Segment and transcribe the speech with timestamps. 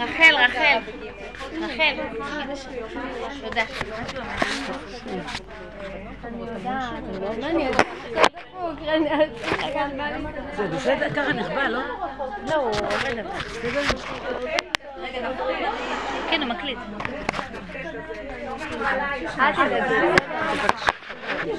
[0.00, 0.78] רחל, רחל.
[1.60, 1.96] רחל.
[3.44, 3.62] תודה.
[10.56, 11.78] זה בסדר, ככה נחבא, לא?
[12.50, 13.24] לא, הוא עובד.
[16.30, 16.78] כן, הוא מקליט.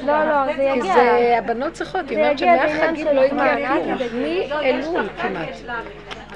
[0.05, 0.94] לא, לא, זה כי יגיע.
[0.94, 4.23] זה, הבנות צריכות, היא זה אומרת שמהחגים לא הגיע כלום.
[4.62, 5.50] מאלול כמעט.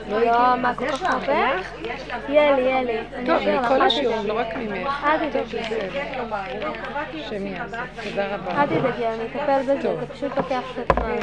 [0.10, 1.34] לא, מה, כל כך הרבה?
[2.30, 2.98] יהיה לי, יהיה לי.
[3.26, 5.04] טוב, מכל אל השיעורים, לא רק ממך.
[5.04, 5.58] אל תדאגי.
[8.04, 8.62] תודה רבה.
[8.62, 9.96] אל תדאגי, אני אטפל בזה.
[10.00, 11.16] זה פשוט לוקח קצת זמן.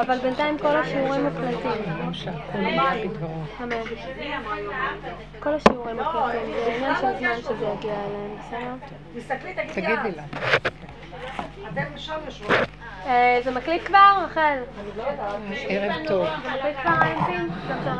[0.00, 1.82] אבל בינתיים כל השיעורים מוקלטים.
[3.60, 3.80] אמן.
[5.40, 8.74] כל השיעורים מוקלטים, זה עניין של זמן שזה יגיע אליהם, בסדר?
[9.72, 10.22] תגידי לה.
[12.50, 12.62] אה,
[13.44, 14.58] זה מקליט כבר, רחל?
[15.68, 16.26] ערב טוב.
[16.46, 16.92] מקליט כבר,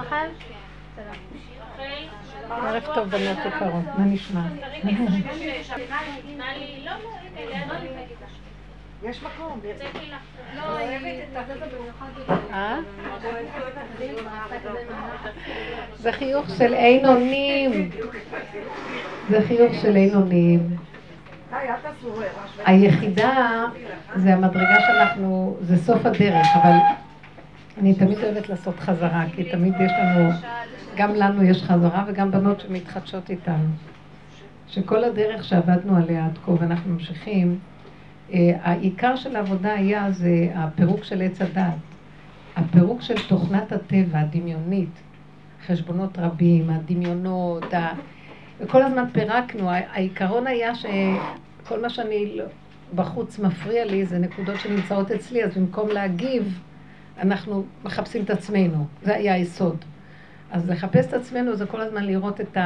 [0.00, 0.26] רחל?
[2.50, 3.84] ערב טוב, בנות יקרות.
[3.98, 4.40] מה נשמע?
[12.52, 12.78] אה?
[15.94, 17.90] זה חיוך של אין אונים.
[19.30, 20.76] זה חיוך של אין אונים.
[22.64, 23.64] היחידה
[24.16, 26.76] זה המדרגה שאנחנו, זה סוף הדרך, אבל
[27.78, 30.30] אני תמיד אוהבת לעשות חזרה, כי תמיד יש לנו,
[30.96, 33.68] גם לנו יש חזרה וגם בנות שמתחדשות איתנו.
[34.68, 37.58] שכל הדרך שעבדנו עליה עד כה ואנחנו ממשיכים,
[38.32, 41.74] אה, העיקר של העבודה היה זה הפירוק של עץ הדת.
[42.56, 45.02] הפירוק של תוכנת הטבע הדמיונית,
[45.66, 47.74] חשבונות רבים, הדמיונות.
[48.62, 49.70] וכל הזמן פירקנו.
[49.70, 52.44] העיקרון היה שכל מה שאני לא-
[52.94, 56.60] בחוץ מפריע לי זה נקודות שנמצאות אצלי, אז במקום להגיב,
[57.18, 58.86] אנחנו מחפשים את עצמנו.
[59.02, 59.76] זה היה היסוד.
[60.50, 62.56] אז לחפש את עצמנו זה כל הזמן לראות את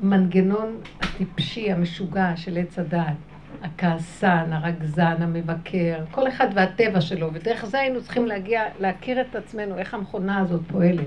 [0.00, 3.16] המנגנון הטיפשי, המשוגע של עץ הדעת.
[3.62, 9.78] הכעסן, הרגזן, המבקר, כל אחד והטבע שלו, ודרך זה היינו צריכים להגיע, להכיר את עצמנו,
[9.78, 11.06] איך המכונה הזאת פועלת.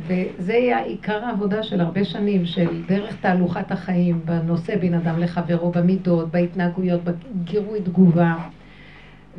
[0.00, 5.70] וזה היה עיקר העבודה של הרבה שנים, של דרך תהלוכת החיים, בנושא בין אדם לחברו,
[5.70, 8.34] במידות, בהתנהגויות, בגירוי תגובה.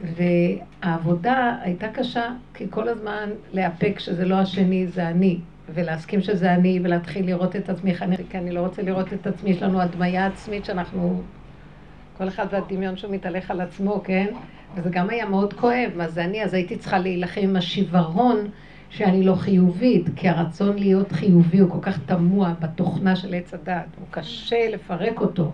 [0.03, 5.39] והעבודה הייתה קשה, כי כל הזמן להיאפק שזה לא השני, זה אני,
[5.73, 7.93] ולהסכים שזה אני, ולהתחיל לראות את עצמי,
[8.29, 11.21] כי אני לא רוצה לראות את עצמי, יש לנו הדמיה עצמית שאנחנו,
[12.17, 14.27] כל אחד והדמיון שהוא מתהלך על עצמו, כן?
[14.75, 18.37] וזה גם היה מאוד כואב, מה זה אני, אז הייתי צריכה להילחם עם השיוורון
[18.93, 23.85] שאני לא חיובית, כי הרצון להיות חיובי הוא כל כך תמוה בתוכנה של עץ הדת,
[23.99, 25.51] הוא קשה לפרק אותו.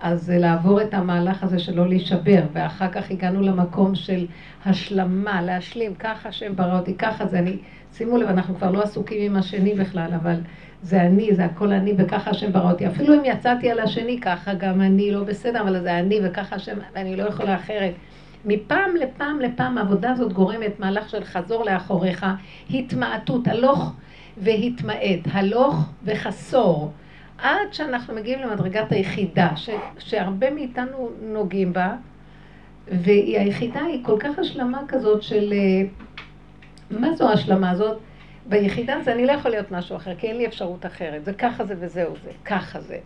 [0.00, 4.26] אז לעבור את המהלך הזה של לא להישבר, ואחר כך הגענו למקום של
[4.66, 7.56] השלמה, להשלים, ככה השם ברא אותי, ככה זה אני,
[7.92, 10.40] שימו לב, אנחנו כבר לא עסוקים עם השני בכלל, אבל
[10.82, 12.86] זה אני, זה הכל אני, וככה השם ברא אותי.
[12.86, 16.76] אפילו אם יצאתי על השני, ככה גם אני לא בסדר, אבל זה אני, וככה השם,
[16.94, 17.92] ואני לא יכולה אחרת.
[18.44, 22.26] מפעם לפעם לפעם העבודה הזאת גורמת מהלך של חזור לאחוריך,
[22.70, 23.92] התמעטות, הלוך
[24.36, 26.92] והתמעט, הלוך וחסור.
[27.38, 31.94] עד שאנחנו מגיעים למדרגת היחידה, ש, שהרבה מאיתנו נוגעים בה,
[32.88, 35.52] והיא היחידה היא כל כך השלמה כזאת של...
[35.52, 35.88] אה,
[36.90, 37.98] מה זו ההשלמה הזאת?
[38.48, 41.24] ביחידה זה אני לא יכול להיות משהו אחר, כי אין לי אפשרות אחרת.
[41.24, 42.98] זה ככה זה וזהו זה, ככה זה.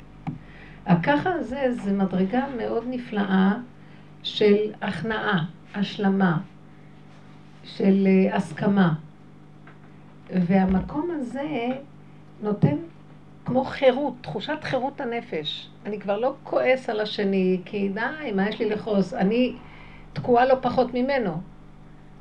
[0.87, 3.53] הככה הזה זה מדרגה מאוד נפלאה
[4.23, 5.45] של הכנעה,
[5.75, 6.39] השלמה,
[7.65, 8.95] של אה, הסכמה.
[10.33, 11.69] והמקום הזה
[12.43, 12.77] נותן
[13.45, 15.69] כמו חירות, תחושת חירות הנפש.
[15.87, 19.15] אני כבר לא כועס על השני, כי די, מה יש לי לכעוס?
[19.15, 19.55] אני
[20.13, 21.41] תקועה לא פחות ממנו.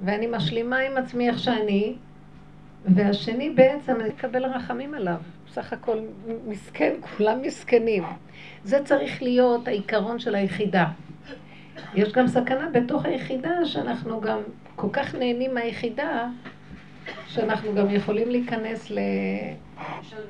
[0.06, 1.96] ואני משלימה עם עצמי איך שאני,
[2.86, 5.18] והשני בעצם, אני אקבל רחמים עליו.
[5.48, 5.98] בסך הכל
[6.48, 8.04] מסכן, כולם מסכנים.
[8.64, 10.86] זה צריך להיות העיקרון של היחידה.
[11.96, 14.40] יש גם סכנה בתוך היחידה שאנחנו גם
[14.76, 16.28] כל כך נהנים מהיחידה,
[17.28, 18.92] שאנחנו גם יכולים להיכנס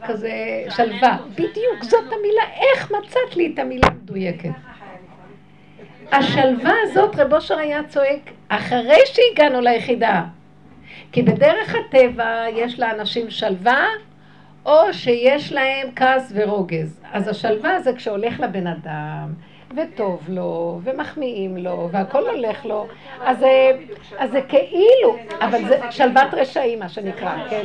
[0.01, 0.31] לכזה
[0.69, 1.17] שלווה.
[1.31, 4.49] בדיוק, זאת המילה, איך מצאת לי את המילה המדויקת?
[6.11, 10.23] השלווה הזאת, רב אושר היה צועק, אחרי שהגענו ליחידה.
[11.11, 13.85] כי בדרך הטבע יש לאנשים שלווה,
[14.65, 17.01] או שיש להם כעס ורוגז.
[17.11, 19.33] אז השלווה זה כשהולך לבן אדם,
[19.75, 22.87] וטוב לו, ומחמיאים לו, והכל הולך לו,
[23.21, 23.37] אז,
[24.31, 27.63] זה- כאילו, אבל זה שלוות רשעים, מה שנקרא, כן?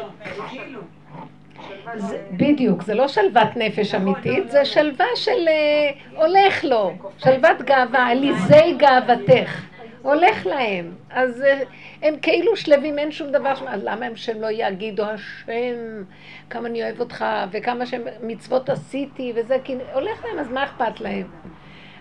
[1.96, 5.90] זה, בדיוק, זה לא שלוות נפש אמיתית, זה שלווה של אה,
[6.26, 9.62] הולך לו, שלוות גאווה, עליזי גאוותך.
[10.02, 10.92] הולך להם.
[11.10, 11.60] אז אה,
[12.02, 13.52] הם כאילו שלווים, אין שום דבר
[13.82, 16.02] למה הם שהם לא יגידו, השם,
[16.50, 21.26] כמה אני אוהב אותך, וכמה שמצוות עשיתי, וזה, כי הולך להם, אז מה אכפת להם?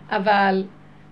[0.10, 0.64] אבל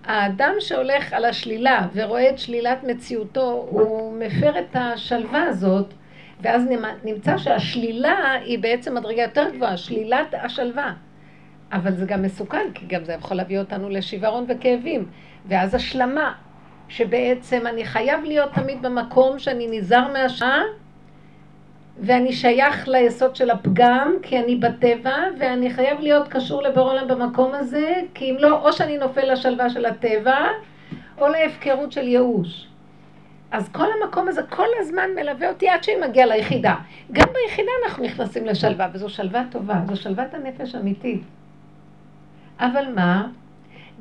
[0.04, 5.94] האדם שהולך על השלילה ורואה את שלילת מציאותו, הוא מפר את השלווה הזאת,
[6.40, 6.62] ואז
[7.04, 10.92] נמצא שהשלילה היא בעצם מדרגה יותר גבוהה, שלילת השלווה.
[11.72, 15.06] אבל זה גם מסוכן, כי גם זה יכול להביא אותנו לשיוורון וכאבים.
[15.46, 16.32] ואז השלמה,
[16.88, 20.62] שבעצם אני חייב להיות תמיד במקום שאני נזהר מהשעה,
[22.02, 27.54] ואני שייך ליסוד של הפגם, כי אני בטבע, ואני חייב להיות קשור לבור עולם במקום
[27.54, 30.38] הזה, כי אם לא, או שאני נופל לשלווה של הטבע,
[31.18, 32.66] או להפקרות של ייאוש.
[33.50, 36.74] אז כל המקום הזה כל הזמן מלווה אותי עד שאני מגיעה ליחידה.
[37.12, 41.22] גם ביחידה אנחנו נכנסים לשלווה, וזו שלווה טובה, זו שלוות הנפש אמיתית.
[42.60, 43.28] אבל מה?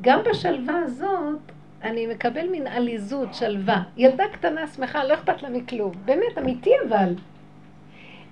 [0.02, 1.40] גם בשלווה הזאת
[1.84, 3.84] אני מקבל מין עליזות, שלווה.
[3.98, 5.92] ילדה קטנה שמחה, לא אכפת לה מכלום.
[6.06, 7.14] באמת, אמיתי אבל.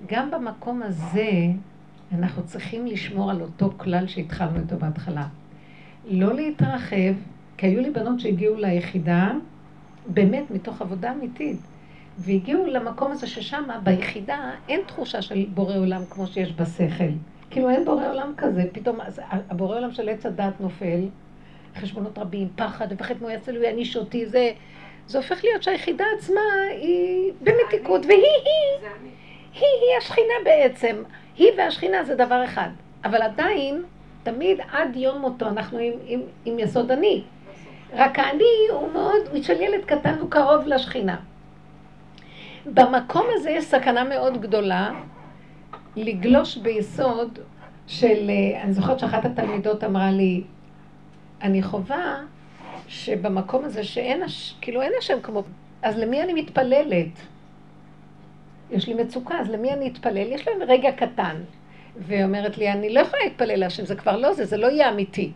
[0.07, 1.31] גם במקום הזה
[2.13, 5.27] אנחנו צריכים לשמור על אותו כלל שהתחלנו איתו בהתחלה.
[6.05, 7.13] לא להתרחב,
[7.57, 9.31] כי היו לי בנות שהגיעו ליחידה,
[10.07, 11.57] באמת מתוך עבודה אמיתית,
[12.17, 17.11] והגיעו למקום הזה ששם, ביחידה, אין תחושה של בורא עולם כמו שיש בשכל.
[17.49, 18.99] כאילו אין בורא עולם כזה, פתאום
[19.49, 20.99] הבורא עולם של עץ הדת נופל,
[21.75, 24.51] חשבונות רבים, פחד, ופחד מו יעשה לי, יעניש אותי, זה...
[25.07, 26.41] זה הופך להיות שהיחידה עצמה
[26.81, 28.89] היא במתיקות, והיא היא,
[29.59, 31.03] היא היא השכינה בעצם.
[31.37, 32.69] היא והשכינה זה דבר אחד.
[33.05, 33.83] אבל עדיין,
[34.23, 37.23] תמיד עד יום מותו אנחנו עם, עם, עם יסוד אני.
[37.93, 41.17] רק האני הוא מאוד, הוא של ילד קטן, הוא קרוב לשכינה.
[42.65, 44.91] במקום הזה יש סכנה מאוד גדולה,
[45.95, 47.39] לגלוש ביסוד
[47.87, 50.43] של, אה, אני זוכרת שאחת התלמידות אמרה לי,
[51.41, 52.21] אני חווה
[52.87, 54.21] שבמקום הזה שאין,
[54.61, 55.43] כאילו אין השם כמו,
[55.81, 57.19] אז למי אני מתפללת?
[58.71, 60.31] יש לי מצוקה, אז למי אני אתפלל?
[60.31, 61.35] יש להם רגע קטן.
[61.97, 64.89] והיא אומרת לי, אני לא יכולה להתפלל להשם, זה כבר לא זה, זה לא יהיה
[64.89, 65.31] אמיתי.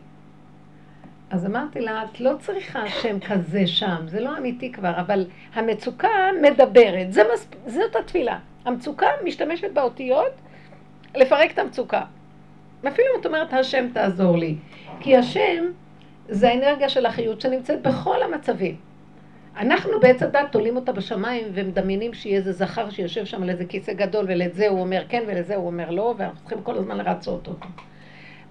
[1.29, 6.29] אז אמרתי לה, את לא צריכה השם כזה שם, זה לא אמיתי כבר, אבל המצוקה
[6.41, 7.55] מדברת, זה מספ...
[7.67, 8.39] זאת התפילה.
[8.65, 10.31] המצוקה משתמשת באותיות
[11.15, 12.01] לפרק את המצוקה.
[12.87, 14.55] אפילו אם את אומרת, השם תעזור לי.
[14.99, 15.63] כי השם
[16.29, 18.75] זה האנרגיה של החיות שנמצאת בכל המצבים.
[19.57, 23.93] אנחנו בעץ הדת תולים אותה בשמיים ומדמיינים שיהיה איזה זכר שיושב שם על איזה כיסא
[23.93, 27.67] גדול ולזה הוא אומר כן ולזה הוא אומר לא ואנחנו צריכים כל הזמן לרצות אותו.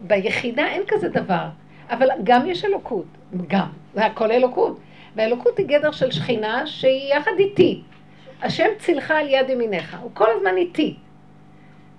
[0.00, 1.46] ביחידה אין כזה דבר,
[1.90, 3.06] אבל גם יש אלוקות,
[3.49, 4.78] גם, זה הכל אלוקות.
[5.16, 7.82] והאלוקות היא גדר של שכינה שהיא יחד איתי.
[8.43, 10.96] השם צילך על יד ימיניך, הוא כל הזמן איתי.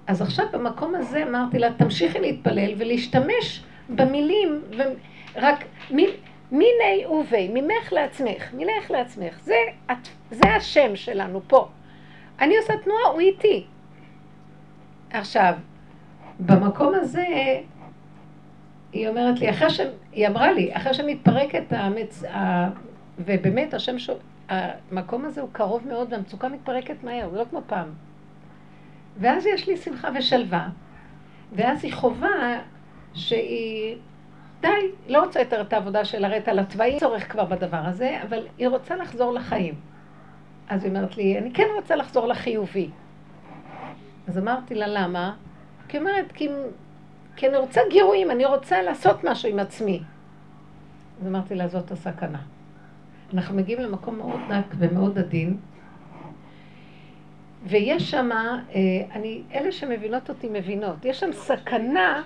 [0.08, 4.62] אז עכשיו במקום הזה אמרתי לה, תמשיכי להתפלל ולהשתמש במילים,
[5.36, 5.66] רק
[6.54, 9.40] מיני ובי, ממך לעצמך, מלך לעצמך.
[9.44, 9.56] זה,
[10.32, 11.68] זה השם שלנו פה.
[12.42, 13.66] אני עושה תנועה, הוא איתי.
[15.10, 15.54] עכשיו,
[16.40, 17.26] במקום הזה,
[18.92, 19.80] היא אומרת לי, אחרי ש...
[20.12, 22.24] היא אמרה לי, אחרי שמתפרקת המצ...
[22.24, 22.70] ה...
[23.20, 24.10] ובאמת השם ש...
[24.50, 27.88] המקום הזה הוא קרוב מאוד והמצוקה מתפרקת מהר, זה לא כמו פעם.
[29.20, 30.68] ואז יש לי שמחה ושלווה,
[31.56, 32.60] ואז היא חובה
[33.14, 33.96] שהיא,
[34.64, 38.48] די, לא רוצה יותר את העבודה של לרדת על התוואים, צורך כבר בדבר הזה, אבל
[38.58, 39.74] היא רוצה לחזור לחיים.
[40.70, 42.90] אז היא אומרת לי, אני כן רוצה לחזור לחיובי.
[44.28, 45.36] אז אמרתי לה, למה?
[45.88, 46.50] כי היא אומרת, כי,
[47.36, 50.02] כי אני רוצה גירויים, אני רוצה לעשות משהו עם עצמי.
[51.22, 52.40] אז אמרתי לה, זאת הסכנה.
[53.34, 55.58] אנחנו מגיעים למקום מאוד דק ומאוד עדין,
[57.66, 58.60] ויש שם, אה,
[59.12, 62.24] אני, אלה שמבינות אותי מבינות, יש שם סכנה,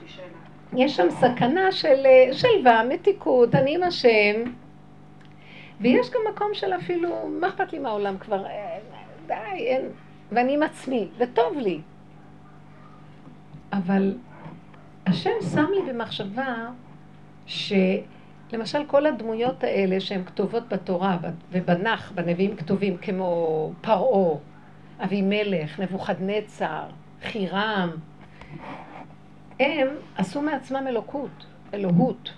[0.75, 4.43] יש שם סכנה של אה, שלווה, מתיקות, אני עם השם,
[5.81, 8.77] ויש גם מקום של אפילו, מה אכפת לי מהעולם כבר, אה,
[9.27, 9.81] די, אין,
[10.31, 11.81] ואני עם עצמי, וטוב לי.
[13.73, 14.15] אבל
[15.05, 16.69] השם שם לי במחשבה
[17.45, 21.17] שלמשל כל הדמויות האלה שהן כתובות בתורה
[21.51, 24.37] ובנח, בנביאים כתובים, כמו פרעה,
[25.03, 26.83] אבימלך, נבוכדנצר,
[27.23, 27.89] חירם,
[29.59, 32.33] הם עשו מעצמם אלוקות, אלוהות.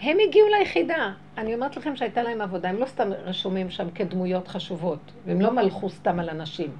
[0.00, 1.12] הם הגיעו ליחידה.
[1.38, 5.52] אני אומרת לכם שהייתה להם עבודה, הם לא סתם רשומים שם כדמויות חשובות, והם לא
[5.52, 6.70] מלכו סתם על אנשים.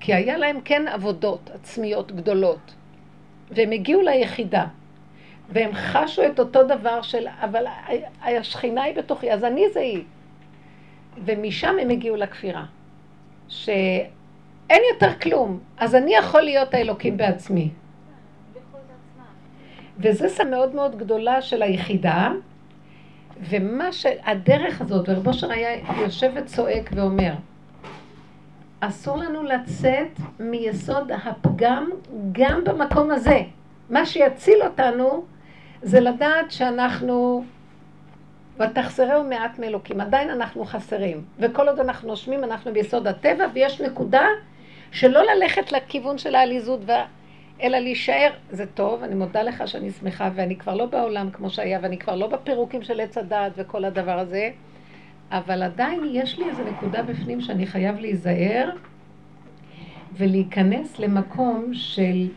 [0.00, 2.74] כי היה להם כן עבודות עצמיות גדולות,
[3.50, 4.66] והם הגיעו ליחידה,
[5.48, 7.64] והם חשו את אותו דבר של, אבל
[8.20, 10.04] השכינה היא בתוכי, אז אני זה היא.
[11.24, 12.64] ומשם הם הגיעו לכפירה.
[14.70, 17.70] שאין יותר כלום, אז אני יכול להיות האלוקים בעצמי.
[19.98, 22.32] וזו סם מאוד מאוד גדולה של היחידה,
[23.40, 27.32] ומה שהדרך הזאת, ורב אושר היה יושב וצועק ואומר,
[28.80, 31.90] אסור לנו לצאת מיסוד הפגם
[32.32, 33.40] גם במקום הזה.
[33.90, 35.24] מה שיציל אותנו
[35.82, 37.44] זה לדעת שאנחנו,
[38.60, 41.24] ותחסרהו מעט מאלוקים, עדיין אנחנו חסרים.
[41.38, 44.22] וכל עוד אנחנו נושמים אנחנו ביסוד הטבע, ויש נקודה
[44.92, 47.04] שלא ללכת לכיוון של העליזות, וה...
[47.62, 51.78] אלא להישאר, זה טוב, אני מודה לך שאני שמחה, ואני כבר לא בעולם כמו שהיה,
[51.82, 54.50] ואני כבר לא בפירוקים של עץ הדעת וכל הדבר הזה,
[55.30, 58.70] אבל עדיין יש לי איזו נקודה בפנים שאני חייב להיזהר
[60.12, 62.28] ולהיכנס למקום של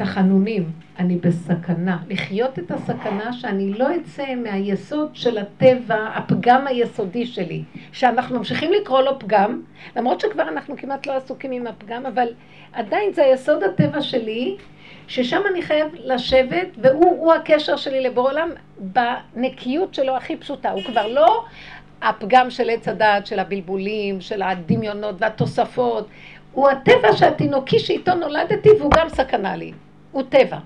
[0.00, 1.98] תחנונים, אני בסכנה.
[2.08, 9.00] לחיות את הסכנה שאני לא אצא מהיסוד של הטבע, הפגם היסודי שלי, שאנחנו ממשיכים לקרוא
[9.00, 9.62] לו פגם,
[9.96, 12.26] למרות שכבר אנחנו כמעט לא עסוקים עם הפגם, אבל
[12.72, 14.56] עדיין זה היסוד הטבע שלי,
[15.08, 20.70] ששם אני חייב לשבת, והוא הקשר שלי לבורא עולם בנקיות שלו הכי פשוטה.
[20.70, 21.44] הוא כבר לא
[22.02, 26.08] הפגם של עץ הדעת, של הבלבולים, של הדמיונות והתוספות.
[26.52, 29.72] הוא הטבע שהתינוקי שאיתו נולדתי והוא גם סכנה לי.
[30.12, 30.58] הוא טבע.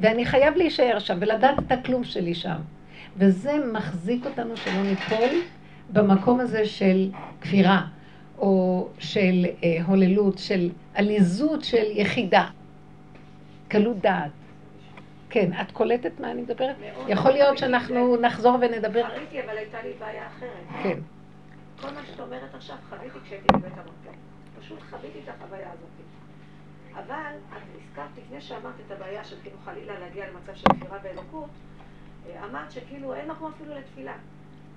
[0.00, 2.56] ואני חייב להישאר שם ולדעת את הכלום שלי שם.
[3.16, 5.40] וזה מחזיק אותנו שלא ניפול
[5.92, 7.86] במקום הזה של כפירה,
[8.38, 12.46] או של אה, הוללות, של עליזות של יחידה.
[13.68, 14.30] קלות דעת.
[15.30, 16.76] כן, את קולטת מה אני מדברת?
[17.08, 19.02] יכול להיות שאנחנו נחזור ונדבר.
[19.04, 20.82] חריתי, אבל הייתה לי בעיה אחרת.
[20.82, 20.98] כן.
[21.80, 24.18] כל מה שאת אומרת עכשיו חוויתי כשהייתי בבית המרקע.
[24.60, 25.99] פשוט חוויתי את החוויה הזאת.
[27.06, 27.32] אבל
[27.76, 31.48] הזכרת לפני שאמרת את הבעיה של כאילו חלילה להגיע למצב של כפירה באלוקות,
[32.26, 34.12] אה, אמרת שכאילו אין מקום אפילו לתפילה.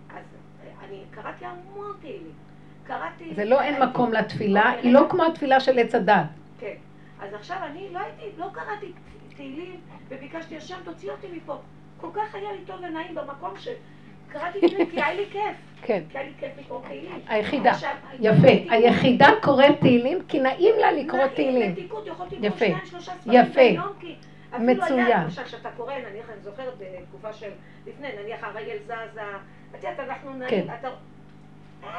[0.10, 0.24] אז
[0.64, 2.34] אה, אני קראתי המון תהילים.
[2.84, 3.34] קראתי...
[3.36, 6.26] זה לא אין מקום לתפילה, היא לא כמו התפילה של עץ הדת.
[6.60, 6.76] כן.
[7.20, 8.92] אז עכשיו אני לא הייתי, לא קראתי
[9.36, 11.62] תהילים וביקשתי, השם תוציא אותי מפה.
[11.98, 13.54] כל כך היה לי טוב ונעים במקום
[14.34, 15.56] שקראתי תהילים כי היה לי כיף.
[15.82, 16.04] כן.
[16.10, 17.20] כי היה לי כיף לקרוא תהילים.
[17.28, 17.72] היחידה,
[18.20, 18.48] יפה.
[18.70, 21.76] היחידה קוראת תהילים כי נעים לה לקרוא תהילים.
[22.42, 22.66] יפה.
[23.26, 23.30] יפה.
[23.30, 23.84] כי אפילו
[24.60, 25.06] מצוין.
[25.06, 27.50] היה, למשל, כשאתה קורא, נניח, אני זוכרת בתקופה של
[27.88, 29.22] לפני, נניח הרגל זזה,
[29.76, 30.74] את יודעת, אנחנו נעים, כן.
[30.80, 30.90] אתה...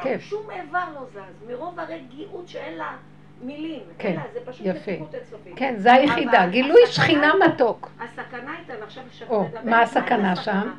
[0.01, 0.05] כיף.
[0.05, 2.95] אין, שום איבר לא זז, מרוב הרגיעות שאין לה
[3.41, 3.83] מילים.
[3.97, 4.91] כן, לה, זה פשוט יפה.
[5.55, 6.47] כן, זה היחידה.
[6.47, 7.91] גילוי שכינה מתוק.
[7.99, 10.35] הסכנה הייתה, ועכשיו שאת או, מדברת, מה הסכנה?
[10.35, 10.71] שם?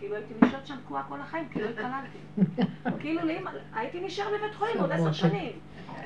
[0.00, 2.18] כאילו הייתי נשארת שם תקועה כל החיים, כי לא התפללתי.
[3.00, 5.52] כאילו לאמא, הייתי נשאר בבית חולים עוד עשר שנים.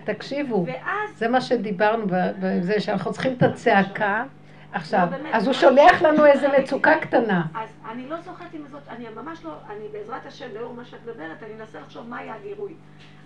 [0.04, 0.66] תקשיבו,
[1.14, 2.04] זה מה שדיברנו
[2.40, 4.24] בזה, שאנחנו צריכים את הצעקה.
[4.72, 5.60] עכשיו, לא, באמת, אז הוא לא.
[5.60, 7.46] שולח לנו איזה מצוקה קטנה.
[7.54, 10.98] אז אני לא זוכרת אם זאת, אני ממש לא, אני בעזרת השם, לאור מה שאת
[11.02, 12.74] מדברת, אני מנסה לחשוב מה היה הגירוי.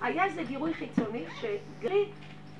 [0.01, 2.05] היה איזה גירוי חיצוני, שגרי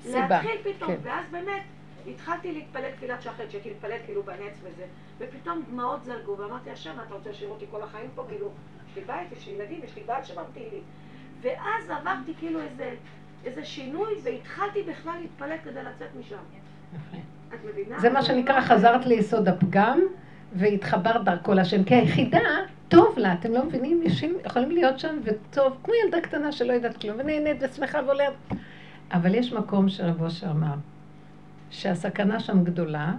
[0.01, 0.99] סיבה, להתחיל פתאום, כן.
[1.03, 1.61] ואז באמת
[2.07, 4.83] התחלתי להתפלל תפילת שחט, שהייתי מתפללת כאילו בנץ וזה,
[5.19, 8.25] ופתאום דמעות זלגו, ואמרתי, השם, אתה רוצה להשאיר אותי כל החיים פה?
[8.29, 8.51] כאילו,
[8.91, 10.79] יש לי בית, יש לי ילדים, יש לי בעל שמרתי לי.
[11.41, 12.95] ואז עברתי כאילו איזה,
[13.45, 16.35] איזה שינוי, והתחלתי בכלל להתפלל כדי לצאת משם.
[17.53, 17.99] את מבינה?
[17.99, 19.99] זה מה שנקרא, חזרת ליסוד הפגם
[20.53, 21.83] והתחברת דרכו להשם.
[21.83, 22.39] כי היחידה,
[22.87, 24.01] טוב לה, אתם לא מבינים?
[24.03, 28.33] יושבים, יכולים להיות שם וטוב, כמו ילדה קטנה שלא יודעת כלום, ונהנית ושמחה ועולרת.
[29.11, 30.73] אבל יש מקום שרב אושר אמר,
[31.69, 33.13] שהסכנה שם גדולה,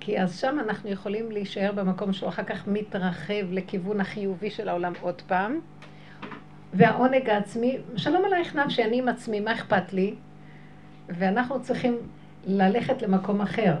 [0.00, 4.92] כי אז שם אנחנו יכולים להישאר במקום שהוא אחר כך מתרחב לכיוון החיובי של העולם
[5.00, 5.60] עוד פעם.
[6.74, 10.14] והעונג העצמי, שלום עלייך נפשי, אני עם עצמי, מה אכפת לי?
[11.08, 11.96] ואנחנו צריכים
[12.46, 13.74] ללכת למקום אחר.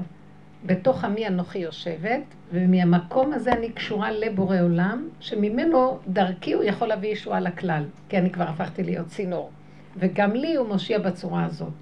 [0.66, 7.12] בתוך עמי אנוכי יושבת, ומהמקום הזה אני קשורה לבורא עולם, שממנו דרכי הוא יכול להביא
[7.12, 9.50] ישועה לכלל, כי אני כבר הפכתי להיות צינור.
[9.96, 11.72] וגם לי הוא מושיע בצורה הזאת.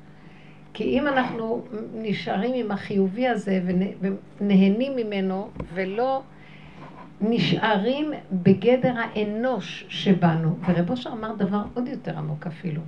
[0.75, 1.64] כי אם אנחנו
[1.95, 6.23] נשארים עם החיובי הזה ונה- ונהנים ממנו, ולא
[7.21, 12.83] נשארים בגדר האנוש שבנו, ורב אושר אמר דבר עוד יותר עמוק אפילו.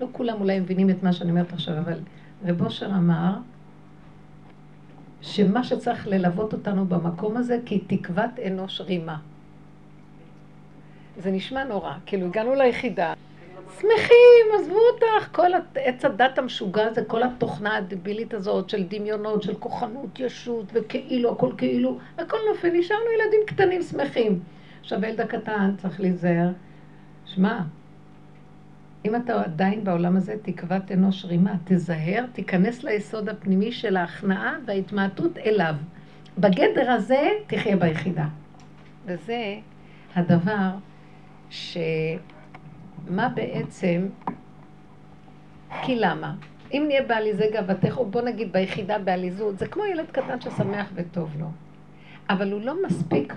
[0.00, 1.98] לא כולם אולי מבינים את מה שאני אומרת עכשיו, אבל
[2.44, 3.32] רב אושר אמר
[5.22, 9.16] שמה שצריך ללוות אותנו במקום הזה, כי תקוות אנוש רימה.
[11.18, 13.14] זה נשמע נורא, כאילו הגענו ליחידה,
[13.74, 19.54] שמחים, עזבו אותך, כל עץ הדת המשוגע הזה, כל התוכנה הדבילית הזאת של דמיונות, של
[19.54, 24.40] כוחנות, ישות, וכאילו, הכל כאילו, הכל נופל, נשארנו ילדים קטנים שמחים.
[24.80, 26.48] עכשיו הילד הקטן צריך להיזהר,
[27.24, 27.60] שמע,
[29.04, 35.38] אם אתה עדיין בעולם הזה, תקוות אנוש רימה, תזהר, תיכנס ליסוד הפנימי של ההכנעה וההתמעטות
[35.38, 35.74] אליו.
[36.38, 38.24] בגדר הזה תחיה ביחידה.
[39.06, 39.54] וזה
[40.14, 40.70] הדבר
[41.50, 41.78] ש...
[43.08, 44.08] מה בעצם,
[45.82, 46.34] כי למה?
[46.72, 51.30] אם נהיה בעליזי גאוותך, או בוא נגיד ביחידה בעליזות, זה כמו ילד קטן ששמח וטוב
[51.40, 51.46] לו.
[52.30, 53.34] אבל הוא לא מספיק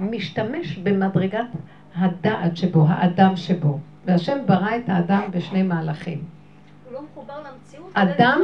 [0.00, 1.46] משתמש במדרגת
[1.96, 3.78] הדעת שבו, האדם שבו.
[4.04, 6.24] והשם ברא את האדם בשני מהלכים.
[6.84, 8.40] הוא לא מחובר למציאות, אדם.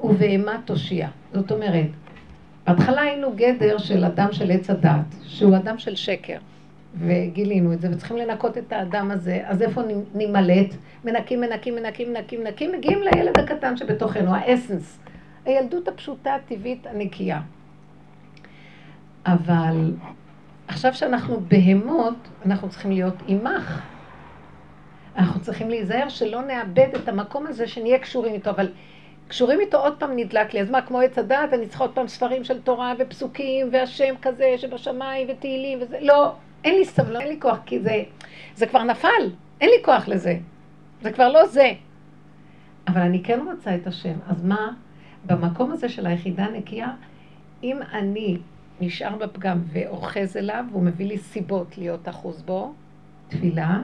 [0.00, 1.08] ובהמה תושיע.
[1.32, 1.86] זאת אומרת,
[2.66, 6.38] בהתחלה היינו גדר של אדם של עץ הדעת, שהוא אדם של שקר.
[6.98, 9.82] וגילינו את זה, וצריכים לנקות את האדם הזה, אז איפה
[10.14, 10.74] נימלט?
[11.04, 14.98] מנקים, מנקים, מנקים, מנקים, מנקים, מגיעים לילד הקטן שבתוכנו, האסנס.
[15.44, 17.40] הילדות הפשוטה, הטבעית, הנקייה.
[19.26, 19.92] אבל
[20.68, 22.14] עכשיו שאנחנו בהמות,
[22.46, 23.82] אנחנו צריכים להיות עמך.
[25.16, 28.68] אנחנו צריכים להיזהר שלא נאבד את המקום הזה, שנהיה קשורים איתו, אבל
[29.28, 32.08] קשורים איתו עוד פעם נדלק לי, אז מה, כמו עץ הדעת, אני צריכה עוד פעם
[32.08, 36.32] ספרים של תורה ופסוקים, והשם כזה שבשמיים ותהילים וזה, לא,
[36.64, 38.02] אין לי סבלנות, אין לי כוח, כי זה,
[38.54, 39.30] זה כבר נפל,
[39.60, 40.38] אין לי כוח לזה,
[41.02, 41.72] זה כבר לא זה.
[42.88, 44.72] אבל אני כן רוצה את השם, אז מה,
[45.26, 46.92] במקום הזה של היחידה נקייה,
[47.62, 48.38] אם אני
[48.80, 52.74] נשאר בפגם ואוחז אליו, והוא מביא לי סיבות להיות אחוז בו,
[53.28, 53.78] תפילה,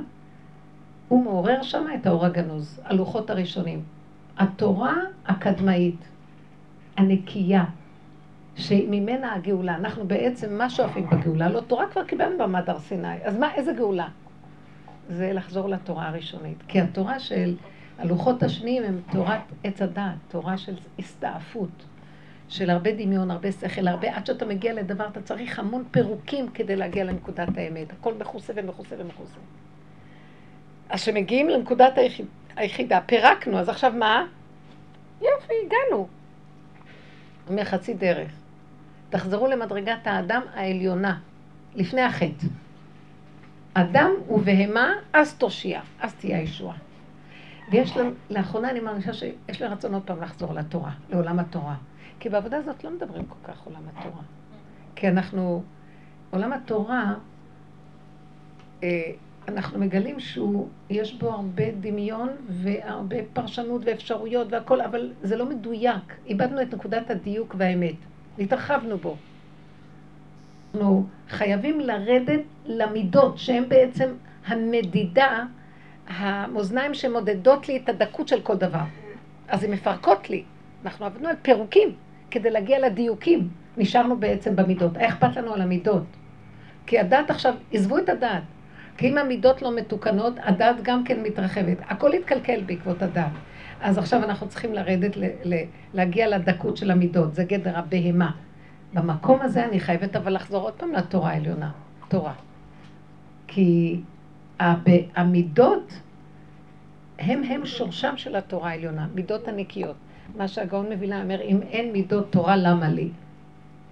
[1.09, 3.83] הוא מעורר שם את האור הגנוז, הלוחות הראשונים.
[4.39, 4.95] התורה
[5.27, 6.09] הקדמאית,
[6.97, 7.65] הנקייה,
[8.57, 11.49] שממנה הגאולה, אנחנו בעצם מה שואפים בגאולה?
[11.49, 14.09] לא, תורה כבר קיבלנו במד הר סיני, אז מה, איזה גאולה?
[15.09, 16.57] זה לחזור לתורה הראשונית.
[16.69, 17.57] כי התורה של
[17.99, 21.85] הלוחות השניים הם תורת עץ הדעת, תורה של הסתעפות,
[22.49, 26.77] של הרבה דמיון, הרבה שכל, הרבה, עד שאתה מגיע לדבר, אתה צריך המון פירוקים כדי
[26.77, 27.93] להגיע לנקודת האמת.
[27.93, 29.39] הכל מכוסה ומכוסה ומכוסה.
[30.91, 32.27] אז כשמגיעים לנקודת היחיד,
[32.57, 34.27] היחידה, פירקנו, אז עכשיו מה?
[35.21, 36.09] יופי, הגענו.
[37.49, 38.40] אומר חצי דרך.
[39.11, 41.19] תחזרו למדרגת האדם העליונה,
[41.75, 42.47] לפני החטא.
[43.75, 46.77] אדם ובהמה, אז תושיע, אז תהיה הישועה.
[47.71, 51.75] ויש לנו, לאחרונה אני מרגישה שיש לי רצון עוד פעם לחזור לתורה, לעולם התורה.
[52.21, 54.23] כי בעבודה הזאת לא מדברים כל כך עולם התורה.
[54.97, 55.63] כי אנחנו,
[56.31, 57.15] עולם התורה,
[58.83, 59.11] אה,
[59.49, 66.17] אנחנו מגלים שהוא, יש בו הרבה דמיון והרבה פרשנות ואפשרויות והכל, אבל זה לא מדויק.
[66.27, 67.95] איבדנו את נקודת הדיוק והאמת.
[68.41, 69.17] התרחבנו בו.
[70.75, 74.09] אנחנו חייבים לרדת למידות שהן בעצם
[74.47, 75.45] המדידה,
[76.09, 78.85] המאזניים שמודדות לי את הדקות של כל דבר.
[79.49, 80.45] אז הן מפרקות לי.
[80.85, 81.95] אנחנו עבדנו על פירוקים
[82.31, 83.49] כדי להגיע לדיוקים.
[83.77, 84.97] נשארנו בעצם במידות.
[84.97, 86.03] היה אכפת לנו על המידות.
[86.87, 88.43] כי הדת עכשיו, עזבו את הדת.
[88.97, 91.77] כי אם המידות לא מתוקנות, הדת גם כן מתרחבת.
[91.81, 93.33] הכל התקלקל בעקבות הדת.
[93.81, 95.55] אז עכשיו אנחנו צריכים לרדת, ל, ל,
[95.95, 98.31] להגיע לדקות של המידות, זה גדר הבהמה.
[98.95, 101.71] במקום הזה אני חייבת אבל לחזור עוד פעם לתורה העליונה,
[102.09, 102.33] תורה.
[103.47, 104.01] כי
[105.17, 105.93] המידות
[107.19, 109.97] הם הם שורשם של התורה העליונה, מידות הנקיות.
[110.37, 113.11] מה שהגאון מבינה אומר, אם אין מידות תורה, למה לי?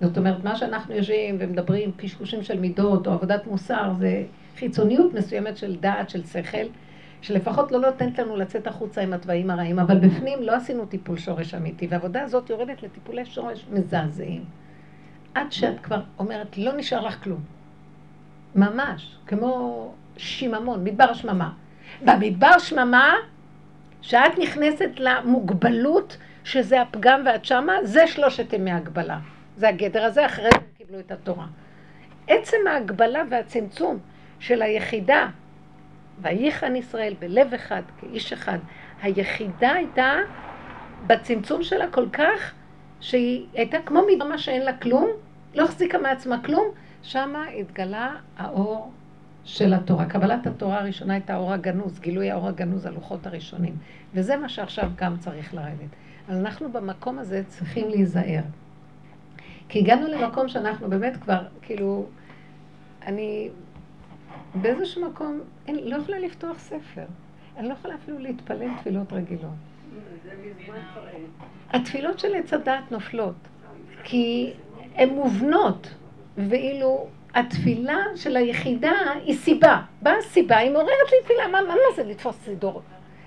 [0.01, 4.24] זאת אומרת, מה שאנחנו יושבים ומדברים, קשקושים של מידות או עבודת מוסר, זה
[4.57, 6.66] חיצוניות מסוימת של דעת, של שכל,
[7.23, 11.55] שלפחות לא נותנת לנו לצאת החוצה עם התוואים הרעים, אבל בפנים לא עשינו טיפול שורש
[11.55, 14.45] אמיתי, והעבודה הזאת יורדת לטיפולי שורש מזעזעים.
[15.35, 17.41] עד שאת כבר אומרת, לא נשאר לך כלום.
[18.55, 21.53] ממש, כמו שיממון, מדבר שממה.
[22.05, 23.15] במדבר שממה,
[24.03, 29.19] שאת נכנסת למוגבלות, שזה הפגם ואת שמה, זה שלושת ימי הגבלה.
[29.57, 31.47] זה הגדר הזה, אחרי זה הם קיבלו את התורה.
[32.27, 33.99] עצם ההגבלה והצמצום
[34.39, 35.29] של היחידה,
[36.23, 38.59] וייחן ישראל בלב אחד, כאיש אחד,
[39.03, 40.13] היחידה הייתה
[41.07, 42.55] בצמצום שלה כל כך,
[43.01, 45.11] שהיא הייתה כמו מדמה שאין לה כלום,
[45.55, 46.69] לא החזיקה מעצמה כלום,
[47.03, 48.93] שמה התגלה האור
[49.45, 50.07] של התורה.
[50.07, 53.77] קבלת התורה הראשונה הייתה האור הגנוז, גילוי האור הגנוז, הלוחות הראשונים.
[54.15, 55.91] וזה מה שעכשיו גם צריך לרדת.
[56.29, 58.43] אז אנחנו במקום הזה צריכים להיזהר.
[59.69, 62.07] כי הגענו למקום שאנחנו באמת כבר, כאילו,
[63.07, 63.49] אני
[64.55, 67.05] באיזשהו מקום, אין, לא יכולה לפתוח ספר.
[67.57, 69.51] אני לא יכולה אפילו להתפלל תפילות רגילות.
[71.71, 73.35] התפילות של עץ הדעת נופלות,
[74.05, 74.53] כי
[74.95, 75.95] הן מובנות,
[76.37, 78.93] ואילו התפילה של היחידה
[79.25, 79.83] היא סיבה.
[80.03, 82.83] באה סיבה, היא מעוררת לי תפילה, מה, מה זה לתפוס סידור?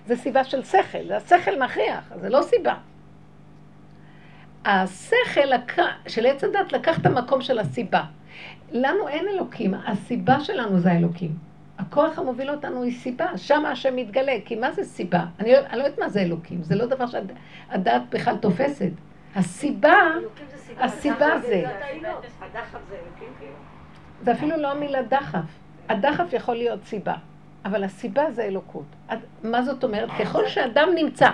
[0.08, 2.76] זה סיבה של שכל, זה השכל מכריח, זה לא סיבה.
[4.66, 5.50] השכל
[6.08, 8.04] של עץ הדת לקח את המקום של הסיבה.
[8.72, 11.36] לנו אין אלוקים, הסיבה שלנו זה האלוקים.
[11.78, 15.26] הכוח המוביל אותנו היא סיבה, שם השם מתגלה, כי מה זה סיבה?
[15.40, 18.92] אני, אני לא יודעת מה זה אלוקים, זה לא דבר שהדעת בכלל תופסת.
[19.36, 19.94] הסיבה,
[20.78, 21.64] הסיבה זה...
[23.40, 23.54] כאילו?
[24.24, 25.46] זה אפילו לא המילה דחף.
[25.90, 27.16] הדחף יכול להיות סיבה,
[27.66, 28.86] אבל הסיבה זה אלוקות.
[29.44, 30.10] מה זאת אומרת?
[30.20, 31.30] ככל שאדם נמצא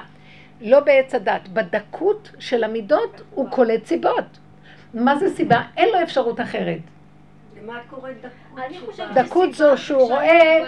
[0.62, 4.40] לא בעץ הדת, בדקות של המידות הוא קולט סיבות.
[4.94, 5.62] מה זה סיבה?
[5.78, 6.80] אין לו אפשרות אחרת.
[7.64, 8.16] למה את קוראת
[9.14, 9.54] דקות?
[9.54, 10.60] זו שהוא רואה.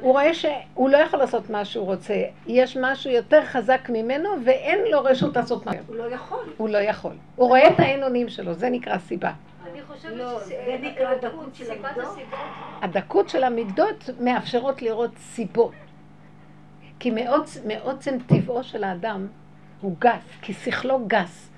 [0.00, 2.14] הוא רואה שהוא לא יכול לעשות מה שהוא רוצה.
[2.46, 5.72] יש משהו יותר חזק ממנו ואין לו רשות לעשות מה.
[5.86, 6.44] הוא לא יכול.
[6.56, 7.12] הוא לא יכול.
[7.36, 9.32] הוא רואה את האין אונים שלו, זה נקרא סיבה.
[9.72, 12.18] אני חושבת לא, שזה- זה נקרא דקות של המידות.
[12.82, 15.72] הדקות של המידות מאפשרות לראות סיבות.
[16.98, 19.26] כי מעוצ, מעוצם טבעו של האדם
[19.80, 21.48] הוא גס, כי שכלו גס.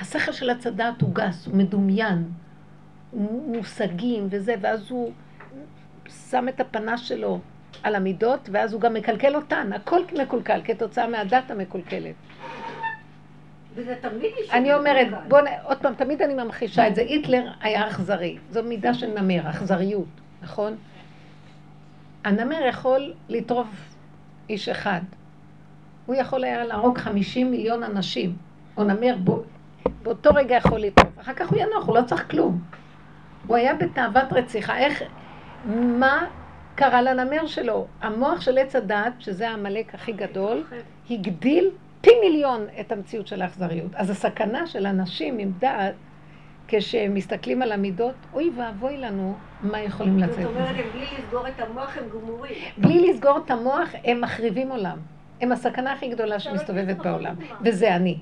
[0.00, 2.24] השכל של הצדעת הוא גס, הוא מדומיין,
[3.46, 5.12] מושגים וזה, ואז הוא
[6.30, 7.38] שם את הפנס שלו
[7.82, 12.14] על המידות, ואז הוא גם מקלקל אותן, הכל מקולקל כתוצאה מהדת המקולקלת.
[13.74, 14.50] וזה תמיד יש...
[14.50, 17.00] אני אומרת, בוא, נ- עוד פעם, תמיד אני ממחישה את זה.
[17.02, 18.38] היטלר היה אכזרי.
[18.50, 20.06] זו מידה של נמר, אכזריות,
[20.42, 20.76] נכון?
[22.24, 23.66] הנמר יכול לטרוף
[24.48, 25.00] איש אחד.
[26.06, 28.36] הוא יכול היה להרוג 50 מיליון אנשים.
[28.76, 29.42] או נמר בו,
[30.02, 31.20] באותו רגע יכול לטרוף.
[31.20, 32.60] אחר כך הוא ינוח, הוא לא צריך כלום.
[33.50, 34.78] הוא היה בתאוות רציחה.
[34.78, 35.02] איך,
[35.74, 36.26] מה
[36.74, 37.86] קרה לנמר שלו?
[38.02, 40.64] המוח של עץ הדת, שזה העמלק הכי גדול,
[41.10, 43.94] הגדיל פי מיליון את המציאות של האכזריות.
[43.94, 45.94] אז הסכנה של אנשים עם דעת,
[46.68, 50.82] כשהם מסתכלים על המידות, אוי ואבוי לנו מה יכולים זאת לצאת אומרת, מזה.
[50.82, 52.54] הם בלי לסגור את המוח הם גמורים.
[52.78, 54.98] בלי לסגור את המוח, הם מחריבים עולם.
[55.40, 57.34] הם הסכנה הכי גדולה שמסתובבת בעולם,
[57.64, 58.18] וזה אני.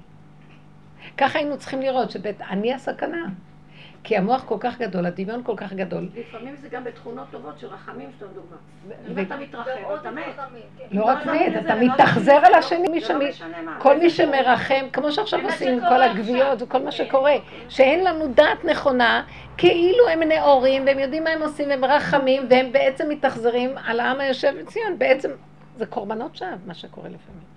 [1.16, 3.26] ככה היינו צריכים לראות שבית אני הסכנה.
[4.08, 6.08] כי המוח כל כך גדול, הדמיון כל כך גדול.
[6.14, 8.56] לפעמים זה גם בתכונות טובות של רחמים, סתם דוגמה.
[8.88, 10.24] ו- אם אתה מתרחב, אתה מת.
[10.78, 10.84] כן.
[10.90, 13.30] לא רק לא, מת, זה אתה לא מתאכזר על השני, מי לא שמי...
[13.78, 16.02] כל מי שמרחם, כמו שעכשיו עושים עם כל.
[16.02, 17.32] הגוויות וכל מה שקורה,
[17.68, 19.22] שאין לנו דעת נכונה,
[19.56, 24.20] כאילו הם נאורים והם יודעים מה הם עושים והם רחמים והם בעצם מתאכזרים על העם
[24.20, 25.30] היושב בציון, בעצם
[25.76, 27.48] זה קורבנות שווא מה שקורה לפעמים.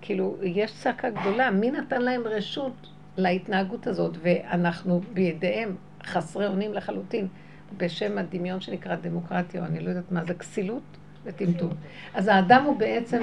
[0.00, 7.28] כאילו, יש צעקה גדולה, מי נתן להם רשות להתנהגות הזאת, ואנחנו בידיהם חסרי אונים לחלוטין,
[7.76, 10.82] בשם הדמיון שנקרא דמוקרטיה, או אני לא יודעת מה זה, כסילות
[11.24, 11.70] וטמטום.
[12.14, 13.22] אז האדם הוא בעצם,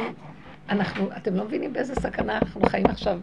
[0.69, 3.19] אנחנו, אתם לא מבינים באיזה סכנה אנחנו חיים עכשיו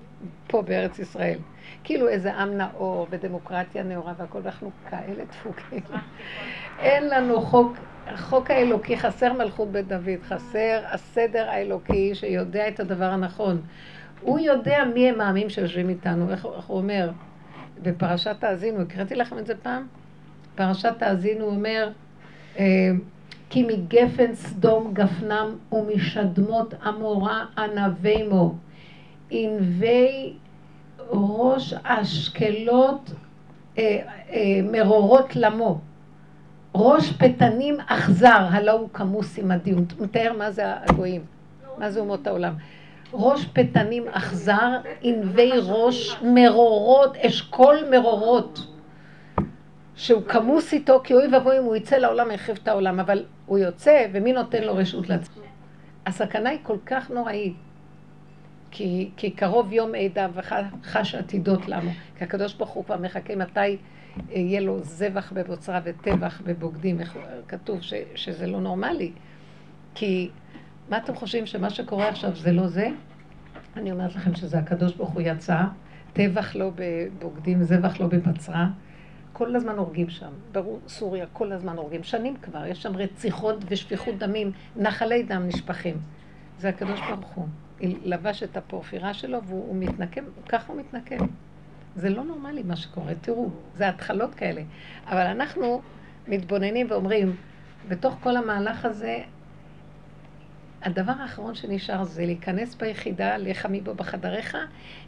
[0.47, 1.39] פה בארץ ישראל.
[1.85, 5.83] כאילו איזה עם נאור ודמוקרטיה נאורה והכל, ואנחנו כאלה דפוקים.
[6.79, 13.05] אין לנו חוק, החוק האלוקי, חסר מלכות בית דוד, חסר הסדר האלוקי שיודע את הדבר
[13.05, 13.63] הנכון.
[14.23, 17.11] הוא יודע מי הם העמים שיושבים איתנו, איך, איך הוא אומר?
[17.83, 19.87] בפרשת האזינו, הקראתי לכם את זה פעם?
[20.55, 21.91] פרשת האזינו אומר,
[22.59, 22.91] אה,
[23.51, 28.55] כי מגפן סדום גפנם ומשדמות עמורה ענבימו.
[29.31, 30.33] ענבי
[31.11, 33.11] ראש אשקלות
[33.79, 33.99] אה,
[34.31, 35.81] אה, מרורות למו.
[36.75, 39.71] ראש פתנים אכזר, הלא הוא כמוס עמדי.
[39.71, 41.23] הוא מתאר מה זה הגויים,
[41.79, 42.55] מה זה אומות העולם.
[43.13, 48.67] ראש פתנים אכזר, ענבי ראש מרורות, אשכול מרורות.
[49.97, 53.59] שהוא כמוס איתו, כי אוי ואבוי אם הוא יצא לעולם ויחריב את העולם, אבל הוא
[53.59, 55.43] יוצא, ומי נותן לו רשות לעצמו?
[56.07, 57.55] הסכנה היא כל כך נוראית,
[58.71, 63.77] כי, כי קרוב יום עדה וחש עתידות לנו, כי הקדוש ברוך הוא כבר מחכה מתי
[64.31, 66.99] יהיה לו זבח בבוצרה וטבח בבוגדים,
[67.49, 69.13] כתוב ש, שזה לא נורמלי,
[69.95, 70.31] כי
[70.91, 72.89] מה אתם חושבים שמה שקורה עכשיו זה לא זה?
[73.77, 75.61] אני אומרת לכם שזה הקדוש ברוך הוא יצא,
[76.13, 78.67] טבח לא בבוגדים, זבח לא בבצרה,
[79.33, 84.53] כל הזמן הורגים שם, בסוריה כל הזמן הורגים, שנים כבר, יש שם רציחות ושפיכות דמים,
[84.77, 85.97] נחלי דם נשפכים.
[86.59, 87.47] זה הקדוש ברוך הוא.
[87.83, 91.27] לבש את הפורפירה שלו והוא הוא מתנקם, ככה הוא מתנקם.
[91.97, 94.63] זה לא נורמלי מה שקורה, תראו, זה התחלות כאלה.
[95.07, 95.81] אבל אנחנו
[96.29, 97.37] מתבוננים ואומרים,
[97.89, 99.19] בתוך כל המהלך הזה,
[100.83, 104.57] הדבר האחרון שנשאר זה להיכנס ביחידה, לך מבו בחדריך,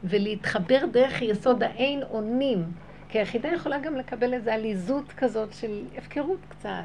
[0.05, 2.65] ולהתחבר דרך יסוד האין אונים.
[3.09, 6.85] כי היחידה יכולה גם לקבל איזו עליזות כזאת של הפקרות קצת.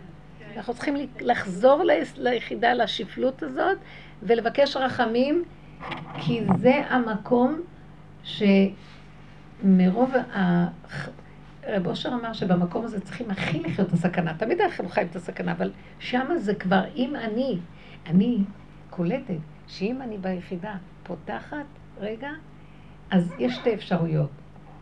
[0.58, 1.84] אנחנו צריכים לחזור
[2.18, 3.78] ליחידה, לשפלות הזאת,
[4.24, 5.44] ולבקש רחמים,
[6.20, 7.62] כי זה המקום
[8.24, 10.68] שמרוב ה...
[11.68, 14.34] רב אושר אמר שבמקום הזה צריכים הכי לחיות את הסכנה.
[14.34, 17.58] תמיד אנחנו חיים את הסכנה, אבל שמה זה כבר, אם אני,
[18.06, 18.38] אני
[18.98, 19.34] קולטת
[19.68, 21.66] שאם אני ביחידה פותחת,
[22.00, 22.30] רגע,
[23.12, 24.30] אז יש שתי אפשרויות.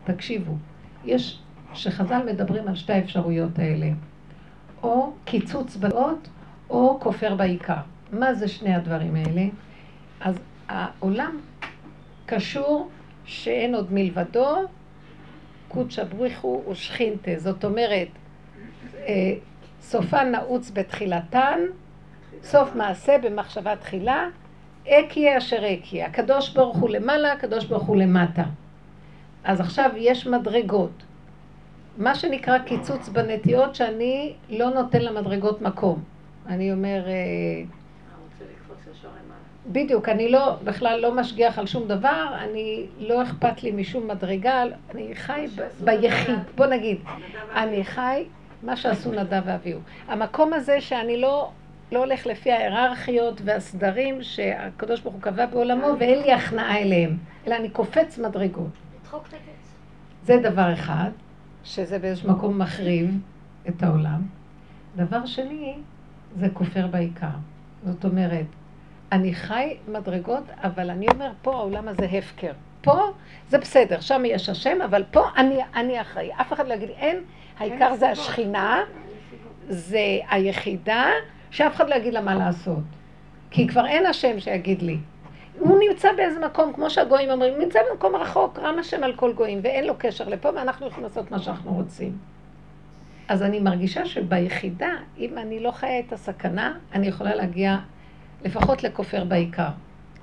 [0.04, 0.52] תקשיבו,
[1.04, 1.42] יש,
[1.74, 3.90] שחז"ל מדברים על שתי האפשרויות האלה,
[4.82, 6.28] או קיצוץ באות,
[6.70, 7.80] או כופר בעיקר.
[8.12, 9.42] מה זה שני הדברים האלה?
[10.20, 11.36] אז העולם
[12.26, 12.88] קשור
[13.24, 14.56] שאין עוד מלבדו,
[15.68, 17.30] קודשא בריחו ושכינתה.
[17.36, 18.08] זאת אומרת,
[18.96, 19.34] אה,
[19.80, 21.58] סופן נעוץ בתחילתן,
[22.46, 24.28] סוף מעשה במחשבה תחילה,
[24.88, 26.06] אקיה אשר אקיה.
[26.06, 28.42] הקדוש ברוך הוא למעלה, הקדוש ברוך הוא למטה.
[29.44, 31.02] אז עכשיו יש מדרגות.
[31.98, 36.02] מה שנקרא קיצוץ בנטיות, שאני לא נותן למדרגות מקום.
[36.46, 37.64] אני אומר, אה.
[39.72, 44.62] בדיוק, אני לא, בכלל לא משגיח על שום דבר, אני, לא אכפת לי משום מדרגה,
[44.94, 45.46] אני חי
[45.84, 46.98] ביחיד, בוא נגיד,
[47.54, 48.24] אני חי
[48.62, 49.80] מה שעשו נדב ואביהו.
[50.08, 51.50] המקום הזה שאני לא,
[51.92, 57.56] לא הולך לפי ההיררכיות והסדרים שהקדוש ברוך הוא קבע בעולמו, ואין לי הכנעה אליהם, אלא
[57.56, 58.70] אני קופץ מדרגות.
[60.22, 61.10] זה דבר אחד,
[61.64, 63.20] שזה באיזשהו מקום מחריב
[63.68, 64.22] את העולם.
[64.96, 65.74] דבר שני,
[66.38, 67.26] זה כופר בעיקר.
[67.84, 68.46] זאת אומרת,
[69.12, 72.52] אני חי מדרגות, אבל אני אומר, פה העולם הזה הפקר.
[72.82, 73.10] פה
[73.48, 76.30] זה בסדר, שם יש השם, אבל פה אני, אני אחראי.
[76.40, 77.16] אף אחד לא יגיד, אין,
[77.58, 78.80] העיקר זה השכינה,
[79.68, 81.04] זה היחידה,
[81.56, 82.82] שאף אחד לא יגיד לה מה לעשות.
[83.50, 84.98] כי כבר אין השם שיגיד לי.
[85.58, 89.32] הוא נמצא באיזה מקום, כמו שהגויים אומרים, הוא נמצא במקום רחוק, רם השם על כל
[89.32, 92.18] גויים, ואין לו קשר לפה, ואנחנו יכולים לעשות מה שאנחנו רוצים.
[93.28, 97.76] אז אני מרגישה שביחידה, אם אני לא חיה את הסכנה, אני יכולה להגיע
[98.44, 99.68] לפחות לכופר בעיקר.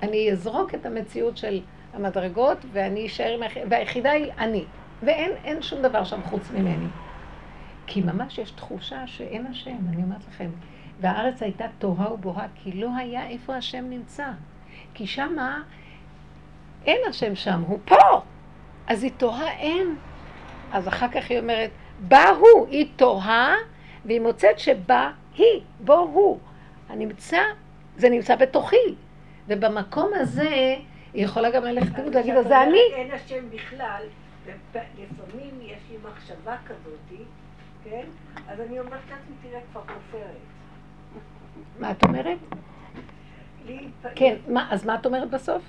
[0.02, 1.60] אני אזרוק את המציאות של
[1.94, 4.64] המדרגות, ואני אשאר עם היחידה, והיחידה היא אני.
[5.02, 6.86] ואין אין שום דבר שם חוץ ממני.
[7.86, 10.50] כי ממש יש תחושה שאין השם, אני אומרת לכם.
[11.00, 14.26] והארץ הייתה תוהה ובוהה, כי לא היה איפה השם נמצא.
[14.94, 15.62] כי שמה
[16.86, 18.22] אין השם שם, הוא פה.
[18.86, 19.96] אז היא תוהה אין.
[20.72, 23.54] אז אחר כך היא אומרת, בא הוא, היא תוהה,
[24.04, 26.38] והיא מוצאת שבא היא, בו הוא.
[26.88, 27.42] הנמצא,
[27.96, 28.94] זה נמצא בתוכי.
[29.48, 30.76] ובמקום הזה,
[31.14, 32.78] היא יכולה גם ללכת ולהגיד, אז זה אני.
[32.94, 34.02] אין השם בכלל,
[34.74, 37.20] לפעמים יש לי מחשבה כזאת,
[37.84, 38.04] כן?
[38.48, 40.53] אז אני אומרת לעצמי, תראה, כבר כופרת.
[41.80, 42.38] מה את אומרת?
[44.14, 45.62] כן, מה, אז מה את אומרת בסוף?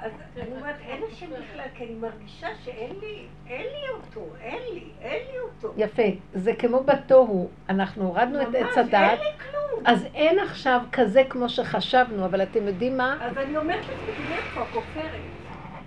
[0.00, 4.58] אז אני אומרת, אין השם בכלל, כי אני מרגישה שאין לי, אין לי אותו, אין
[4.74, 5.74] לי, אין לי אותו.
[5.76, 6.02] יפה,
[6.34, 9.82] זה כמו בתוהו, אנחנו הורדנו את ממש, עץ הדעת, אין לי כלום.
[9.86, 13.16] אז אין עכשיו כזה כמו שחשבנו, אבל אתם יודעים מה?
[13.20, 15.20] אז אני אומרת לעצמי, תראה, כבר כופרת.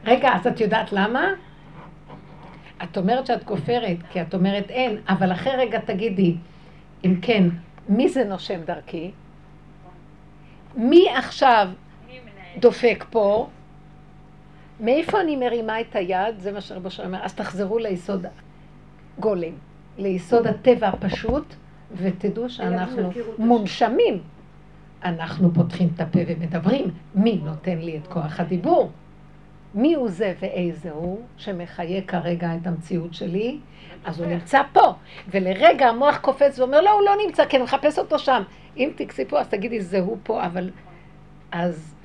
[0.05, 1.33] רגע, אז את יודעת למה?
[2.83, 6.35] את אומרת שאת כופרת, כי את אומרת אין, אבל אחרי רגע תגידי,
[7.05, 7.43] אם כן,
[7.89, 9.11] מי זה נושם דרכי?
[10.79, 11.69] מי עכשיו
[12.59, 13.47] דופק פה?
[14.79, 16.39] מאיפה אני מרימה את היד?
[16.39, 17.25] זה מה שרבו שלום אומר.
[17.25, 18.25] אז תחזרו ליסוד
[19.19, 19.53] גולם,
[19.97, 21.53] ליסוד הטבע הפשוט,
[21.91, 23.09] ותדעו שאנחנו.
[23.37, 24.21] מונשמים.
[25.03, 26.91] אנחנו פותחים את הפה ומדברים.
[27.15, 28.91] מי נותן לי את כוח הדיבור?
[29.75, 33.59] מי הוא זה ואיזה הוא שמחיה כרגע את המציאות שלי?
[34.05, 34.93] אז הוא נמצא פה.
[35.27, 38.43] ולרגע המוח קופץ ואומר, לא, הוא לא נמצא, כי אני מחפש אותו שם.
[38.79, 40.69] אם תקסי פה, אז תגידי, זה הוא פה, אבל...
[41.51, 41.95] אז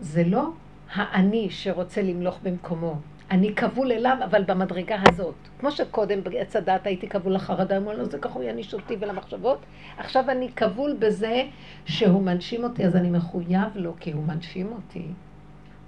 [0.00, 0.50] זה לא
[0.94, 2.96] האני שרוצה למלוך במקומו.
[3.30, 5.34] אני כבול אליו, אבל במדרגה הזאת.
[5.60, 9.58] כמו שקודם בעץ הדת הייתי כבול לחרדה, אמרו לו, זה ככה הוא יעניש אותי ולמחשבות.
[9.98, 11.42] עכשיו אני כבול בזה
[11.84, 15.06] שהוא מנשים אותי, אז אני מחויב לו, כי הוא מנשים אותי.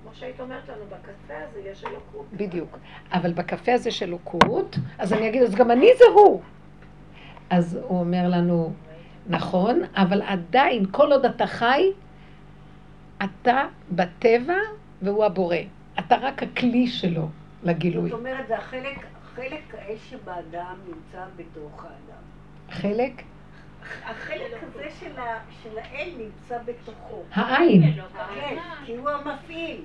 [0.02, 2.26] כמו שהיית אומרת לנו, בקצה הזה יש אלוקות.
[2.32, 2.78] בדיוק.
[3.12, 6.40] אבל בקפה הזה של אלוקות, אז אני אגיד, אז גם אני זה הוא.
[7.50, 8.72] אז הוא אומר לנו,
[9.26, 11.90] נכון, אבל עדיין, כל עוד אתה חי,
[13.24, 14.56] אתה בטבע
[15.02, 15.56] והוא הבורא.
[15.98, 17.28] אתה רק הכלי שלו
[17.62, 18.10] לגילוי.
[18.10, 22.22] זאת אומרת, זה החלק, חלק האש שבאדם נמצא בתוך האדם.
[22.70, 23.22] חלק,
[24.04, 27.22] החלק הזה של, ה, של האל נמצא בתוכו.
[27.32, 27.92] העין.
[28.34, 29.80] כן, כי הוא המפעיל.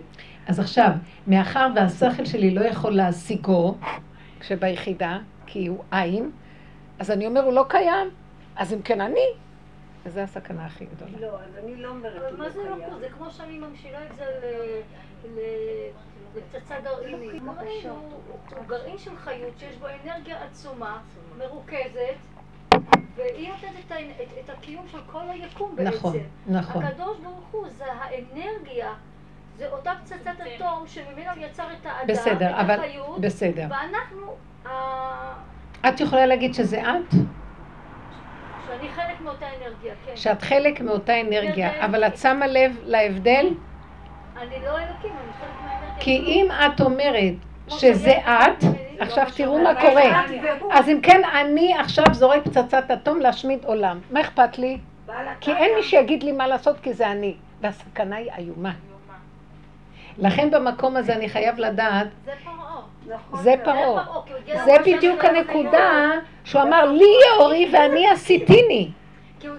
[0.47, 0.91] אז עכשיו,
[1.27, 3.77] מאחר והשכל שלי לא יכול להשיגו,
[4.39, 6.31] כשביחידה, כי הוא עין,
[6.99, 8.09] אז אני אומר, הוא לא קיים.
[8.59, 9.25] אז אם כן אני,
[10.05, 11.11] וזו הסכנה הכי גדולה.
[11.19, 12.75] לא, אז אני לא אומרת, אבל מה לא זה לא.
[12.89, 12.99] פה?
[12.99, 14.25] זה כמו שאני ממשילה את זה
[16.35, 17.43] לפצצה גרעינית.
[17.43, 18.21] גרעין הוא
[18.67, 20.99] גרעין של חיות שיש בו אנרגיה עצומה,
[21.37, 22.15] מרוכזת,
[23.15, 25.89] והיא נותנת את ה- את- את הקיום של כל היקום בעצם.
[25.97, 26.17] נכון,
[26.47, 26.83] נכון.
[26.83, 28.93] הקדוש ברוך הוא זה האנרגיה,
[29.57, 32.79] זה אותה פצצת אטום שממנו יצר את האדם, בסדר, את אבל...
[32.79, 33.67] החיות, בסדר.
[33.69, 34.35] ואנחנו,
[35.89, 37.13] את יכולה להגיד שזה את?
[38.69, 40.15] שאני חלק מאותה אנרגיה, כן.
[40.15, 43.49] שאת חלק מאותה אנרגיה, אבל את שמה לב להבדל?
[44.37, 45.99] אני לא אלוקים, אני חלק מהאנרגיה.
[45.99, 47.33] כי אם את אומרת
[47.67, 50.23] שזה את, לא עכשיו תראו מה קורה.
[50.71, 53.99] אז אם כן, אני עכשיו זורק פצצת אטום להשמיד עולם.
[54.11, 54.77] מה אכפת לי?
[55.41, 55.51] כי.
[55.51, 57.35] אין מי שיגיד לי מה לעשות, כי זה אני.
[57.61, 58.71] והסכנה היא איומה.
[60.17, 62.07] לכן במקום הזה אני חייב לדעת,
[63.09, 63.15] זה פרעה.
[63.15, 64.05] נכון, זה פרעה.
[64.43, 66.11] הגיע זה בדיוק הנקודה
[66.43, 68.91] שהוא אמר, לי יאורי ואני עשיתיני.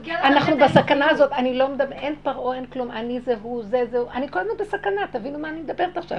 [0.08, 3.98] אנחנו בסכנה הזאת, אני לא מדבר, אין פרעה, אין כלום, אני זה הוא, זה זה
[3.98, 6.18] הוא, אני כל הזמן בסכנה, תבינו מה אני מדברת עכשיו.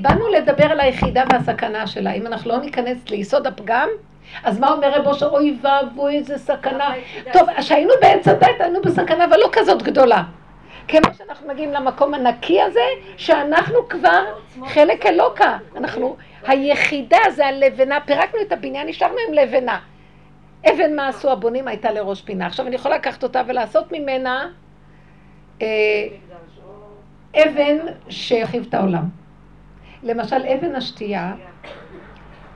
[0.00, 3.88] באנו לדבר על היחידה והסכנה שלה, אם אנחנו לא ניכנס ליסוד הפגם,
[4.44, 5.28] אז מה אומר רב אושר?
[5.28, 6.90] אוי ואבוי, איזה סכנה.
[7.32, 10.22] טוב, כשהיינו בעץ הדת היינו בסכנה, אבל לא כזאת גדולה.
[10.88, 12.80] כמו שאנחנו מגיעים למקום הנקי הזה,
[13.16, 14.24] שאנחנו כבר
[14.66, 15.58] חלק אלוקה.
[15.76, 16.16] אנחנו,
[16.48, 19.78] היחידה זה הלבנה, פירקנו את הבניין, נשארנו עם לבנה.
[20.70, 22.46] אבן מה עשו הבונים הייתה לראש פינה.
[22.46, 24.50] עכשיו אני יכולה לקחת אותה ולעשות ממנה
[25.62, 25.66] אה,
[27.34, 27.76] אבן
[28.08, 29.04] שירחיב את העולם.
[30.02, 31.34] למשל, אבן השתייה,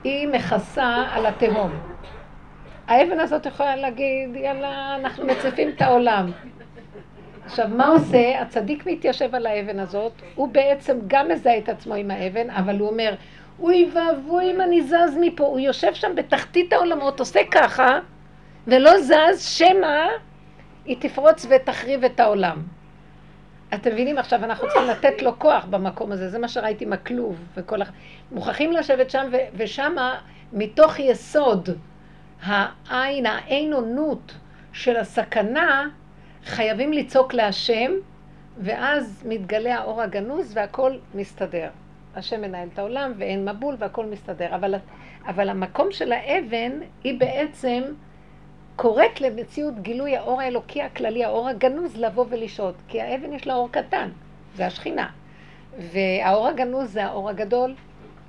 [0.03, 1.71] היא מכסה על התהום.
[2.87, 6.31] האבן הזאת יכולה להגיד, יאללה, אנחנו מציפים את העולם.
[7.45, 8.41] עכשיו, מה עושה?
[8.41, 12.89] הצדיק מתיישב על האבן הזאת, הוא בעצם גם מזהה את עצמו עם האבן, אבל הוא
[12.89, 13.15] אומר,
[13.63, 15.43] אוי ואבוי אם אני זז מפה.
[15.43, 17.99] הוא יושב שם בתחתית העולמות, עושה ככה,
[18.67, 20.07] ולא זז, שמא
[20.85, 22.63] היא תפרוץ ותחריב את העולם.
[23.73, 27.35] אתם מבינים עכשיו, אנחנו צריכים לתת לו כוח במקום הזה, זה מה שראיתי עם הכלוב
[27.55, 27.85] וכל ה...
[28.31, 29.35] מוכרחים לשבת שם, ו...
[29.57, 30.19] ושמה,
[30.53, 31.69] מתוך יסוד
[32.43, 34.33] העין, האין אונות
[34.73, 35.87] של הסכנה,
[36.45, 37.91] חייבים לצעוק להשם,
[38.57, 41.69] ואז מתגלה האור הגנוז והכל מסתדר.
[42.15, 44.55] השם מנהל את העולם ואין מבול והכל מסתדר.
[44.55, 44.75] אבל,
[45.27, 46.71] אבל המקום של האבן
[47.03, 47.83] היא בעצם
[48.75, 52.75] קוראת למציאות גילוי האור האלוקי הכללי, האור הגנוז, לבוא ולשהות.
[52.87, 54.09] כי האבן יש לה אור קטן,
[54.55, 55.09] זה השכינה.
[55.77, 57.75] והאור הגנוז זה האור הגדול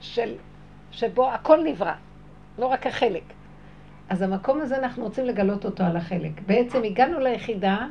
[0.00, 0.34] של,
[0.90, 1.92] שבו הכל נברא,
[2.58, 3.22] לא רק החלק.
[4.08, 6.40] אז המקום הזה אנחנו רוצים לגלות אותו על החלק.
[6.46, 7.86] בעצם הגענו ליחידה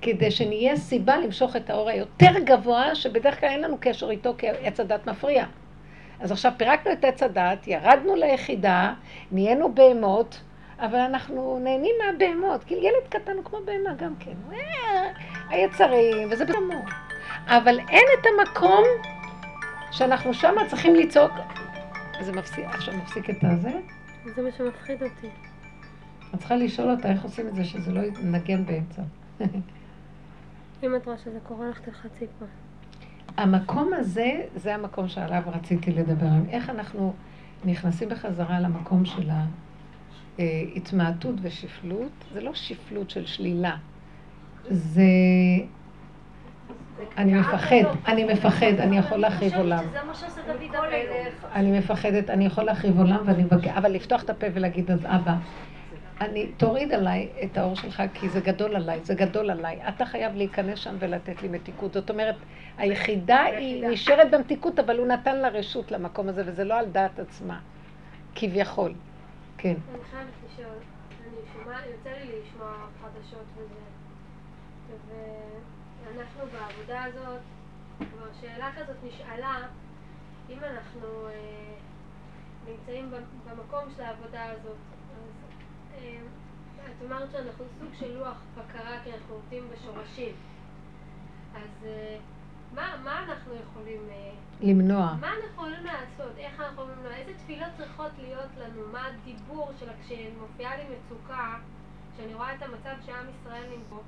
[0.00, 4.48] כדי שנהיה סיבה למשוך את האור היותר גבוה, שבדרך כלל אין לנו קשר איתו כי
[4.48, 5.44] עץ הדת מפריע.
[6.20, 8.94] אז עכשיו פירקנו את עץ הדת, ירדנו ליחידה,
[9.32, 10.40] נהיינו בהמות,
[10.78, 14.32] אבל אנחנו נהנים מהבהמות, כי ילד קטן הוא כמו בהמה גם כן.
[14.52, 15.12] אה,
[15.48, 16.58] היצרים, וזה בסדר.
[17.46, 18.84] אבל אין את המקום
[19.90, 21.32] שאנחנו שם צריכים לצעוק.
[22.20, 23.70] זה מפסיק, עכשיו מפסיק את הזה?
[24.34, 25.28] זה מה שמפחיד אותי.
[26.34, 29.02] את צריכה לשאול אותה איך עושים את זה שזה לא ינגן באמצע.
[30.82, 32.44] אם את רואה שזה קורה לך, תלחצי פה.
[33.36, 36.26] המקום הזה, זה המקום שעליו רציתי לדבר.
[36.50, 37.14] איך אנחנו
[37.64, 39.30] נכנסים בחזרה למקום של
[40.38, 42.12] ההתמעטות ושפלות.
[42.32, 43.76] זה לא שפלות של שלילה.
[44.70, 45.02] זה...
[47.16, 49.84] אני מפחד, אני מפחד, אני יכול להחריב עולם.
[51.54, 53.24] אני מפחדת, אני יכול להחריב עולם
[53.74, 55.36] אבל לפתוח את הפה ולהגיד, אז אבא,
[56.20, 59.88] אני, תוריד עליי את האור שלך, כי זה גדול עליי, זה גדול עליי.
[59.88, 61.92] אתה חייב להיכנס שם ולתת לי מתיקות.
[61.92, 62.34] זאת אומרת,
[62.78, 67.18] היחידה היא נשארת במתיקות, אבל הוא נתן לה רשות למקום הזה, וזה לא על דעת
[67.18, 67.60] עצמה,
[68.34, 68.94] כביכול.
[69.58, 69.74] כן.
[69.90, 70.76] אני חייבת לשאול,
[71.22, 73.64] אני שומעת, יוצא לי לשמוע חדשות וזה,
[76.04, 77.40] ואנחנו בעבודה הזאת,
[77.98, 79.56] כבר שאלה כזאת נשאלה,
[80.50, 81.74] אם אנחנו אה,
[82.68, 83.10] נמצאים
[83.50, 85.57] במקום של העבודה הזאת, אז
[85.98, 90.34] את אמרת שאנחנו סוג של לוח בקרה כי אנחנו עובדים בשורשים.
[91.54, 92.16] אז אה,
[92.74, 94.00] מה, מה אנחנו יכולים...
[94.10, 94.30] אה,
[94.60, 95.14] למנוע.
[95.20, 96.38] מה אנחנו יכולים לעשות?
[96.38, 97.16] איך אנחנו יכולים למנוע?
[97.16, 98.82] איזה תפילות צריכות להיות לנו?
[98.92, 101.58] מה הדיבור של כשמופיעה לי מצוקה,
[102.14, 104.02] כשאני רואה את המצב שעם ישראל נמצא,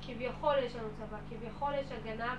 [0.00, 2.34] שכביכול יש לנו צבא, כביכול יש הגנה,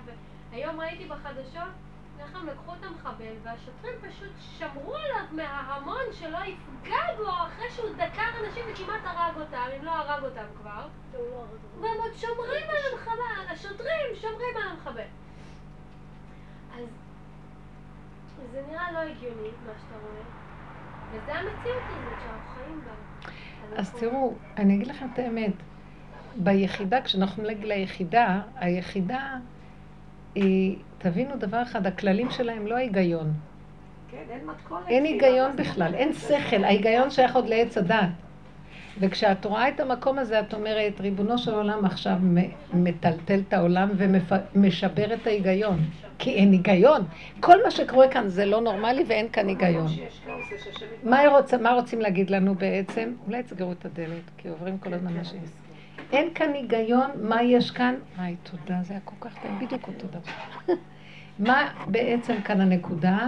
[0.50, 1.72] והיום ראיתי בחדשות
[2.20, 7.90] איך הם לקחו את המחבל, והשוטרים פשוט שמרו עליו מההמון שלא יפגע בו אחרי שהוא
[7.96, 10.88] דקר אנשים וכמעט הרג אותם, אם לא הרג אותם כבר.
[11.80, 15.04] והם עוד שומרים על המחבל, השוטרים שומרים על המחבל.
[16.74, 16.86] אז
[18.52, 20.22] זה נראה לא הגיוני, מה שאתה רואה,
[21.10, 22.92] וזה המציאות הזאת שאנחנו חיים בה.
[23.76, 25.52] אז תראו, אני אגיד לכם את האמת.
[26.36, 29.38] ביחידה, כשאנחנו נגיע ליחידה, היחידה
[30.98, 33.32] תבינו דבר אחד, הכללים שלה הם לא ההיגיון.
[34.10, 34.88] כן, אין מתכונת.
[34.88, 38.08] אין היגיון בכלל, אין שכל, ההיגיון שייך עוד לעץ הדת.
[39.00, 42.16] וכשאת רואה את המקום הזה, את אומרת, ריבונו של עולם עכשיו
[42.74, 43.90] מטלטל את העולם
[44.54, 45.78] ומשבר את ההיגיון.
[46.18, 47.02] כי אין היגיון.
[47.40, 49.86] כל מה שקורה כאן זה לא נורמלי ואין כאן היגיון.
[51.02, 53.12] מה, רוצ, מה רוצים להגיד לנו בעצם?
[53.26, 55.63] אולי תסגרו את הדלת, כי עוברים כל הזמן אנשים.
[56.12, 57.94] אין כאן היגיון, מה יש כאן?
[58.18, 60.74] היי, תודה, זה היה כל כך טעים, בדיוק אותו דבר.
[61.46, 63.18] מה בעצם כאן הנקודה?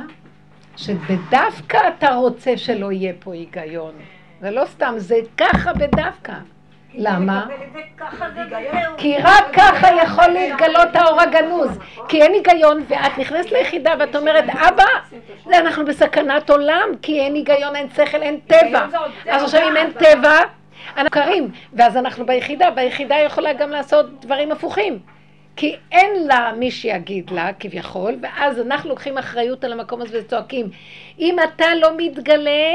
[0.77, 3.93] שבדווקא אתה רוצה שלא יהיה פה היגיון.
[4.41, 6.33] זה לא סתם, זה ככה בדווקא.
[6.95, 7.47] למה?
[8.97, 11.79] כי רק ככה יכול להתגלות האור הגנוז.
[12.09, 14.85] כי אין היגיון, ואת נכנסת ליחידה ואת אומרת, אבא,
[15.59, 18.87] אנחנו בסכנת עולם, כי אין היגיון, אין שכל, אין טבע.
[19.31, 20.39] אז עכשיו אם אין טבע,
[20.97, 24.99] אנחנו קרים, ואז אנחנו ביחידה, והיחידה יכולה גם לעשות דברים הפוכים.
[25.57, 30.70] כי אין לה מי שיגיד לה, כביכול, ואז אנחנו לוקחים אחריות על המקום הזה וצועקים,
[31.18, 32.74] אם אתה לא מתגלה,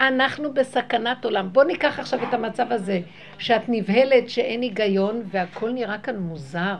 [0.00, 1.48] אנחנו בסכנת עולם.
[1.52, 3.00] בוא ניקח עכשיו את המצב הזה,
[3.38, 6.76] שאת נבהלת שאין היגיון והכל נראה כאן מוזר.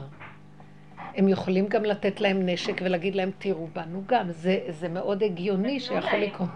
[1.17, 4.31] הם יכולים גם לתת להם נשק ולהגיד להם, תראו בנו גם.
[4.31, 6.49] זה, זה מאוד הגיוני שיכול לקרות.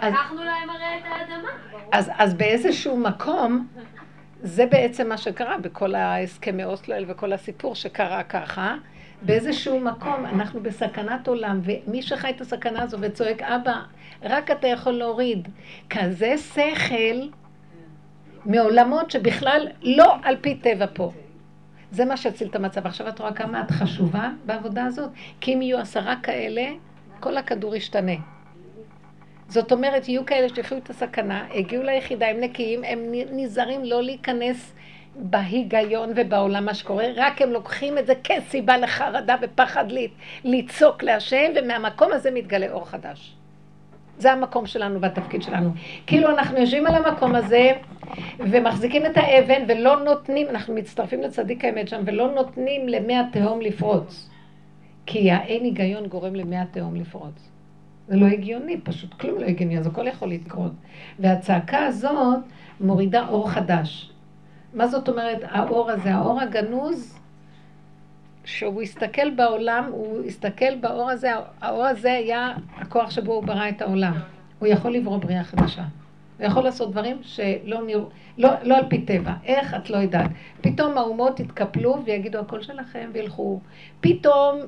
[0.00, 1.48] אז- לקחנו להם הרי את האדמה.
[1.92, 3.66] אז, אז באיזשהו מקום,
[4.42, 8.76] זה בעצם מה שקרה בכל ההסכמי אוסלו האלה וכל הסיפור שקרה ככה.
[9.22, 13.80] באיזשהו מקום אנחנו בסכנת עולם, ומי שחי את הסכנה הזו וצועק, אבא,
[14.22, 15.48] רק אתה יכול להוריד.
[15.90, 17.26] כזה שכל
[18.46, 21.12] מעולמות שבכלל לא על פי טבע פה.
[21.90, 22.86] זה מה שהציל את המצב.
[22.86, 25.10] עכשיו את רואה כמה את חשובה בעבודה הזאת?
[25.40, 26.62] כי אם יהיו עשרה כאלה,
[27.20, 28.12] כל הכדור ישתנה.
[29.48, 32.98] זאת אומרת, יהיו כאלה שיחיו את הסכנה, הגיעו ליחידה, הם נקיים, הם
[33.32, 34.74] נזהרים לא להיכנס
[35.16, 39.84] בהיגיון ובעולם מה שקורה, רק הם לוקחים את זה כסיבה לחרדה ופחד
[40.44, 43.35] לצעוק להשם, ומהמקום הזה מתגלה אור חדש.
[44.18, 45.70] זה המקום שלנו והתפקיד שלנו.
[46.06, 47.70] כאילו אנחנו יושבים על המקום הזה
[48.38, 54.30] ומחזיקים את האבן ולא נותנים, אנחנו מצטרפים לצדיק האמת שם, ולא נותנים למי התהום לפרוץ.
[55.06, 57.48] כי האין היגיון גורם למי התהום לפרוץ.
[58.08, 60.72] זה לא הגיוני, פשוט כלום לא הגיוני, אז הכל יכול לקרות.
[61.18, 62.38] והצעקה הזאת
[62.80, 64.12] מורידה אור חדש.
[64.74, 66.14] מה זאת אומרת האור הזה?
[66.14, 67.18] האור הגנוז,
[68.46, 71.30] שהוא הסתכל בעולם, הוא הסתכל באור הזה,
[71.60, 74.14] האור הזה היה הכוח שבו הוא ברא את העולם.
[74.58, 75.82] הוא יכול לברוא בריאה חדשה.
[76.38, 79.32] הוא יכול לעשות דברים שלא נראו, לא, לא על פי טבע.
[79.44, 79.74] איך?
[79.74, 80.30] את לא יודעת.
[80.60, 83.60] פתאום האומות יתקפלו ויגידו הכל שלכם וילכו.
[84.00, 84.60] פתאום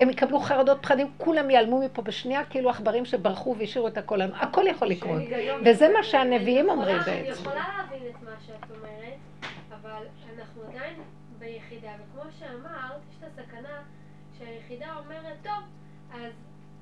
[0.00, 4.20] הם יקבלו חרדות, פחדים, כולם ייעלמו מפה בשנייה, כאילו עכברים שברחו והשאירו את הכל.
[4.22, 5.22] הכל יכול לקרות.
[5.64, 7.42] וזה מה שהנביאים אומרים אני בעצם.
[7.42, 9.16] יכולה להבין את מה שאת אומרת,
[9.82, 10.06] אבל
[10.38, 10.94] אנחנו עדיין
[11.38, 13.82] ביחידה, וכמו שאמרת, יש את הסכנה
[14.38, 15.62] שהיחידה אומרת, טוב,
[16.14, 16.32] אז,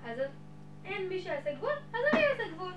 [0.06, 0.18] אז
[0.84, 2.72] אין מי שיעשה גבול, אז אני אעשה גבול.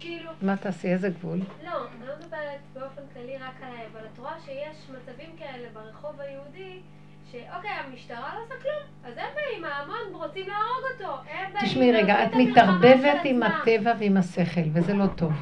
[0.00, 0.88] כאילו, מה תעשי?
[0.92, 1.38] איזה גבול?
[1.64, 6.20] לא, אני לא מדברת באופן כללי רק עליי, אבל את רואה שיש מצבים כאלה ברחוב
[6.20, 6.80] היהודי,
[7.32, 11.30] שאוקיי, המשטרה לא עושה כלום, אז הם באים, ההמון רוצים להרוג אותו.
[11.60, 13.42] תשמעי רגע, את מתערבבת עם.
[13.42, 15.32] הטבע ועם השכל, וזה לא טוב.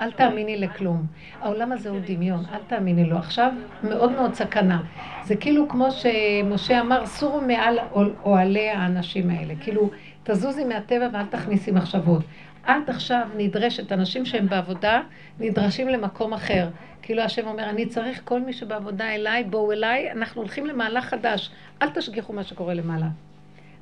[0.00, 1.06] אל תאמיני לכלום.
[1.40, 3.16] העולם הזה הוא דמיון, אל תאמיני לו.
[3.16, 4.82] עכשיו, מאוד מאוד סכנה.
[5.24, 9.54] זה כאילו כמו שמשה אמר, סורו מעל אוה- אוהלי האנשים האלה.
[9.60, 9.90] כאילו,
[10.22, 12.22] תזוזי מהטבע ואל תכניסי מחשבות.
[12.64, 15.00] את עכשיו נדרשת, אנשים שהם בעבודה,
[15.40, 16.68] נדרשים למקום אחר.
[17.02, 21.50] כאילו השם אומר, אני צריך כל מי שבעבודה אליי, בואו אליי, אנחנו הולכים למהלך חדש.
[21.82, 23.06] אל תשגיחו מה שקורה למעלה.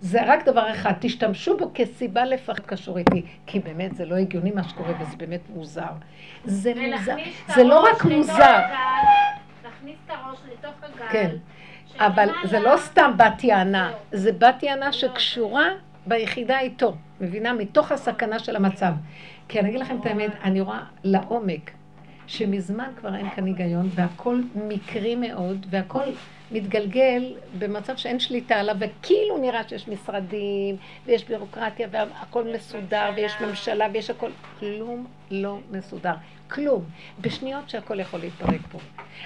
[0.00, 4.50] זה רק דבר אחד, תשתמשו בו כסיבה לפחד קשור איתי, כי באמת זה לא הגיוני
[4.50, 5.92] מה שקורה וזה באמת מוזר.
[6.44, 7.16] זה מוזר,
[7.54, 8.60] זה לא רק מוזר,
[9.64, 11.08] להכניס את הראש לתוך הגל.
[11.12, 11.30] כן,
[11.98, 15.64] אבל זה לא סתם בת יענה, זה בת יענה שקשורה
[16.06, 17.52] ביחידה איתו, מבינה?
[17.52, 18.92] מתוך הסכנה של המצב.
[19.48, 21.70] כי אני אגיד לכם את האמת, אני רואה לעומק,
[22.26, 26.02] שמזמן כבר אין כאן היגיון, והכל מקרי מאוד, והכל
[26.52, 30.76] מתגלגל במצב שאין שליטה עליו, וכאילו נראה שיש משרדים,
[31.06, 36.14] ויש בירוקרטיה, והכל מסודר, ויש ממשלה, ויש הכל, כלום לא מסודר.
[36.50, 36.84] כלום.
[37.20, 38.78] בשניות שהכל יכול להתפרק פה.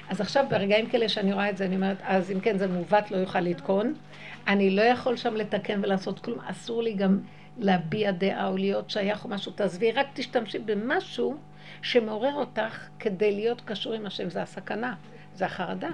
[0.09, 3.11] אז עכשיו, ברגעים כאלה שאני רואה את זה, אני אומרת, אז אם כן זה מעוות,
[3.11, 3.95] לא יוכל לתקון.
[4.47, 6.39] אני לא יכול שם לתקן ולעשות כלום.
[6.47, 7.18] אסור לי גם
[7.59, 9.53] להביע דעה או להיות שייך או משהו.
[9.53, 11.37] תעזבי, רק תשתמשי במשהו
[11.83, 14.31] שמעורר אותך כדי להיות קשור עם השם.
[14.31, 14.95] זה הסכנה,
[15.35, 15.91] זה החרדה.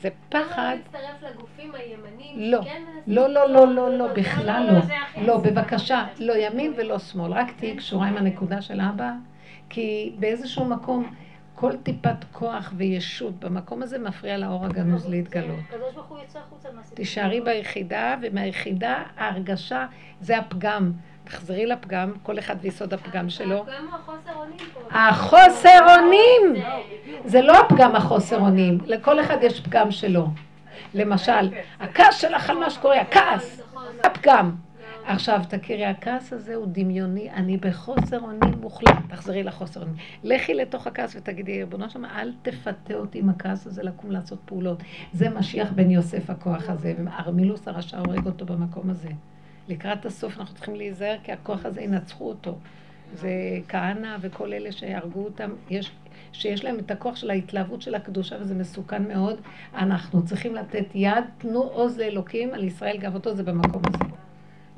[0.00, 0.76] זה לא פחד.
[0.92, 5.26] להצטרף לגופים הימניים, לא, מנסים לא, לא, לא, לא, לא, לעשות בכלל לא, לא.
[5.26, 5.38] לא.
[5.38, 9.12] בבקשה, לא ימין ולא שמאל, רק תהיי קשורה עם הנקודה של אבא,
[9.68, 11.14] כי באיזשהו מקום,
[11.54, 15.58] כל טיפת כוח וישות במקום הזה מפריע לאור הגנוז להתגלות.
[16.74, 16.96] מהסיפור.
[16.96, 19.86] תישארי ביחידה, ומהיחידה ההרגשה
[20.20, 20.92] זה הפגם.
[21.28, 23.64] תחזרי לפגם, כל אחד ויסוד הפגם שלו.
[23.66, 24.80] גם החוסר אונים פה.
[24.90, 26.64] החוסר אונים!
[27.24, 30.26] זה לא הפגם החוסר אונים, לכל אחד יש פגם שלו.
[30.94, 31.50] למשל,
[31.80, 34.54] הכעס שלך על מה שקורה, הכעס, נכון, הפגם.
[35.04, 38.96] עכשיו, תכירי, הכעס הזה הוא דמיוני, אני בחוסר אונים מוחלט.
[39.08, 39.96] תחזרי לחוסר אונים.
[40.24, 44.82] לכי לתוך הכעס ותגידי, ריבונו שם, אל תפתה אותי עם הכעס הזה לקום לעשות פעולות.
[45.12, 49.08] זה משיח בן יוסף הכוח הזה, וארמילוס הרשע הורג אותו במקום הזה.
[49.68, 52.58] לקראת הסוף אנחנו צריכים להיזהר, כי הכוח הזה ינצחו אותו.
[53.14, 53.30] זה
[53.68, 55.90] כהנא וכל אלה שהרגו אותם, יש,
[56.32, 59.40] שיש להם את הכוח של ההתלהבות של הקדושה, וזה מסוכן מאוד.
[59.74, 64.14] אנחנו צריכים לתת יד, תנו עוז לאלוקים, על ישראל גאוותו זה במקום הזה.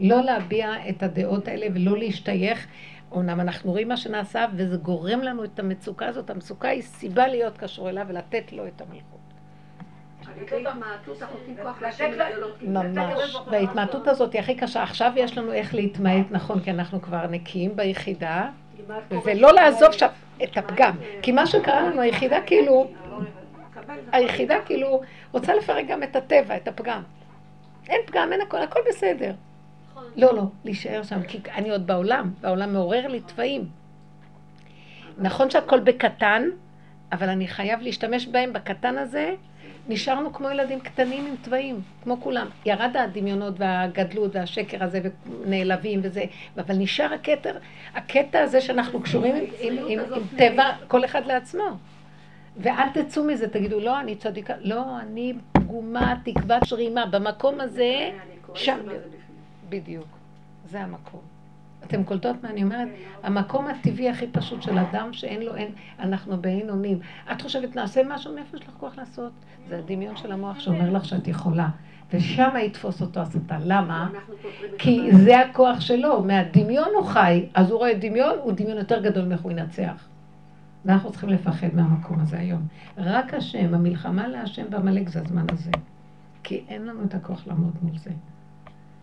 [0.00, 2.66] לא להביע את הדעות האלה ולא להשתייך.
[3.12, 6.30] אומנם אנחנו רואים מה שנעשה, וזה גורם לנו את המצוקה הזאת.
[6.30, 9.20] המצוקה היא סיבה להיות קשור אליו ולתת לו את המלכות.
[10.19, 10.19] על ידי התמעטות אנחנו נותנים כוח להשם להתגלות.
[12.62, 13.36] ממש.
[13.50, 14.82] וההתמעטות הזאת היא הכי קשה.
[14.82, 18.48] עכשיו יש לנו איך להתמעט נכון, כי אנחנו כבר נקיים ביחידה?
[19.24, 20.06] ולא לעזוב שם
[20.42, 20.96] את הפגם.
[21.22, 22.90] כי מה שקרה לנו, היחידה כאילו,
[24.12, 25.00] היחידה כאילו
[25.32, 27.02] רוצה לפרק גם את הטבע, את הפגם.
[27.88, 29.32] אין פגם, אין הכל, הכל בסדר.
[29.90, 30.04] נכון.
[30.16, 33.68] לא, לא, להישאר שם, כי אני עוד בעולם, והעולם מעורר לי תוואים.
[35.18, 36.42] נכון שהכל בקטן,
[37.12, 39.34] אבל אני חייב להשתמש בהם בקטן הזה.
[39.90, 42.46] נשארנו כמו ילדים קטנים עם תוואים, כמו כולם.
[42.66, 45.00] ירד הדמיונות והגדלות והשקר הזה
[45.44, 46.24] ונעלבים וזה,
[46.58, 47.50] אבל נשאר הקטע,
[47.94, 51.64] הקטע הזה שאנחנו קשורים עם, עם, עם, עם טבע, כל אחד לעצמו.
[52.56, 57.06] ואל תצאו מזה, תגידו, לא, אני צדיקה, לא, אני פגומה, תקוות שרימה.
[57.06, 58.10] במקום הזה,
[58.54, 58.78] שם,
[59.68, 60.06] בדיוק,
[60.70, 61.29] זה המקום.
[61.86, 62.88] אתם קולטות מה אני אומרת?
[63.22, 66.98] המקום הטבעי הכי פשוט של אדם שאין לו, אין, אנחנו באין אונים.
[67.32, 69.32] את חושבת, נעשה משהו, מאיפה יש לך כוח לעשות?
[69.68, 71.68] זה הדמיון של המוח שאומר לך שאת יכולה.
[72.12, 73.60] ושם יתפוס אותו השטן.
[73.64, 74.10] למה?
[74.78, 75.10] כי.
[75.12, 79.40] זה הכוח שלו, מהדמיון הוא חי, אז הוא רואה דמיון, הוא דמיון יותר גדול מאיך
[79.40, 80.08] הוא ינצח.
[80.84, 82.62] ואנחנו צריכים לפחד מהמקום הזה היום.
[82.96, 85.70] רק השם, המלחמה להשם בעמלק זה הזמן הזה.
[86.42, 88.10] כי אין לנו את הכוח לעמוד מול זה.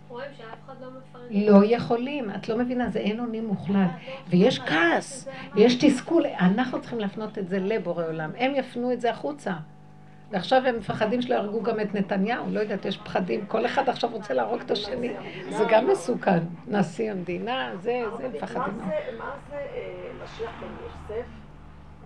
[0.09, 1.31] רואים שאף אחד לא מפרק.
[1.31, 3.89] לא יכולים, את לא מבינה, זה אין אונים מוחלט.
[4.29, 8.31] ויש כעס, ויש תסכול, אנחנו צריכים להפנות את זה לבורא עולם.
[8.37, 9.53] הם יפנו את זה החוצה.
[10.31, 14.09] ועכשיו הם מפחדים שלא יהרגו גם את נתניהו, לא יודעת, יש פחדים, כל אחד עכשיו
[14.13, 15.13] רוצה להרוג את השני,
[15.49, 16.39] זה גם מסוכן.
[16.67, 18.77] נשיא המדינה, זה, זה, מפחדים.
[18.77, 21.27] מה זה, מה זה אה, משיח בן יוסף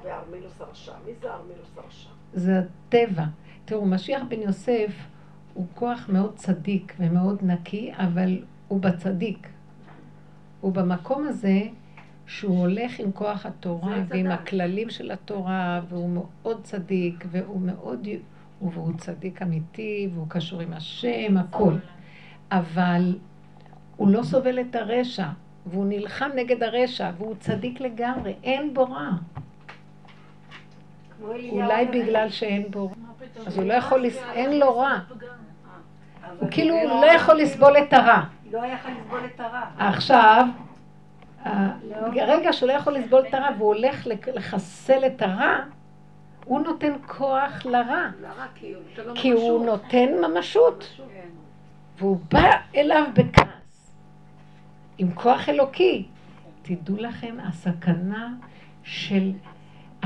[0.03, 0.91] וארמילוס הרשע?
[1.05, 2.09] מי זה ארמילוס הרשע?
[2.33, 3.23] זה הטבע.
[3.65, 4.91] תראו, משיח בן יוסף
[5.53, 9.47] הוא כוח מאוד צדיק ומאוד נקי, אבל הוא בצדיק.
[10.61, 11.61] הוא במקום הזה
[12.27, 14.39] שהוא הולך עם כוח התורה ועם צדק.
[14.39, 18.07] הכללים של התורה, והוא מאוד צדיק, והוא מאוד...
[18.61, 21.73] והוא צדיק אמיתי, והוא קשור עם השם, הכל.
[22.51, 23.15] אבל
[23.95, 25.27] הוא לא סובל את הרשע,
[25.65, 29.09] והוא נלחם נגד הרשע, והוא צדיק לגמרי, אין בו רע.
[31.23, 31.85] אולי.
[31.85, 32.91] בגלל שאין בו,
[33.45, 34.99] אז הוא לא יכול, אין לו רע.
[36.39, 38.21] הוא כאילו לא יכול לסבול את הרע.
[38.51, 39.61] לא יכול לסבול את הרע.
[39.77, 40.45] עכשיו,
[42.13, 45.55] ברגע שהוא לא יכול לסבול את הרע והוא הולך לחסל את הרע,
[46.45, 48.09] הוא נותן כוח לרע,
[49.15, 49.65] כי הוא ממשות.
[49.65, 51.27] נותן ממשות, כן.
[51.97, 53.95] והוא בא אליו בכעס,
[54.97, 56.05] עם כוח אלוקי.
[56.61, 58.33] תדעו לכם, הסכנה
[58.83, 59.31] של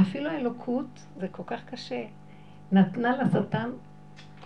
[0.01, 2.03] אפילו האלוקות, זה כל כך קשה,
[2.71, 3.69] נתנה לשטן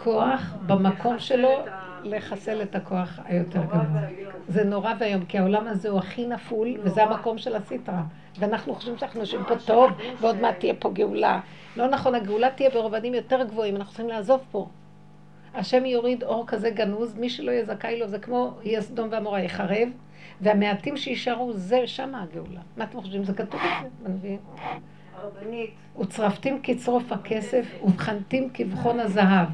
[0.03, 1.49] כוח במקום שלו
[2.03, 4.01] לחסל את הכוח היותר גבוה.
[4.47, 8.03] זה נורא ואיום, כי העולם הזה הוא הכי נפול, וזה המקום של הסטרה.
[8.39, 11.39] ואנחנו חושבים שאנחנו יושבים פה טוב, ועוד מעט תהיה פה גאולה.
[11.77, 14.67] לא נכון, הגאולה תהיה ברובדים יותר גבוהים, אנחנו צריכים לעזוב פה.
[15.53, 19.41] השם יוריד אור כזה גנוז, מי שלא יהיה זכאי לו, זה כמו יהיה סדום ועמורה
[19.41, 19.87] יחרב,
[20.41, 22.59] והמעטים שיישארו, זה שם הגאולה.
[22.77, 23.23] מה אתם חושבים?
[23.23, 24.39] זה כתוב את זה בנביאים.
[25.15, 25.69] הרבנית,
[25.99, 29.47] וצרפתים כצרוף הכסף, ובחנתים כבחון הזהב.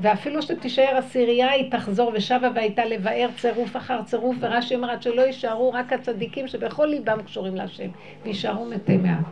[0.00, 5.22] ואפילו שתישאר עשירייה, היא תחזור ושבה והייתה לבאר צירוף אחר צירוף, ורש"י אומר עד שלא
[5.22, 7.88] יישארו רק הצדיקים שבכל ליבם קשורים להשם,
[8.24, 9.24] ויישארו מתי מעט.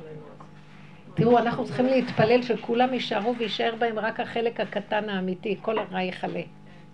[1.15, 6.41] תראו, אנחנו צריכים להתפלל שכולם יישארו ויישאר בהם רק החלק הקטן האמיתי, כל הרע יכלה.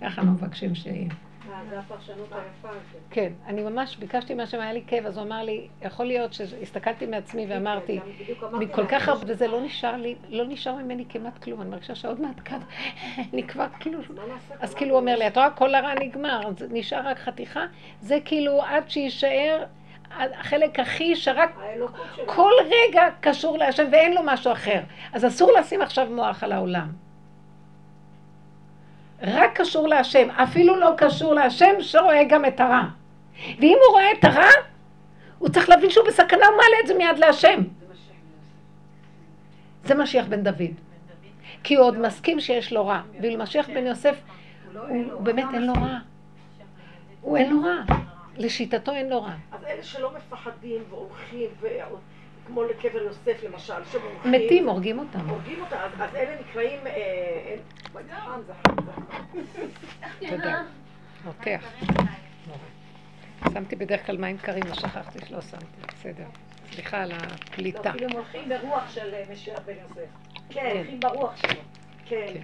[0.00, 1.08] ככה אנחנו מבקשים שיהיה.
[1.52, 3.02] אה, זה הפרשנות היפה הזאת.
[3.10, 7.06] כן, אני ממש ביקשתי מהשם, היה לי כאב, אז הוא אמר לי, יכול להיות שהסתכלתי
[7.06, 11.04] מעצמי ואמרתי, גם בדיוק אמרתי מכל כך הרבה, וזה לא נשאר לי, לא נשאר ממני
[11.08, 12.58] כמעט כלום, אני מרגישה שעוד מעט כאן,
[13.32, 13.98] אני כבר כאילו?
[14.60, 16.40] אז כאילו הוא אומר לי, את רואה, כל הרע נגמר,
[16.70, 17.66] נשאר רק חתיכה,
[18.00, 19.64] זה כאילו עד שיישאר
[20.18, 21.58] החלק הכי שרק.
[22.26, 24.80] כל רגע קשור להשם ואין לו משהו אחר.
[25.12, 27.11] אז אסור לשים עכשיו מוח על העולם.
[29.22, 32.82] רק קשור להשם, אפילו לא קשור להשם שרואה גם את הרע.
[33.58, 34.50] ואם הוא רואה את הרע,
[35.38, 37.62] הוא צריך להבין שהוא בסכנה, הוא מעלה את זה מיד להשם.
[39.84, 40.70] זה משיח בן דוד.
[41.62, 43.02] כי הוא עוד מסכים שיש לו רע.
[43.20, 44.16] ואילו משיח בן יוסף,
[45.12, 45.98] הוא באמת אין לו רע.
[47.20, 47.96] הוא אין לו רע.
[48.36, 49.34] לשיטתו אין לו רע.
[49.52, 51.50] אז אלה שלא מפחדים והולכים,
[52.52, 54.32] כמו לקבר יוסף למשל, שהולכים...
[54.32, 55.28] מתים, הורגים אותם.
[55.28, 56.86] הורגים אותם, אז, אלה נקראים...
[56.86, 56.92] אה,
[57.96, 58.40] אה, חם.
[60.28, 60.62] תודה.
[61.24, 61.64] רותח.
[63.52, 65.64] שמתי בדרך כלל מים קרים, לא שכחתי שלא שמתי.
[65.88, 66.24] בסדר.
[66.72, 67.90] סליחה על לא, הפליטה.
[67.90, 70.10] אפילו הם הולכים ברוח של אה, משיח בן יוסף.
[70.50, 71.60] כן, הולכים ברוח שלו.
[72.06, 72.26] כן.
[72.34, 72.40] כן.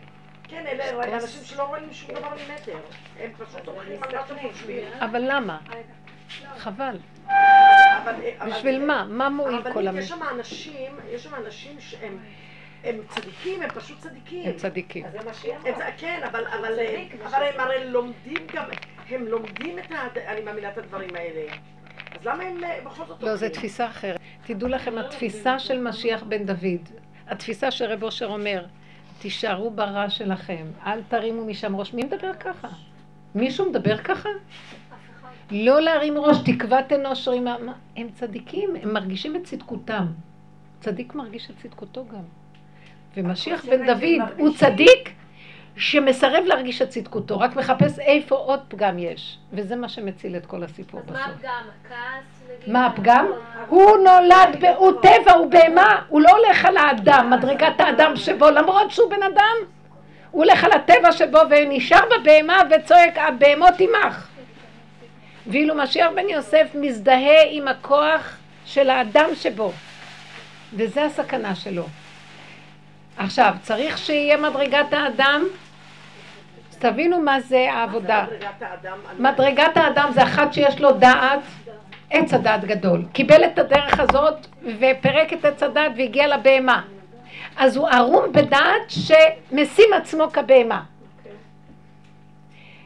[0.49, 2.79] כן, אלה אנשים שלא רואים שום דבר ממטר.
[3.21, 4.89] הם פשוט הולכים על מה שהם חושבים.
[5.01, 5.59] אבל למה?
[6.57, 6.99] חבל.
[7.29, 9.05] אבל- אבל- בשביל מה?
[9.09, 10.03] מה מועיל אבל כל יש המ...
[10.03, 12.19] שם אנשים, יש שם אנשים שהם
[12.85, 14.49] הם צדיקים, הם פשוט צדיקים.
[14.49, 15.05] הם צדיקים.
[15.05, 15.87] אז זה מה שהיא הם, אמרה.
[15.97, 18.65] כן, אבל, אבל, צדיק, אבל הם הרי לומדים גם,
[19.09, 20.07] הם לומדים את ה...
[20.33, 21.53] אני מאמינה את הדברים האלה.
[22.21, 23.47] אז למה הם אה, בכל זאת לא, זו?
[23.49, 24.19] תפיסה אחרת.
[24.47, 26.89] תדעו לכם, התפיסה של משיח בן דוד,
[27.29, 28.67] התפיסה שרב אושר אומר,
[29.19, 31.95] תישארו ברע שלכם, אל תרימו משם ראש.
[31.95, 32.69] מי מדבר ככה?
[33.35, 34.29] מישהו מדבר ככה?
[35.51, 37.57] לא להרים ראש, תקוות אנוש רימה.
[37.97, 40.07] הם צדיקים, הם מרגישים את צדקותם.
[40.81, 42.23] צדיק מרגיש את צדקותו גם.
[43.17, 45.13] ומשיח בן דוד הוא צדיק
[45.77, 49.39] שמסרב להרגיש את צדקותו, רק מחפש איפה עוד פגם יש.
[49.53, 51.35] וזה מה שמציל את כל הסיפור אז מה בסוף.
[51.35, 51.63] הפגם?
[51.87, 52.43] הכעס?
[52.67, 53.27] מה הפגם?
[53.69, 58.51] הוא נולד, ב- הוא טבע, הוא בהמה, הוא לא הולך על האדם, מדרגת האדם שבו,
[58.51, 59.57] למרות שהוא בן אדם,
[60.31, 64.28] הוא הולך על הטבע שבו ונשאר בבהמה וצועק, הבהמות עמך.
[65.49, 68.37] ואילו משיח בן יוסף מזדהה עם הכוח
[68.67, 69.73] של האדם שבו,
[70.75, 71.85] וזה הסכנה שלו.
[73.17, 75.45] עכשיו, צריך שיהיה מדרגת האדם,
[76.71, 78.25] אז תבינו מה זה העבודה.
[78.29, 78.99] מדרגת האדם.
[79.11, 81.41] אני- מדרגת האדם זה אחת שיש לו דעת,
[82.11, 83.03] עץ הדעת גדול.
[83.13, 84.47] קיבל את הדרך הזאת
[84.79, 86.83] ופרק את עץ הדעת והגיע לבהמה.
[87.57, 90.83] אז הוא ערום בדעת שמשים עצמו כבהמה.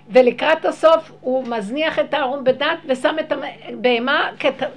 [0.08, 4.30] ולקראת הסוף הוא מזניח את הערום בדעת ושם את הבהמה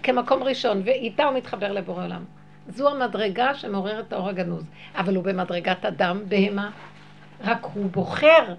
[0.03, 2.23] כמקום ראשון, ואיתה הוא מתחבר לבורא עולם.
[2.69, 4.63] זו המדרגה שמעוררת את האור הגנוז.
[4.95, 6.69] אבל הוא במדרגת אדם, בהמה.
[7.43, 8.53] רק הוא בוחר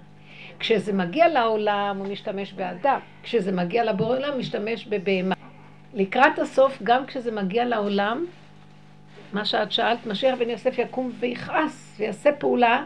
[0.59, 5.35] כשזה מגיע לעולם הוא משתמש באדם, כשזה מגיע לבורא עולם משתמש בבהמה.
[5.93, 8.25] לקראת הסוף, גם כשזה מגיע לעולם,
[9.33, 12.85] מה שאת שאלת, משיח בן יוסף יקום ויכעס ויעשה פעולה,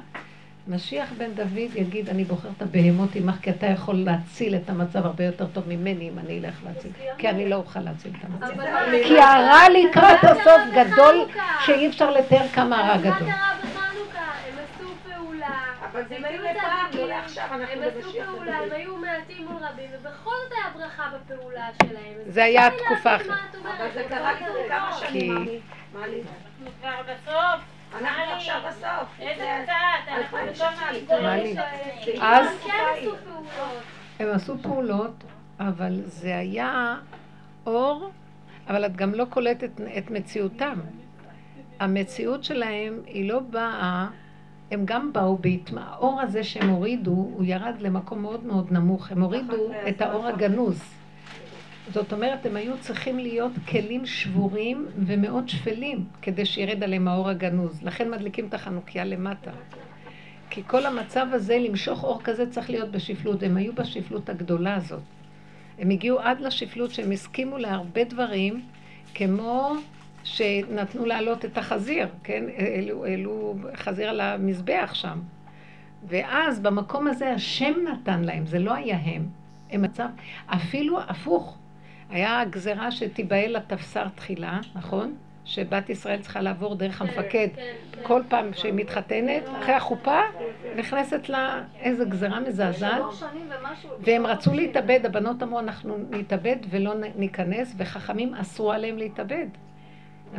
[0.67, 5.05] משיח בן דוד יגיד, אני בוחר את הבהמות עמך, כי אתה יכול להציל את המצב
[5.05, 8.61] הרבה יותר טוב ממני אם אני אלך להציל, כי אני לא אוכל להציל את המצב.
[9.07, 11.25] כי הרע לקראת הסוף גדול?
[11.65, 13.13] שאי אפשר לתאר כמה הרע גדול.
[13.13, 14.19] קרה בחנוכה?
[14.47, 15.59] הם עשו פעולה.
[15.91, 18.73] אבל זה היו לפעם, לא לעכשיו, אנחנו הם עשו במשיח פעולה, הם דוד.
[18.73, 22.13] היו מעטים מול רבים, ובכל זאת היה ברכה בפעולה שלהם.
[22.27, 23.55] זה היה תקופה אחרת.
[23.63, 24.47] אבל זה קרה לא.
[24.69, 25.35] כמה שנים.
[25.93, 26.21] מה לי?
[26.21, 27.70] אנחנו כבר בסוף.
[27.99, 28.33] אנחנו?
[28.35, 29.19] עכשיו בסוף.
[29.19, 29.73] איזה קצת,
[30.07, 30.37] אנחנו.
[32.21, 33.83] אז- הם כן עשו פעולות.
[34.19, 35.23] הם עשו פעולות,
[35.59, 36.95] אבל זה היה
[37.65, 38.09] אור,
[38.67, 40.79] אבל את גם לא קולטת את מציאותם.
[41.79, 44.07] המציאות שלהם היא לא באה,
[44.71, 45.77] הם גם באו בהתמ...
[45.77, 49.11] האור הזה שהם הורידו, הוא ירד למקום מאוד מאוד נמוך.
[49.11, 49.55] הם הורידו
[49.89, 51.00] את האור הגנוז.
[51.93, 57.83] זאת אומרת, הם היו צריכים להיות כלים שבורים ומאוד שפלים כדי שירד עליהם האור הגנוז.
[57.83, 59.51] לכן מדליקים את החנוכיה למטה.
[60.49, 63.43] כי כל המצב הזה, למשוך אור כזה, צריך להיות בשפלות.
[63.43, 65.01] הם היו בשפלות הגדולה הזאת.
[65.79, 68.61] הם הגיעו עד לשפלות שהם הסכימו להרבה דברים,
[69.13, 69.73] כמו
[70.23, 72.43] שנתנו להעלות את החזיר, כן?
[72.57, 75.19] העלו, העלו חזיר על המזבח שם.
[76.07, 79.25] ואז במקום הזה השם נתן להם, זה לא היה הם.
[79.71, 80.07] הם מצב,
[80.47, 81.57] אפילו הפוך.
[82.11, 85.15] היה גזרה שתיבהל לתפסר תחילה, נכון?
[85.45, 87.47] שבת ישראל צריכה לעבור דרך המפקד.
[87.55, 87.99] כן, כן.
[88.03, 90.19] כל פעם שהיא מתחתנת, אחרי החופה,
[90.75, 93.01] נכנסת לה איזו גזרה מזעזעת.
[93.99, 99.47] והם רצו להתאבד, הבנות אמרו, אנחנו נתאבד ולא ניכנס, וחכמים אסרו עליהם להתאבד.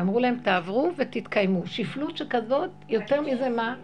[0.00, 1.66] אמרו להם, תעברו ותתקיימו.
[1.66, 3.74] שפלות שכזאת, יותר מזה מה?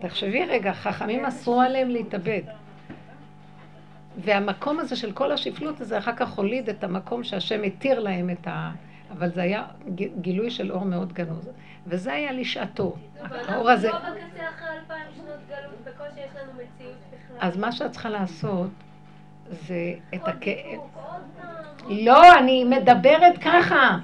[0.00, 2.42] תחשבי רגע, חכמים אסרו עליהם להתאבד.
[4.18, 8.46] והמקום הזה של כל השפלות הזה אחר כך הוליד את המקום שהשם התיר להם את
[8.46, 8.70] ה...
[9.10, 9.64] אבל זה היה
[10.20, 11.50] גילוי של אור מאוד גנוז.
[11.86, 12.96] וזה היה לשעתו.
[13.20, 13.92] האור הזה...
[13.92, 17.36] ואנחנו לא בקצה אחרי אלפיים שנות גלות, בקושי יש לנו מציאות בכלל.
[17.40, 18.70] אז מה שאת צריכה לעשות
[19.50, 20.80] זה את הכאב.
[21.88, 23.98] לא, אני מדברת ככה.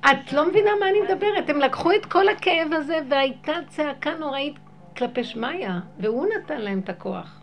[0.00, 1.50] את לא מבינה מה אני מדברת.
[1.50, 4.54] הם לקחו את כל הכאב הזה והייתה צעקה נוראית
[4.96, 5.68] כלפי שמיא,
[6.00, 7.35] והוא נתן להם את הכוח.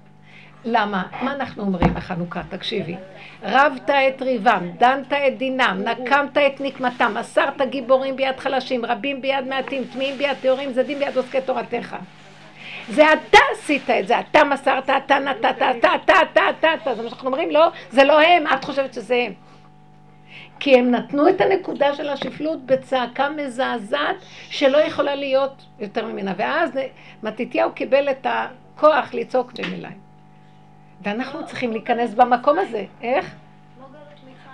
[0.65, 1.03] למה?
[1.21, 2.41] מה אנחנו אומרים בחנוכה?
[2.49, 2.95] תקשיבי.
[3.43, 9.47] רבת את ריבם, דנת את דינם, נקמת את נקמתם, אסרת גיבורים ביד חלשים, רבים ביד
[9.47, 11.95] מעטים, טמאים ביד טהורים, זדים ביד עוסקי תורתך.
[12.89, 17.03] זה אתה עשית את זה, אתה מסרת, אתה נתת, אתה, אתה, אתה, אתה, אתה, זה
[17.03, 19.33] מה שאנחנו אומרים, לא, זה לא הם, את חושבת שזה הם.
[20.59, 24.15] כי הם נתנו את הנקודה של השפלות בצעקה מזעזעת
[24.49, 26.33] שלא יכולה להיות יותר ממנה.
[26.37, 26.71] ואז
[27.23, 30.02] מתתיהו קיבל את הכוח לצעוק שם אליי.
[31.03, 32.85] ואנחנו צריכים להיכנס במקום הזה.
[33.01, 33.35] איך?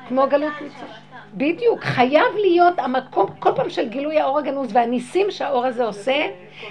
[0.08, 0.92] כמו גלות מצרים.
[1.34, 6.28] בדיוק, חייב להיות המקום, כל פעם של גילוי האור הגנוז והניסים שהאור הזה עושה,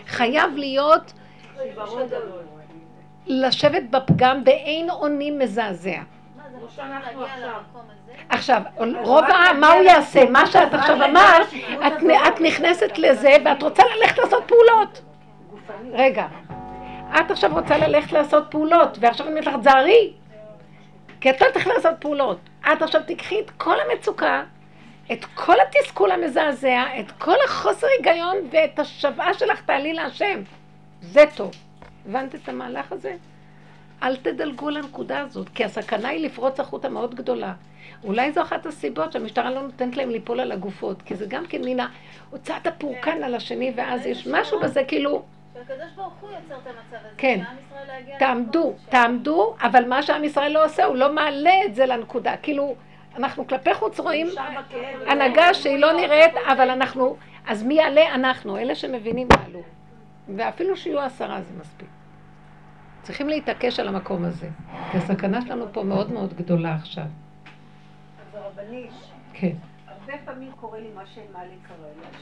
[0.06, 1.12] חייב להיות
[3.26, 6.00] לשבת בפגם באין אונים מזעזע.
[8.28, 8.62] עכשיו.
[9.02, 10.30] רוב העם, מה הוא יעשה?
[10.30, 11.46] מה שאת עכשיו אמרת,
[12.28, 15.02] את נכנסת לזה ואת רוצה ללכת לעשות פעולות.
[15.92, 16.26] רגע,
[17.20, 20.12] את עכשיו רוצה ללכת לעשות פעולות, ועכשיו אני אומרת לך, תזהרי,
[21.20, 22.38] כי את לא תלכי לעשות פעולות.
[22.72, 24.42] את עכשיו תיקחי את כל המצוקה
[25.12, 30.42] את כל התסכול המזעזע, את כל החוסר היגיון ואת השוועה שלך תעלי להשם.
[31.00, 31.50] זה טוב.
[32.06, 33.14] הבנת את המהלך הזה?
[34.02, 37.52] אל תדלגו לנקודה הזאת, כי הסכנה היא לפרוץ החוט המאוד גדולה.
[38.04, 41.60] אולי זו אחת הסיבות שהמשטרה לא נותנת להם ליפול על הגופות, כי זה גם כן
[41.64, 41.86] מן
[42.30, 45.22] הוצאת הפורקן על השני, ואז יש משהו בזה כאילו...
[45.58, 47.40] שהקדוש ברוך הוא יוצר את המצב הזה, כן.
[47.40, 52.36] לא תעמדו, תעמדו, אבל מה שעם ישראל לא עושה, הוא לא מעלה את זה לנקודה.
[52.42, 52.74] כאילו,
[53.16, 55.08] אנחנו כלפי חוץ רואים שם בכאב.
[55.08, 58.14] הנהגה שהיא לא נראית, אבל אנחנו, אז מי יעלה?
[58.14, 59.62] אנחנו, אלה שמבינים יעלו.
[60.36, 61.88] ואפילו שיהיו עשרה זה מספיק.
[63.02, 64.48] צריכים להתעקש על המקום הזה.
[64.90, 67.04] כי הסכנה שלנו פה מאוד מאוד גדולה עכשיו.
[67.04, 68.90] אז הרבנית,
[69.32, 69.52] כן.
[69.86, 72.18] הרבה פעמים קורה לי מה שמעלי קרא לה,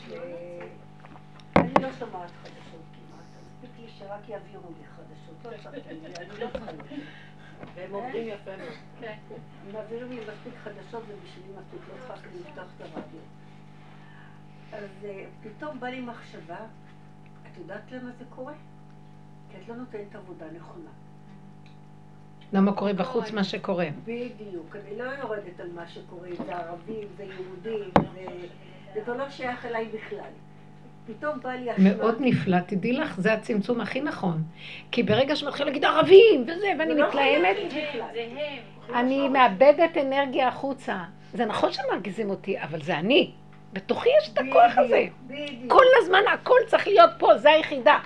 [1.55, 2.66] שאני לא שומעת חדשות מספיק
[3.87, 6.87] לי שרק יעבירו לי חדשות, לא צריך לי, אני לא צריכה לראות.
[7.74, 9.09] והם עובדים יפה מאוד.
[9.66, 12.14] הם מעבירים לי מספיק חדשות ובשבילי מספיק, לא צריכה
[12.49, 13.20] לפתוח את הרדיו.
[14.72, 16.59] אז אה, פתאום בא לי מחשבה,
[17.43, 18.53] את יודעת למה זה קורה?
[19.51, 20.91] כי את לא נותנת עבודה נכונה.
[22.53, 23.87] למה קורה בחוץ מה שקורה?
[24.05, 27.91] בדיוק, אני לא יורדת על מה שקורה, זה ערבים, זה יהודים,
[28.95, 30.30] זה כבר לא שייך אליי בכלל.
[31.07, 31.95] פתאום בא לי אשמה.
[31.95, 34.43] מאוד נפלא, תדעי לך, זה הצמצום הכי נכון.
[34.91, 37.57] כי ברגע שמתחיל להגיד ערבים וזה, ואני לא מתלהמת.
[38.95, 40.99] אני מאבדת אנרגיה החוצה.
[41.33, 43.31] זה נכון שמרגיזים אותי, אבל זה אני.
[43.73, 45.05] בתוכי יש את הכוח הזה.
[45.69, 47.99] כל הזמן הכל צריך להיות פה, זה היחידה.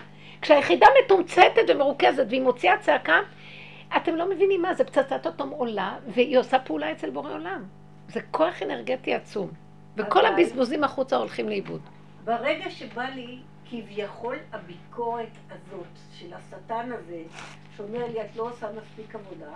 [0.43, 3.19] כשהיחידה מתומצתת ומרוכזת והיא מוציאה צעקה,
[3.97, 7.65] אתם לא מבינים מה, זה פצצת אטום עולה, והיא עושה פעולה אצל בורא עולם.
[8.09, 9.51] זה כוח אנרגטי עצום.
[9.97, 11.81] וכל הבזבוזים החוצה הולכים לאיבוד.
[12.25, 13.39] ברגע שבא לי
[13.71, 17.23] כביכול הביקורת הזאת של השטן הזה,
[17.77, 19.53] שאומר לי את לא עושה מספיק עבודה,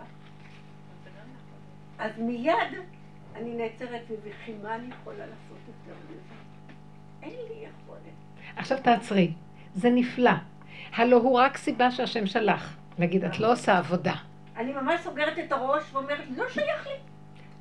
[1.98, 2.54] אז מיד
[3.34, 6.34] אני נעצרת ובכי מה אני יכולה לעשות יותר מזה?
[7.22, 8.00] אין לי יכולת.
[8.56, 9.32] עכשיו תעצרי,
[9.74, 10.30] זה נפלא.
[10.94, 12.76] הלא הוא רק סיבה שהשם שלח.
[12.98, 14.14] להגיד, את לא עושה עבודה.
[14.56, 16.92] אני ממש סוגרת את הראש ואומרת, לא שייך לי.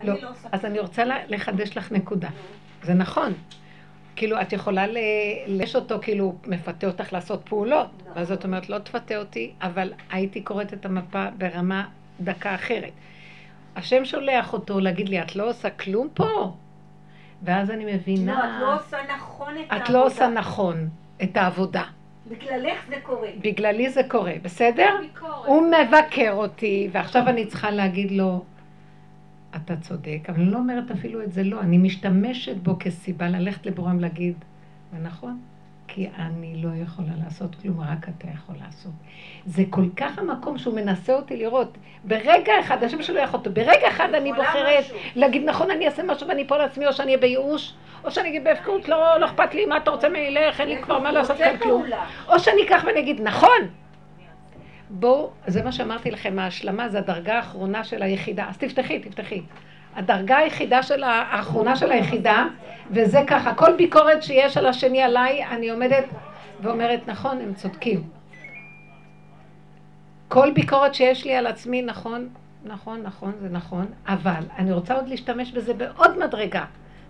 [0.07, 0.21] לא.
[0.21, 0.29] לא.
[0.51, 2.29] אז אני רוצה לחדש לך נקודה.
[2.83, 3.33] זה נכון.
[4.15, 4.97] כאילו, את יכולה ל-
[5.47, 7.87] לש אותו, כאילו, מפתה אותך לעשות פעולות.
[8.01, 8.11] נכון.
[8.15, 11.85] ואז את אומרת, לא תפתה אותי, אבל הייתי קוראת את המפה ברמה
[12.19, 12.91] דקה אחרת.
[13.75, 16.51] השם שולח אותו להגיד לי, את לא עושה כלום פה?
[17.43, 18.39] ואז אני לא, מבינה...
[18.57, 19.85] את לא עושה נכון את העבודה.
[19.85, 20.89] את לא עושה נכון
[21.23, 21.83] את העבודה.
[22.27, 23.27] בגללך זה קורה.
[23.41, 24.89] בגללי זה קורה, בסדר?
[25.01, 25.45] ביקורת.
[25.45, 28.43] הוא מבקר אותי, ועכשיו אני צריכה להגיד לו,
[29.55, 33.65] אתה צודק, אבל אני לא אומרת אפילו את זה לא, אני משתמשת בו כסיבה ללכת
[33.65, 34.35] לבורם להגיד,
[34.91, 35.39] זה נכון,
[35.87, 38.91] כי אני לא יכולה לעשות כלום, רק אתה יכול לעשות.
[39.45, 41.77] זה כל כך המקום שהוא מנסה אותי לראות.
[42.03, 44.97] ברגע אחד, השם שולח אותו, ברגע אחד אני בוחרת משהו.
[45.15, 47.73] להגיד, נכון, אני אעשה משהו ואני אפול לעצמי, או שאני אהיה בייאוש,
[48.03, 50.81] או שאני אגיד בהפקרות, לא, לא אכפת לי מה אתה רוצה ממני, לך, אין לי
[50.81, 51.83] כבר מה לעשות כאן כלום.
[52.27, 53.82] או שאני אקח ואני אגיד, נכון.
[54.95, 58.45] בואו, זה מה שאמרתי לכם, ההשלמה זה הדרגה האחרונה של היחידה.
[58.49, 59.41] אז תפתחי, תפתחי.
[59.95, 62.45] הדרגה היחידה של האחרונה של היחידה,
[62.91, 66.05] וזה ככה, כל ביקורת שיש על השני עליי, אני עומדת
[66.61, 68.03] ואומרת, נכון, הם צודקים.
[70.27, 72.29] כל ביקורת שיש לי על עצמי, נכון,
[72.63, 76.65] נכון, נכון, זה נכון, אבל אני רוצה עוד להשתמש בזה בעוד מדרגה.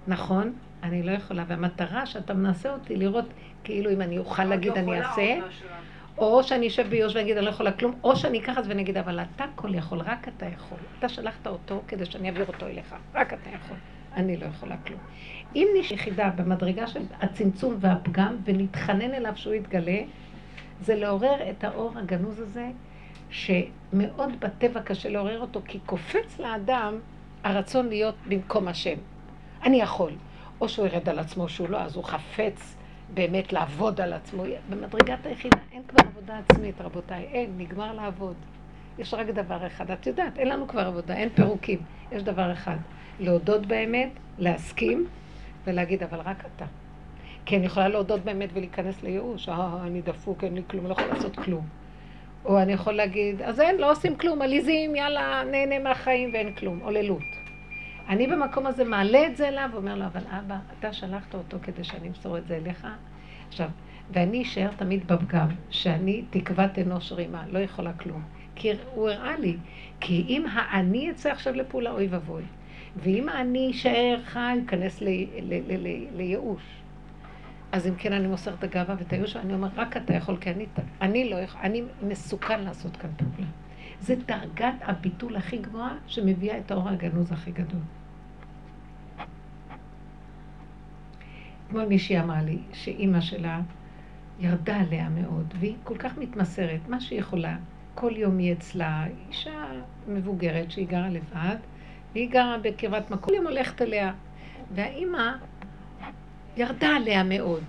[0.07, 0.53] נכון,
[0.83, 3.25] אני לא יכולה, והמטרה שאתה מנסה אותי לראות
[3.63, 5.35] כאילו אם אני אוכל להגיד אני אעשה,
[6.17, 8.81] או שאני אשב ביוש ואגיד אני לא יכולה כלום, או שאני אקח את זה ואני
[8.81, 10.77] אגיד אבל אתה כל יכול, רק אתה יכול.
[10.99, 13.77] אתה שלחת אותו כדי שאני אעביר אותו אליך, רק אתה יכול.
[14.15, 14.99] אני לא יכולה כלום.
[15.55, 20.01] אם נש יחידה במדרגה של הצמצום והפגם ונתחנן אליו שהוא יתגלה,
[20.81, 22.69] זה לעורר את האור הגנוז הזה,
[23.29, 26.99] שמאוד בטבע קשה לעורר אותו, כי קופץ לאדם
[27.43, 28.97] הרצון להיות במקום השם.
[29.63, 30.11] אני יכול.
[30.61, 32.75] או שהוא ירד על עצמו שהוא לא, אז הוא חפץ
[33.13, 34.43] באמת לעבוד על עצמו.
[34.69, 37.23] במדרגת היחידה אין כבר עבודה עצמית, רבותיי.
[37.31, 38.35] אין, נגמר לעבוד.
[38.99, 39.91] יש רק דבר אחד.
[39.91, 41.79] את יודעת, אין לנו כבר עבודה, אין פירוקים.
[42.11, 42.77] יש דבר אחד.
[43.19, 45.07] להודות באמת, להסכים,
[45.65, 46.65] ולהגיד, אבל רק אתה.
[47.45, 49.49] כי אני יכולה להודות באמת ולהיכנס לייאוש.
[49.49, 51.67] אה, אני דפוק, אין לי כלום, לא יכול לעשות כלום.
[52.45, 56.79] או אני יכול להגיד, אז אין, לא עושים כלום, עליזים, יאללה, נהנה מהחיים ואין כלום,
[56.79, 57.42] עוללות.
[58.09, 61.83] אני במקום הזה מעלה את זה אליו ואומר לו, אבל אבא, אתה שלחת אותו כדי
[61.83, 62.87] שאני אמסור את זה אליך.
[63.47, 63.69] עכשיו,
[64.11, 68.23] ואני אשאר תמיד בפגם, שאני תקוות אנוש רימה, לא יכולה כלום.
[68.55, 69.57] כי הוא הראה לי,
[69.99, 72.43] כי אם האני יצא עכשיו לפעולה, אוי ואבוי.
[72.97, 74.59] ואם האני יישאר חי,
[75.01, 76.61] ל- לייאוש.
[77.71, 80.49] אז אם כן, אני מוסר את הגאווה ואת הייאוש, ואני אומר, רק אתה יכול, כי
[80.49, 80.65] אני,
[81.01, 83.47] אני לא יכול, אני מסוכן לעשות כאן פעולה.
[84.03, 87.81] זה דרגת הביטול הכי גבוהה שמביאה את האור הגנוז הכי גדול.
[91.67, 93.61] אתמול מישהי אמרה לי שאימא שלה
[94.39, 97.57] ירדה עליה מאוד, והיא כל כך מתמסרת, מה שהיא יכולה.
[97.95, 99.65] כל יום היא אצלה, אישה
[100.07, 101.55] מבוגרת שהיא גרה לבד,
[102.13, 104.13] והיא גרה בקרבת מקום, כל יום הולכת אליה.
[104.75, 105.31] והאימא
[106.57, 107.63] ירדה עליה מאוד.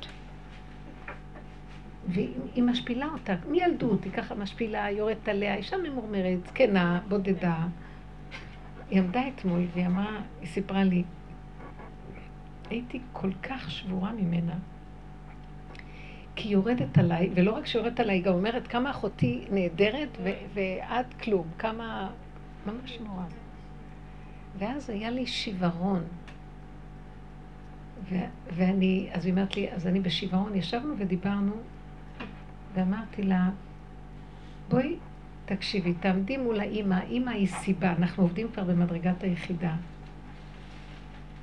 [2.08, 7.66] והיא משפילה אותה, מילדות היא ככה משפילה, יורדת עליה, אישה ממורמרת, זקנה, בודדה.
[8.90, 11.04] היא עמדה אתמול והיא אמרה, היא סיפרה לי,
[12.70, 14.54] הייתי כל כך שבורה ממנה.
[16.36, 20.30] כי היא יורדת עליי, ולא רק שיורדת עליי, היא גם אומרת כמה אחותי נהדרת ו-
[20.54, 22.10] ואת כלום, כמה...
[22.66, 23.24] ממש נורא.
[24.58, 26.02] ואז היה לי שיוורון.
[28.10, 31.52] ו- ואני, אז היא אומרת לי, אז אני בשיוורון, ישבנו ודיברנו,
[32.74, 33.50] ואמרתי לה,
[34.68, 34.96] בואי
[35.44, 39.74] תקשיבי, תעמדי מול האימא, האימא היא סיבה, אנחנו עובדים כבר במדרגת היחידה.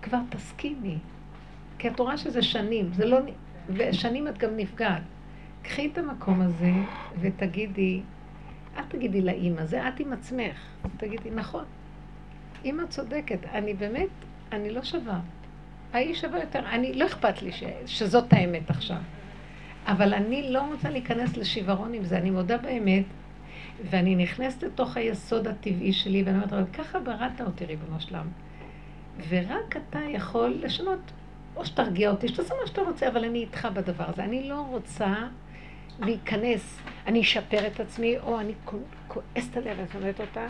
[0.02, 0.98] כבר תסכימי,
[1.80, 3.18] כי את רואה שזה שנים, זה לא...
[3.70, 5.02] ושנים את גם נפגעת.
[5.62, 6.72] קחי את המקום הזה
[7.20, 8.02] ותגידי,
[8.78, 10.58] אל תגידי לאימא, זה את עם עצמך.
[10.98, 11.66] תגידי, נכון,
[12.66, 14.10] אימא צודקת, אני באמת,
[14.52, 15.20] אני לא שווה.
[15.94, 18.98] האיש שווה יותר, אני, לא אכפת לי ש, שזאת האמת עכשיו.
[19.86, 23.06] אבל אני לא רוצה להיכנס לשיוורון עם זה, אני מודה באמת,
[23.90, 28.28] ואני נכנסת לתוך היסוד הטבעי שלי, ואני אומרת, אבל ככה בראת אותי, ריבונו שלם.
[29.30, 31.12] ורק אתה יכול לשנות
[31.56, 34.24] או שתרגיע אותי, שתעשה מה שאתה רוצה, אבל אני איתך בדבר הזה.
[34.24, 35.14] אני לא רוצה
[36.00, 38.54] להיכנס, אני אשפר את עצמי, או אני
[39.08, 40.48] כועסת עליה ושונאת אותה.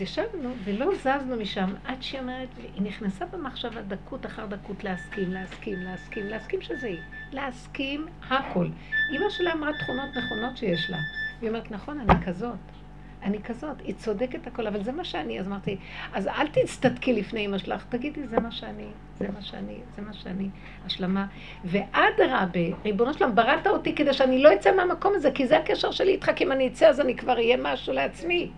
[0.00, 5.78] ישבנו ולא זזנו משם עד שהיא אומרת, היא נכנסה במחשבה דקות אחר דקות להסכים, להסכים,
[5.78, 7.00] להסכים, להסכים שזה היא.
[7.32, 8.66] להסכים הכל.
[9.12, 10.98] אימא שלה אמרה תכונות נכונות שיש לה.
[11.38, 12.56] והיא אומרת, נכון, אני כזאת.
[13.22, 15.40] אני כזאת, היא צודקת הכל, אבל זה מה שאני.
[15.40, 15.76] אז אמרתי,
[16.12, 18.86] אז אל תצטדקי לפני אמא שלך, תגידי, זה מה שאני,
[19.18, 20.48] זה מה שאני, זה מה שאני,
[20.86, 21.26] השלמה.
[21.64, 26.12] ואדרבה, ריבונו שלם, בראת אותי כדי שאני לא אצא מהמקום הזה, כי זה הקשר שלי
[26.12, 28.50] איתך, כי אם אני אצא אז אני כבר אהיה משהו לעצמי.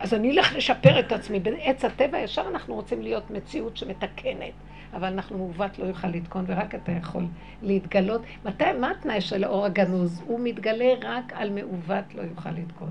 [0.00, 1.40] אז אני אלך לשפר את עצמי.
[1.40, 4.52] בעץ הטבע ישר אנחנו רוצים להיות מציאות שמתקנת,
[4.92, 7.24] אבל אנחנו מעוות לא יוכל לתקון, ורק אתה יכול
[7.62, 8.22] להתגלות.
[8.44, 10.22] מתי, מה התנאי של האור הגנוז?
[10.26, 12.90] הוא מתגלה רק על מעוות לא יוכל לתקון.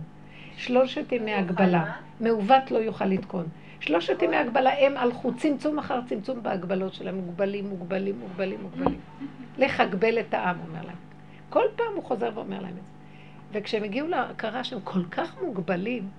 [0.57, 3.45] שלושת ימי הגבלה, מעוות לא יוכל לתקון.
[3.79, 8.99] שלושת ימי הגבלה הם הלכו צמצום אחר צמצום בהגבלות שלהם, מוגבלים, מוגבלים, מוגבלים, מוגבלים.
[9.57, 10.95] לך הגבל את העם, אומר להם.
[11.49, 12.91] כל פעם הוא חוזר ואומר להם את זה.
[13.51, 16.09] וכשהם הגיעו להכרה שהם כל כך מוגבלים,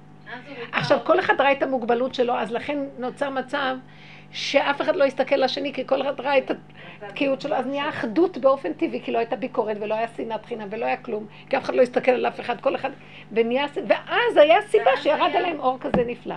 [0.72, 3.76] עכשיו כל אחד ראה את המוגבלות שלו, אז לכן נוצר מצב
[4.32, 6.50] שאף אחד לא יסתכל לשני, כי כל אחד ראה את
[7.02, 10.68] התקיעות שלו, אז נהיה אחדות באופן טבעי, כי לא הייתה ביקורת ולא היה שנאת חינם
[10.70, 12.90] ולא היה כלום, כי אף אחד לא הסתכל על אף אחד, כל אחד,
[13.32, 16.34] ונהיה, ואז היה סיבה שירד עליהם אור כזה נפלא.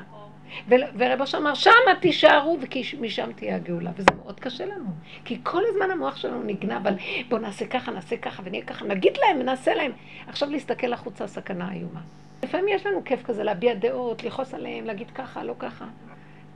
[0.70, 2.60] ורבו שאמר, שמה תישארו,
[2.98, 3.92] ומשם תהיה הגאולה.
[3.96, 4.90] וזה מאוד קשה לנו.
[5.26, 6.94] כי כל הזמן המוח שלנו נגנב אבל
[7.30, 9.92] בואו נעשה ככה, נעשה ככה, ונהיה ככה, נגיד להם, נעשה להם.
[10.28, 12.02] עכשיו להסתכל החוצה, סכנה איומה.
[12.44, 15.86] לפעמים יש לנו כיף כזה להביע דעות, לכעוס עליהם, להגיד ככה, לא ככה.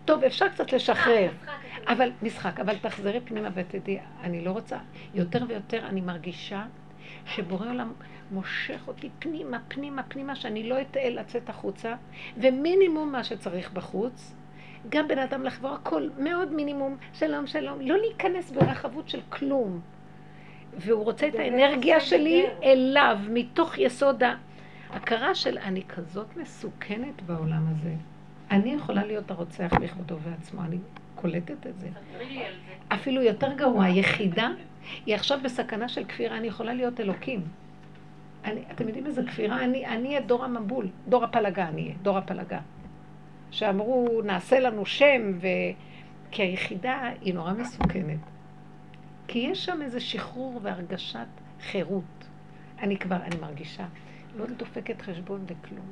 [0.06, 1.32] טוב, אפשר קצת לשחרר,
[1.88, 4.78] אבל משחק, אבל תחזרי פנימה ותדעי, אני לא רוצה.
[5.14, 6.64] יותר ויותר אני מרגישה
[7.26, 7.93] שבורא עולם
[8.32, 11.95] מושך אותי פנימה, פנימה, פנימה, שאני לא אתאה לצאת החוצה,
[12.38, 14.36] ומינימום מה שצריך בחוץ.
[14.89, 19.80] גם בן אדם לחבור הכל, מאוד מינימום, שלום, שלום, לא להיכנס ברחבות של כלום.
[20.78, 24.24] והוא רוצה את האנרגיה שלי אליו, מתוך יסוד
[24.89, 27.93] ההכרה של אני כזאת מסוכנת בעולם הזה.
[28.51, 30.78] אני יכולה להיות הרוצח בכבודו ועצמו, אני
[31.16, 31.88] קולטת את זה.
[32.88, 34.49] אפילו יותר גרוע, יחידה,
[35.05, 37.41] היא עכשיו בסכנה של כפירה, אני יכולה להיות אלוקים.
[38.45, 39.63] אני, אתם יודעים איזה כפירה?
[39.63, 42.59] אני אהיה דור המבול, דור הפלגה אני אהיה, דור הפלגה.
[43.51, 45.47] שאמרו, נעשה לנו שם, ו...
[46.31, 48.19] כי היחידה היא נורא מסוכנת.
[49.27, 51.27] כי יש שם איזה שחרור והרגשת
[51.61, 52.27] חירות.
[52.79, 53.86] אני כבר, אני מרגישה,
[54.36, 55.86] לא דופקת חשבון לכלום.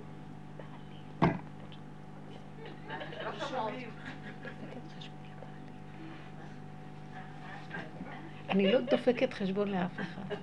[8.54, 10.36] אני לא דופקת חשבון לאף אחד.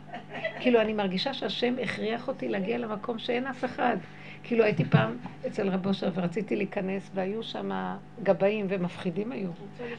[0.60, 3.96] כאילו, אני מרגישה שהשם הכריח אותי להגיע למקום שאין אף אחד.
[4.42, 7.70] כאילו, הייתי פעם אצל רב אושר ורציתי להיכנס, והיו שם
[8.22, 9.50] גבאים ומפחידים היו.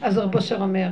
[0.02, 0.88] אז רב אושר אומר,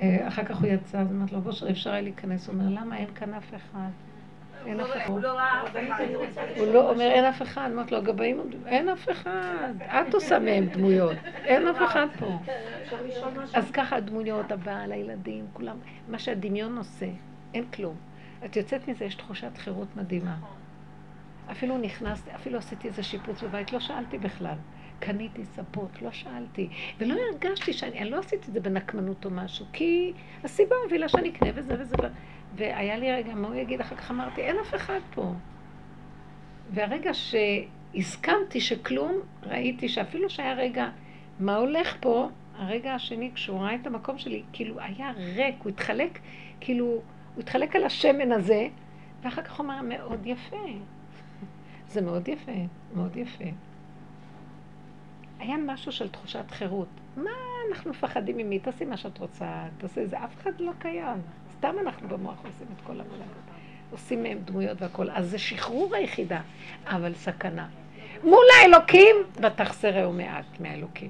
[0.00, 2.48] אה, אחר כך הוא יצא, אז אמרתי לו, רב אושר, אפשר היה להיכנס.
[2.48, 3.88] הוא אומר, למה אין כאן אף אחד?
[4.68, 5.10] אין אף אחד.
[6.56, 7.70] הוא לא אומר, אין אף אחד.
[7.72, 9.72] אמרתי לו, הגבאים, אין אף אחד.
[9.80, 11.16] את עושה מהם דמויות.
[11.44, 12.38] אין אף אחד פה.
[13.54, 15.76] אז ככה הדמויות, הבעל, הילדים, כולם,
[16.08, 17.06] מה שהדמיון עושה,
[17.54, 17.96] אין כלום.
[18.44, 20.36] את יוצאת מזה, יש תחושת חירות מדהימה.
[21.50, 24.56] אפילו נכנסתי, אפילו עשיתי איזה שיפוץ בבית, לא שאלתי בכלל.
[25.00, 26.68] קניתי ספות, לא שאלתי.
[26.98, 30.12] ולא הרגשתי שאני, אני לא עשיתי את זה בנקמנות או משהו, כי
[30.44, 31.94] הסיבה הובילה שאני אקנה וזה וזה.
[32.56, 33.80] והיה לי רגע, מה הוא יגיד?
[33.80, 35.32] אחר כך אמרתי, אין אף אחד פה.
[36.70, 40.88] והרגע שהסכמתי שכלום, ראיתי שאפילו שהיה רגע,
[41.40, 42.28] מה הולך פה?
[42.56, 46.18] הרגע השני, כשהוא ראה את המקום שלי, כאילו היה ריק, הוא התחלק,
[46.60, 47.02] כאילו, הוא
[47.38, 48.68] התחלק על השמן הזה,
[49.22, 50.66] ואחר כך הוא אמר, מאוד יפה.
[51.88, 52.52] זה מאוד יפה,
[52.94, 53.44] מאוד יפה.
[55.38, 56.88] היה משהו של תחושת חירות.
[57.16, 57.30] מה
[57.70, 58.58] אנחנו מפחדים ממי?
[58.58, 61.18] תעשי מה שאת רוצה, תעשי זה, אף אחד לא קיים.
[61.58, 63.24] סתם אנחנו במוח עושים את כל העבודה.
[63.90, 65.10] עושים מהם דמויות והכול.
[65.10, 66.40] אז זה שחרור היחידה,
[66.86, 67.68] אבל סכנה.
[68.24, 71.08] מול האלוקים, ותחסרהו מעט מהאלוקים.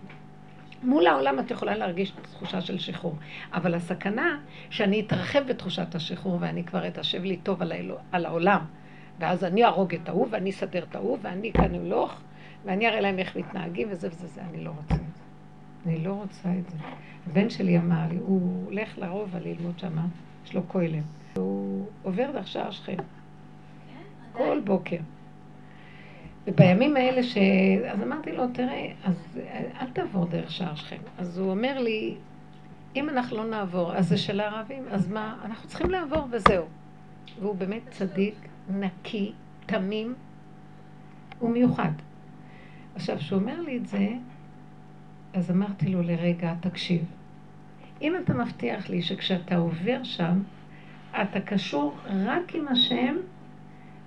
[0.83, 3.15] מול העולם את יכולה להרגיש תחושה של שחרור.
[3.53, 4.39] אבל הסכנה
[4.71, 8.61] שאני אתרחב בתחושת השחרור ואני כבר אתשב לי טוב על, האלו, על העולם.
[9.19, 12.21] ואז אני אהרוג את ההוא ואני אסדר את ההוא ואני כאן אמלוך
[12.65, 14.41] ואני אראה להם איך מתנהגים וזה וזה זה.
[14.51, 15.23] אני לא רוצה את זה.
[15.87, 16.77] אני לא רוצה את זה.
[17.27, 20.07] הבן שלי אמר לי, הוא הולך לרובע ללמוד שמה,
[20.49, 21.03] יש לו כוילם.
[21.35, 22.97] הוא עובר דרך שער שכם.
[24.33, 24.97] כל בוקר.
[26.47, 27.37] ובימים האלה ש...
[27.89, 29.41] אז אמרתי לו, תראה, אז
[29.81, 30.97] אל תעבור דרך שער שכם.
[31.19, 32.15] אז הוא אומר לי,
[32.97, 36.65] אם אנחנו לא נעבור, אז זה של הערבים, אז מה, אנחנו צריכים לעבור וזהו.
[37.41, 38.35] והוא באמת צדיק,
[38.71, 39.33] נקי,
[39.67, 40.15] תמים
[41.43, 41.93] ומיוחד.
[42.95, 44.09] עכשיו, כשהוא אומר לי את זה,
[45.35, 47.05] אז אמרתי לו לרגע, תקשיב,
[48.03, 50.43] אם אתה מבטיח לי שכשאתה עובר שם,
[51.23, 51.95] אתה קשור
[52.27, 53.17] רק עם השם,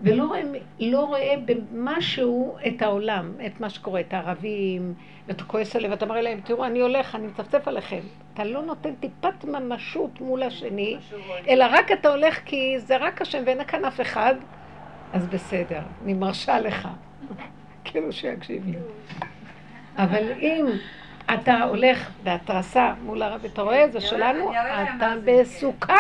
[0.01, 0.41] ולא רואה,
[0.79, 4.93] לא רואה במשהו את העולם, את מה שקורה, את הערבים,
[5.27, 7.99] ואתה כועס עליהם, ואתה מראה להם, תראו, אני הולך, אני מצפצף עליכם.
[8.33, 10.97] אתה לא נותן טיפת ממשות מול השני,
[11.47, 14.35] אלא רק אתה הולך כי זה רק השם ואין כאן אף אחד,
[15.13, 16.87] אז בסדר, אני מרשה לך.
[17.83, 18.77] כאילו שיקשיב לי.
[19.97, 20.65] אבל אם
[21.34, 24.51] אתה הולך בהתרסה מול הרב, אתה רואה, זה שלנו,
[24.95, 25.93] אתה מסוכן.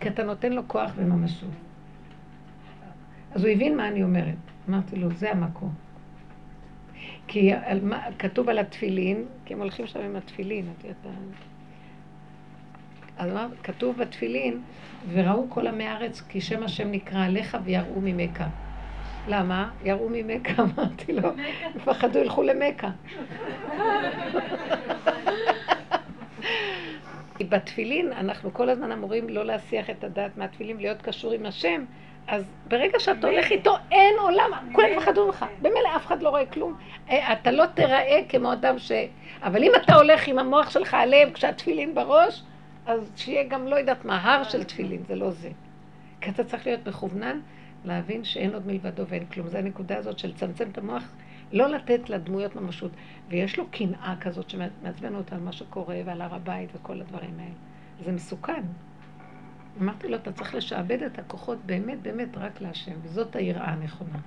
[0.00, 1.50] כי אתה נותן לו כוח וממשות.
[3.32, 4.34] אז הוא הבין מה אני אומרת.
[4.68, 5.72] אמרתי לו, זה המקום.
[7.26, 11.18] כי על מה, כתוב על התפילין, כי הם הולכים שם עם התפילין, את יודעת.
[13.16, 14.60] אז מה, כתוב בתפילין,
[15.12, 18.46] וראו כל עמי הארץ כי שם השם נקרא עליך ויראו ממכה.
[19.28, 19.70] למה?
[19.84, 21.28] יראו ממכה, אמרתי לו,
[21.74, 22.88] מפחדו ילכו למכה.
[27.38, 31.84] כי בתפילין אנחנו כל הזמן אמורים לא להסיח את הדעת מהתפילין, להיות קשור עם השם,
[32.26, 35.44] אז ברגע שאתה הולך איתו, אין עולם, כולם יפחדו ממך.
[35.62, 36.76] במילא אף אחד לא רואה כלום.
[37.10, 38.92] אה, אתה לא תיראה כמו אדם ש...
[39.42, 42.42] אבל אם אתה הולך עם המוח שלך עליהם כשהתפילין בראש,
[42.86, 45.50] אז שיהיה גם לא יודעת מה, הר של תפילין, זה לא זה.
[46.20, 47.40] כי אתה צריך להיות מכוונן,
[47.84, 49.48] להבין שאין עוד מלבדו ואין כלום.
[49.48, 51.02] זו הנקודה הזאת של לצמצם את המוח,
[51.52, 52.90] לא לתת לדמויות ממשות.
[53.28, 57.54] ויש לו קנאה כזאת שמעצבן אותה על מה שקורה ועל הר הבית וכל הדברים האלה.
[58.04, 58.62] זה מסוכן.
[59.82, 64.18] אמרתי לו, אתה צריך לשעבד את הכוחות באמת באמת רק להשם, וזאת היראה הנכונה.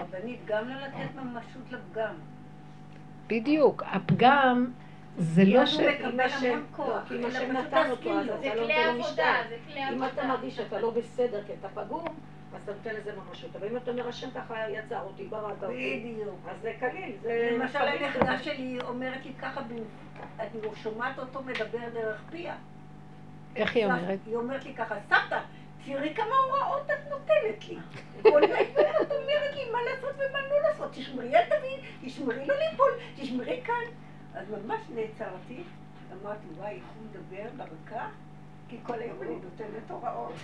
[0.00, 2.14] רבנית, גם לא לתת ממשות לפגם.
[3.26, 4.70] בדיוק, הפגם
[5.18, 5.78] זה לא ש...
[5.80, 6.20] אם
[7.24, 10.26] השם נתן אותו, אז אתה לא נותן כלי אם אתה.
[10.26, 12.04] מרגיש שאתה לא בסדר כי אתה פגום,
[12.54, 13.56] אז אתה נותן לזה ממשות.
[13.56, 16.38] אבל אם אתה אומר, השם ככה יצר אותי, בראת אותי, בדיוק.
[16.48, 17.16] אז זה קליל.
[17.22, 18.38] זה למשל הנכדה.
[18.38, 19.60] שלי אומרת לי ככה,
[20.38, 22.56] אני שומעת אותו מדבר דרך פיה.
[23.56, 24.18] איך היא אומרת?
[24.26, 25.40] היא אומרת לי ככה, סבתא,
[25.84, 27.78] תראי כמה הוראות את נותנת לי.
[28.22, 30.92] כל הזמן את אומרת לי מה לעשות ומה לא לעשות.
[30.92, 33.84] תשמרי על דוד, תשמרי לא ליפול, תשמרי כאן.
[34.34, 35.62] אז ממש נעצרתי,
[36.12, 38.08] אמרתי, וואי, איך הוא מדבר ברקה?
[38.68, 40.34] כי כל היום אני נותנת הוראות.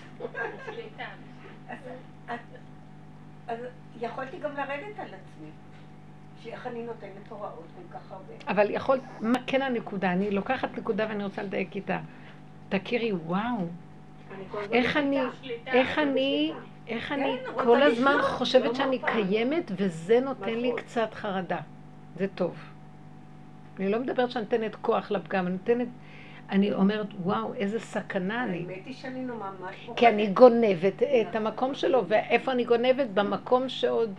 [3.48, 3.58] אז,
[4.00, 5.50] יכולתי גם לרדת על עצמי,
[6.42, 8.34] שאיך אני נותנת הוראות כל כך הרבה.
[8.48, 10.12] אבל יכול, מה כן הנקודה?
[10.12, 11.98] אני לוקחת נקודה ואני רוצה לדייק איתה.
[12.68, 13.66] תכירי, וואו,
[14.72, 15.20] איך אני.
[15.66, 16.52] איך אני,
[16.88, 18.98] איך אני כל הזמן לשלוט, חושבת לא שאני.
[18.98, 20.80] קיימת וזה נותן לי נכון.
[20.80, 21.60] קצת חרדה.
[22.16, 22.56] זה טוב.
[23.78, 25.88] אני לא מדברת שאני נותנת כוח לפגם, אני נותנת,
[26.50, 28.58] אני אומרת, וואו, איזה סכנה אני.
[28.58, 33.06] האמת היא שאני לא ממש כי אני גונבת את המקום שלו, ואיפה אני גונבת?
[33.14, 34.14] במקום שעוד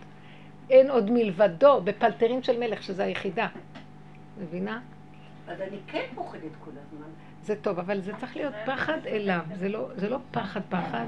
[0.70, 3.48] אין עוד מלבדו, בפלטרים של מלך, שזה היחידה.
[4.42, 4.80] מבינה?
[5.48, 7.06] אז אני כן פוחדת כל הזמן.
[7.42, 11.06] זה טוב, אבל זה צריך להיות פחד אליו, זה לא, זה לא פחד פחד,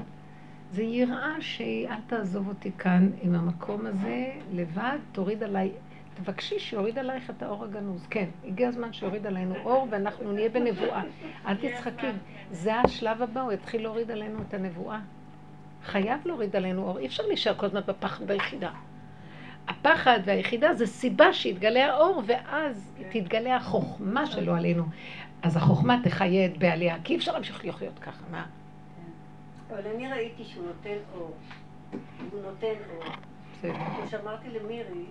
[0.71, 5.71] זה יראה שהיא, אל תעזוב אותי כאן עם המקום הזה, לבד, תוריד עליי,
[6.15, 8.07] תבקשי שיוריד עלייך את האור הגנוז.
[8.09, 11.01] כן, הגיע הזמן שיוריד עלינו אור ואנחנו נהיה בנבואה.
[11.47, 12.07] אל תצחקי,
[12.51, 14.99] זה השלב הבא, הוא יתחיל להוריד עלינו את הנבואה.
[15.83, 18.71] חייב להוריד עלינו אור, אי אפשר להישאר כל הזמן בפחד ביחידה.
[19.67, 24.83] הפחד והיחידה זה סיבה שיתגלה האור, ואז תתגלה החוכמה שלו עלינו.
[25.43, 28.45] אז החוכמה תחיה את בעליה, כי אי אפשר להמשיך לחיות ככה, מה?
[29.69, 31.35] אבל אני ראיתי שהוא נותן אור.
[32.31, 33.03] הוא נותן אור.
[33.53, 33.73] בסדר.
[33.73, 35.05] כמו שאמרתי למירי,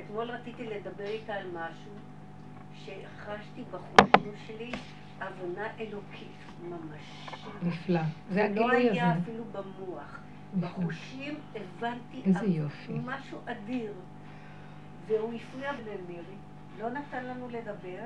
[0.00, 1.92] אתמול רציתי לדבר איתה על משהו
[2.74, 4.72] שחשתי בחושים שלי
[5.20, 7.30] הבנה אלוקית ממש.
[7.62, 8.00] נפלא.
[8.30, 9.22] זה לא הגילוי היה הזה.
[9.22, 10.20] אפילו במוח.
[10.56, 10.68] נפלא.
[10.68, 12.92] בחושים הבנתי איזה יופי.
[13.04, 13.92] משהו אדיר.
[15.06, 16.36] והוא הפריע למירי,
[16.78, 18.02] לא נתן לנו לדבר,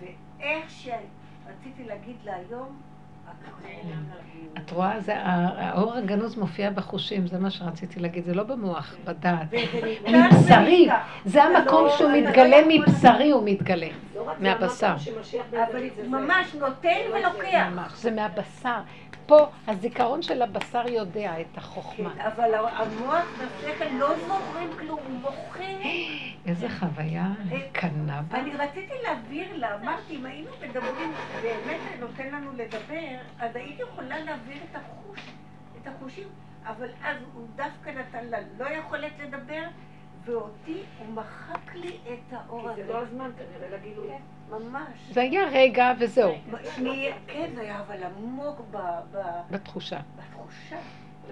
[0.00, 2.80] ואיך שרציתי להגיד לה היום.
[4.58, 9.46] את רואה, זה, האור הגנוז מופיע בחושים, זה מה שרציתי להגיד, זה לא במוח, בדעת.
[10.08, 10.88] מבשרי.
[11.24, 13.86] זה המקום לא- שהוא לא מתגלה מבשרי, הוא מתגלה.
[14.14, 14.94] לא מהבשר.
[15.52, 15.80] אבל.
[16.08, 17.96] ממש נותן ולוקח.
[17.96, 18.78] זה מהבשר.
[19.28, 22.14] פה הזיכרון של הבשר יודע את החוכמה.
[22.14, 25.78] כן, אבל המוח והשכל לא זוכרים כלום, הוא מוכר.
[26.46, 27.26] איזה חוויה
[27.72, 28.38] קנה בה.
[28.38, 31.12] אני רציתי להעביר לה, אמרתי, אם היינו מדברים,
[31.42, 35.20] באמת נותן לנו לדבר, אז הייתי יכולה להעביר את החוש,
[35.82, 36.28] את החושים,
[36.66, 39.62] אבל אז הוא דווקא נתן לה לא יכולת לדבר,
[40.24, 42.86] ואותי הוא מחק לי את האור כי הזה.
[42.86, 44.08] זה לא הזמן כנראה לגילוי.
[44.50, 45.10] ממש.
[45.10, 46.32] זה היה רגע וזהו,
[46.74, 48.76] שנייה, כן, זה היה אבל עמוק ב-
[49.12, 49.18] ב-
[49.50, 50.00] בתחושה.
[50.16, 50.76] בתחושה.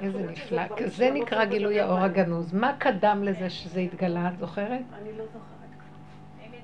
[0.03, 0.63] איזה נפלא.
[0.87, 1.99] זה נקרא גילוי האור.
[1.99, 2.53] הגנוז.
[2.55, 4.81] מה קדם לזה שזה התגלה, את זוכרת?
[5.03, 5.43] אני לא זוכרת.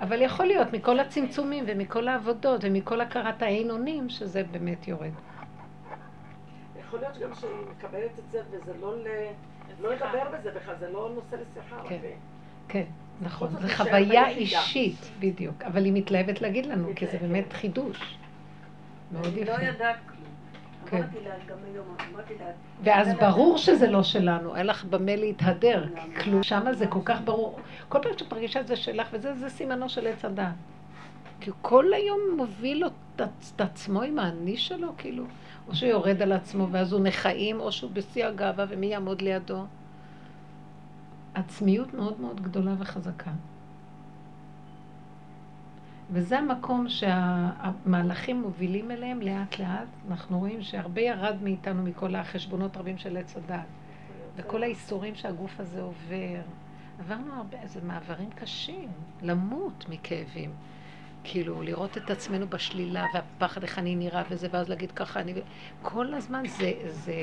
[0.01, 5.11] אבל יכול להיות מכל הצמצומים ומכל העבודות ומכל הכרת העינונים שזה באמת יורד.
[6.81, 9.07] יכול להיות גם שהיא מקבלת את זה וזה לא ל...
[9.81, 11.77] לא לדבר בזה בכלל, זה לא נושא לשיחה.
[12.69, 12.85] כן.
[13.21, 13.49] נכון.
[13.61, 14.29] זו חוויה.
[14.29, 15.63] אישית, בדיוק.
[15.63, 18.19] אבל היא מתלהבת להגיד לנו, כי זה באמת חידוש.
[19.13, 19.63] מאוד לא יפה.
[19.63, 20.23] יודעת כלום.
[20.87, 21.03] כן.
[22.83, 25.85] ואז ברור שזה לא שלנו, אין לך במה להתהדר,
[26.23, 27.61] כלום, שמה זה כל כך ברור.
[27.89, 30.55] כל פעם שאת מרגישה את זה שלך, וזה זה סימנו של עץ הדעת.
[31.41, 32.85] כי הוא כל היום מוביל
[33.17, 35.25] את עצמו עם האני שלו, כאילו.
[35.69, 39.65] או שהוא יורד על עצמו ואז הוא נחיים, או שהוא בשיא הגאווה ומי יעמוד לידו.
[41.35, 43.31] עצמיות מאוד מאוד גדולה וחזקה.
[46.11, 49.89] וזה המקום שהמהלכים מובילים אליהם לאט לאט.
[50.11, 53.67] אנחנו רואים שהרבה ירד מאיתנו מכל החשבונות רבים של עץ הדת.
[54.37, 56.41] וכל האיסורים שהגוף הזה עובר.
[56.99, 58.89] עברנו הרבה, זה מעברים קשים,
[59.23, 60.51] למות מכאבים.
[61.25, 65.35] כאילו, לראות את עצמנו בשלילה והפחד איך אני נראה וזה, ואז להגיד ככה, אני...
[65.83, 67.15] כל הזמן זה, זה,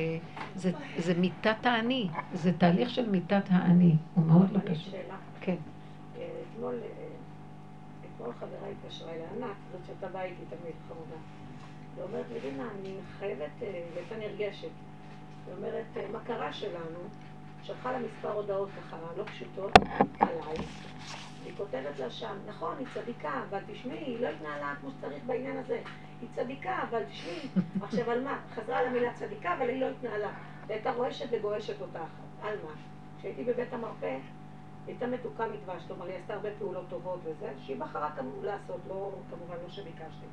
[0.55, 4.91] זה, זה מיתת האני, זה תהליך של מיתת האני, הוא מאוד לא פשוט.
[4.91, 5.15] שאלה.
[5.41, 5.55] כן.
[6.17, 7.07] אה, אתמול, אה,
[8.05, 11.21] אתמול חברה התקשרה אליי, ענת, זאת שהייתה באה איתי תמיד, חמודה.
[11.95, 14.69] היא אומרת לי, רינה, אני חייבת, אה, והייתה נרגשת.
[15.47, 16.99] היא אומרת, מה קרה שלנו?
[17.63, 19.71] שלחה לה מספר הודעות ככה לא פשוטות
[20.19, 20.65] עליי.
[21.45, 25.57] היא כותבת לה שם, נכון, היא צדיקה, אבל תשמעי, היא לא התנהלה כמו שצריך בעניין
[25.57, 25.81] הזה.
[26.21, 28.39] היא צדיקה, אבל תשמעי, עכשיו על מה?
[28.55, 30.31] חזרה למילה צדיקה, אבל היא לא התנהלה.
[30.67, 31.99] והייתה רועשת וגועשת אותך.
[32.41, 32.71] על מה?
[33.19, 34.17] כשהייתי בבית המרפא,
[34.87, 39.11] הייתה מתוקה מדבש, כלומר היא עשתה הרבה פעולות טובות וזה, שהיא בחרה כמובן לעשות, לא,
[39.29, 40.25] כמובן לא שביקשתי.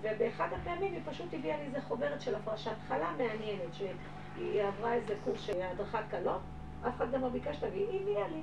[0.00, 5.14] ובאחד הפעמים היא פשוט הביאה לי איזה חוברת של הפרשת חלה מעניינת, שהיא עברה איזה
[5.24, 6.40] קורס של הדרכת קלות,
[6.88, 8.42] אף אחד גם לא ביקש להביא, היא הביאה לי.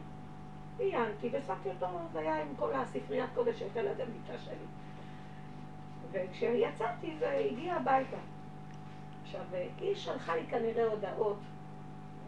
[0.80, 4.66] עיינתי ושמתי אותו, זה היה עם כל הספריית קודש שהייתה ליד המיטה שלי.
[6.12, 8.18] וכשיצאתי זה הגיע הביתה.
[9.24, 9.42] עכשיו,
[9.78, 11.38] היא שלחה לי כנראה הודעות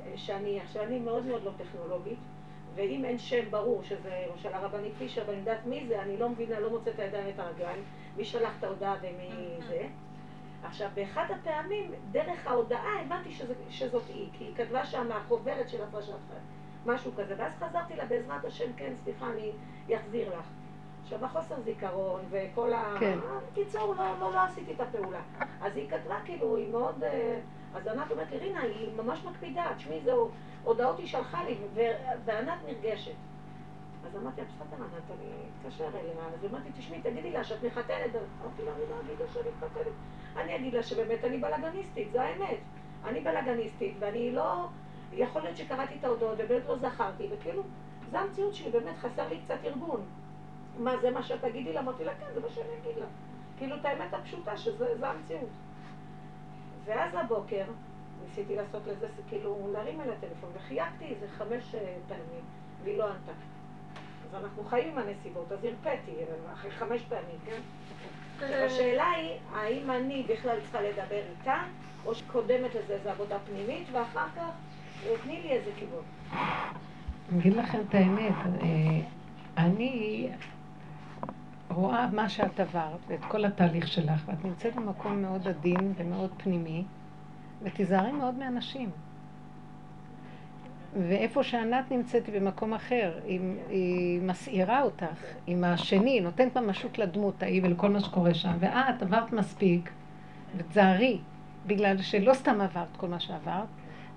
[0.05, 2.19] אה, שאני, עכשיו אני מאוד מאוד לא טכנולוגית,
[2.75, 6.29] ואם אין שם ברור שזה או של הרבנית פישר ואני יודעת מי זה, אני לא
[6.29, 7.83] מבינה, לא מוצאת את הידיים ואת הרגליים,
[8.17, 9.29] מי שלח את ההודעה ומי
[9.67, 9.87] זה.
[10.63, 15.83] עכשיו, באחד הפעמים, דרך ההודעה הבנתי שזה, שזאת היא, כי היא כתבה שם החוברת של
[15.83, 16.43] הפרשת חיים,
[16.85, 19.51] משהו כזה, ואז חזרתי לה, בעזרת השם, כן, סליחה, אני
[19.95, 20.45] אחזיר לך.
[21.03, 22.95] עכשיו, החוסר זיכרון וכל ה...
[22.99, 23.19] כן.
[23.51, 25.21] בקיצור, לא, לא, לא עשיתי את הפעולה.
[25.61, 27.03] אז היא כתבה, כאילו, היא מאוד...
[27.03, 27.39] אה,
[27.75, 30.11] אז ענת אומרת לי, רינה, היא ממש מקפידה, תשמעי, זה
[30.63, 31.57] הודעות היא שלחה לי,
[32.25, 33.15] וענת נרגשת.
[34.05, 35.29] אז אמרתי לה, בסדר, ענת, אני
[35.61, 36.25] אתקשר אליה.
[36.33, 38.11] אז אמרתי, תשמעי, תגידי לה שאת מחתנת.
[38.41, 39.93] אמרתי לה, אני לא אגיד לה שאני מתחתנת.
[40.37, 42.59] אני אגיד לה שבאמת אני בלאגניסטית, זה האמת.
[43.05, 44.67] אני בלאגניסטית, ואני לא...
[45.17, 47.63] יכול להיות שקראתי את ההודעות ובאמת לא זכרתי, וכאילו,
[48.11, 50.01] זו המציאות שלי, באמת חסר לי קצת ארגון.
[50.79, 51.79] מה, זה מה שאת תגידי לה?
[51.79, 53.05] אמרתי לה, כן, זה מה שאני אגיד לה.
[53.57, 55.49] כאילו, את האמת הפשוטה, שזו המציאות.
[56.85, 57.65] ואז הבוקר,
[58.25, 62.43] ניסיתי לעשות לזה, כאילו, להרים אליה טלפון, וחייגתי איזה חמש אה, פעמים,
[62.83, 63.31] והיא לא ענתה.
[64.29, 66.11] אז אנחנו חיים עם הנסיבות, אז הרפאתי,
[66.53, 67.61] אחרי חמש פעמים, כן?
[68.35, 71.63] עכשיו השאלה היא, האם אני בכלל צריכה לדבר איתה,
[72.05, 74.49] או שקודמת לזה איזו עבודה פנימית, ואחר כך
[75.23, 76.03] תני לי איזה כיוון.
[77.31, 78.99] אני אגיד לכם את האמת, אה,
[79.57, 80.29] אני
[81.69, 86.83] רואה מה שאת עברת ואת כל התהליך שלך, ואת נמצאת במקום מאוד עדין ומאוד פנימי,
[87.61, 88.89] ותיזהרי מאוד מאנשים.
[90.93, 93.39] ואיפה שענת נמצאת היא במקום אחר, היא,
[93.69, 99.33] היא מסעירה אותך עם השני, נותנת ממשות לדמות ההיא ולכל מה שקורה שם, ואת עברת
[99.33, 99.91] מספיק,
[100.57, 101.19] ותזהרי,
[101.67, 103.67] בגלל שלא סתם עברת כל מה שעברת,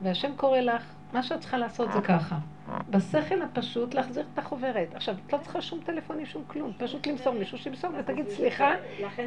[0.02, 0.82] והשם קורא לך,
[1.12, 2.39] מה שאת צריכה לעשות זה ככה.
[2.90, 4.94] בשכל הפשוט להחזיר את החוברת.
[4.94, 8.74] עכשיו, את לא צריכה שום טלפונים, שום כלום, פשוט למסור מישהו שימסור ותגיד, סליחה,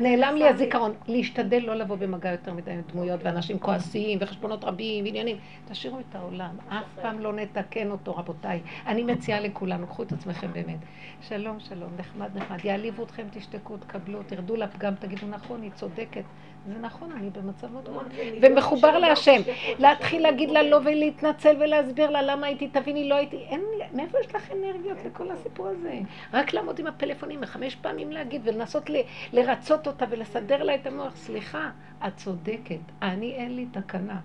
[0.01, 0.93] נעלם לי הזיכרון.
[1.07, 5.37] להשתדל לא לבוא במגע יותר מדי עם דמויות ואנשים כועסים וחשבונות רבים ועניינים.
[5.67, 8.61] תשאירו את העולם, אף פעם לא נתקן אותו, רבותיי.
[8.87, 10.79] אני מציעה לכולנו, קחו את עצמכם באמת.
[11.21, 12.65] שלום, שלום, נחמד, נחמד.
[12.65, 16.23] יעליבו אתכם, תשתקו, תקבלו, תרדו לפגם, תגידו, נכון, היא צודקת.
[16.67, 18.05] זה נכון, אני במצב מאוד מאוד...
[18.41, 19.41] ומחובר להשם.
[19.79, 23.37] להתחיל להגיד לה לא ולהתנצל ולהסביר לה למה הייתי, תביני, לא הייתי.
[23.37, 25.99] אין לי, מאיפה יש לך אנרגיות לכל הסיפור הזה?
[26.33, 28.89] רק לעמוד עם הפלאפונים וחמש פעמים להגיד ולנסות
[29.33, 31.15] לרצות אותה ולסדר לה את המוח.
[31.15, 31.69] סליחה,
[32.07, 34.19] את צודקת, אני אין לי תקנה.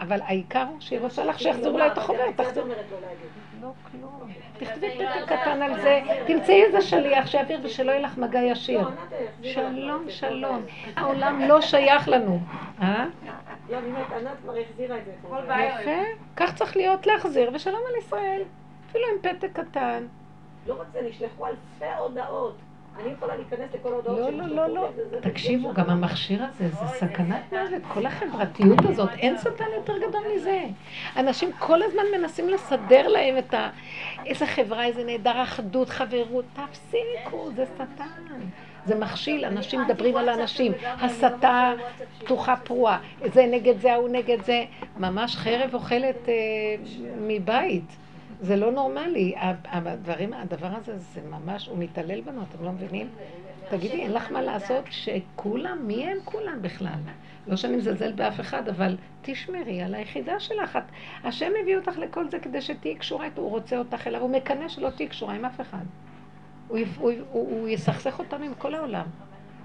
[0.00, 2.64] אבל העיקר שהיא רוצה לך שיחזרו לה את החומר, תחזור.
[3.62, 4.30] לא, כלום.
[4.58, 8.88] תכתבי פתק קטן על זה, תמצאי איזה שליח שיעביר ושלא יהיה לך מגע ישיר.
[9.42, 10.62] שלום, שלום.
[10.96, 12.40] העולם לא שייך לנו.
[12.82, 13.06] אה?
[13.70, 15.12] לא, באמת, ענת כבר החזירה את זה.
[15.54, 16.02] יפה.
[16.36, 18.42] כך צריך להיות להחזיר, ושלום על ישראל.
[18.90, 20.06] אפילו עם פתק קטן.
[20.66, 22.56] לא רק זה, נשלחו אלפי הודעות.
[23.00, 24.88] אני יכולה להיכנס לכל ההודעות לא, לא, לא, לא.
[25.20, 27.82] תקשיבו, גם המכשיר הזה, זה סכנת מוות.
[27.94, 30.60] כל החברתיות הזאת, אין שטן יותר גדול מזה.
[31.16, 33.70] אנשים כל הזמן מנסים לסדר להם את ה...
[34.26, 36.44] איזה חברה, איזה נהדר, אחדות, חברות.
[36.52, 38.04] תפסיקו, זה שטן.
[38.86, 40.72] זה מכשיל, אנשים מדברים על האנשים.
[40.84, 41.72] הסתה
[42.18, 42.98] פתוחה פרועה.
[43.34, 44.64] זה נגד זה, ההוא נגד זה.
[44.96, 46.34] ממש חרב אוכלת אה,
[47.20, 48.01] מבית.
[48.42, 49.34] זה לא נורמלי.
[49.64, 53.08] הדברים, הדבר הזה, זה ממש, הוא מתעלל בנו, אתם לא מבינים?
[53.70, 56.98] תגידי, אין לך מה לעשות שכולם, מי הם כולם בכלל?
[57.46, 60.76] לא שאני מזלזל באף אחד, אבל תשמרי על היחידה שלך.
[60.76, 60.82] את,
[61.24, 64.68] השם הביא אותך לכל זה כדי שתהיי קשורה איתו, הוא רוצה אותך אליו, הוא מקנא
[64.68, 65.84] שלא תהיי קשורה עם אף אחד.
[66.68, 69.06] הוא, הוא, הוא, הוא יסכסך אותנו עם כל העולם.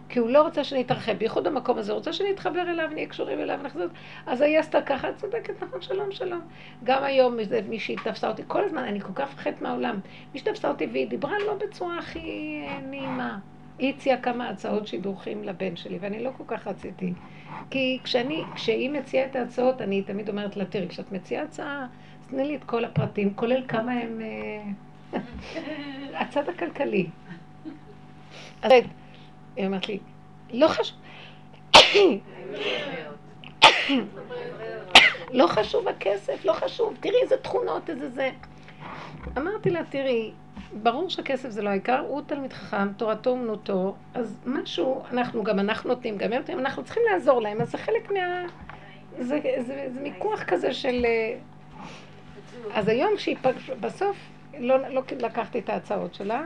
[0.10, 3.60] כי הוא לא רוצה שנתרחב, בייחוד המקום הזה, הוא רוצה שנתחבר אליו, נהיה קשורים אליו,
[3.64, 3.88] נחזור.
[4.26, 6.42] אז היא עשתה ככה, צודקת, נכון, שלום, שלום.
[6.84, 7.38] גם היום
[7.70, 10.00] מישהי תפסה אותי, כל הזמן, אני כל כך מפחדת מהעולם.
[10.34, 13.40] מישהי תפסה אותי והיא דיברה לא בצורה הכי נעימה.
[13.80, 17.14] היא הציעה כמה הצעות שידוכים לבן שלי, ואני לא כל כך רציתי.
[17.70, 21.88] כי כשאני, כשהיא מציעה את ההצעות, אני תמיד אומרת לה, תראי, כשאת מציעה הצעה,
[22.22, 24.22] אז תני לי את כל הפרטים, כולל כמה הם...
[24.22, 25.20] אה,
[26.22, 27.08] הצד הכלכלי.
[28.62, 28.84] אז
[29.58, 30.00] היא אומרת לי,
[30.54, 30.98] לא חשוב...
[35.32, 38.30] לא חשוב הכסף, לא חשוב, תראי איזה תכונות, איזה זה.
[39.38, 40.32] אמרתי לה, תראי,
[40.74, 45.90] ברור שהכסף זה לא העיקר, הוא תלמיד חכם, תורתו אומנותו, אז משהו, אנחנו, גם אנחנו
[45.90, 48.46] נותנים, גם הם נותנים, אנחנו צריכים לעזור להם, אז זה חלק מה...
[49.20, 51.06] זה, זה, זה מיקוח כזה של...
[52.74, 54.18] אז היום שהיא פגשה, בסוף
[54.60, 56.46] לא, לא לקחתי את ההצעות שלה,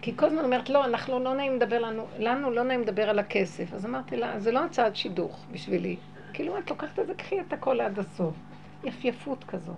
[0.00, 3.18] כי כל הזמן אומרת, לא, אנחנו לא נעים לדבר לנו, לנו לא נעים לדבר על
[3.18, 3.72] הכסף.
[3.74, 5.96] אז אמרתי לה, זה לא הצעת שידוך בשבילי.
[6.32, 8.34] כאילו, את לוקחת את זה, קחי את הכל עד הסוף.
[8.84, 9.76] יפייפות כזאת.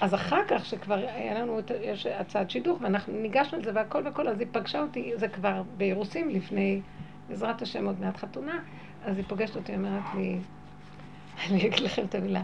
[0.00, 1.70] אז אחר כך, שכבר היה לנו את,
[2.18, 6.80] הצעת שידוך, ואנחנו ניגשנו לזה והכל והכל, אז היא פגשה אותי, זה כבר באירוסים לפני,
[7.28, 8.58] בעזרת השם, עוד מעט חתונה,
[9.04, 10.38] אז היא פוגשת אותי, אומרת לי,
[11.48, 12.42] אני אגיד לכם את המילה,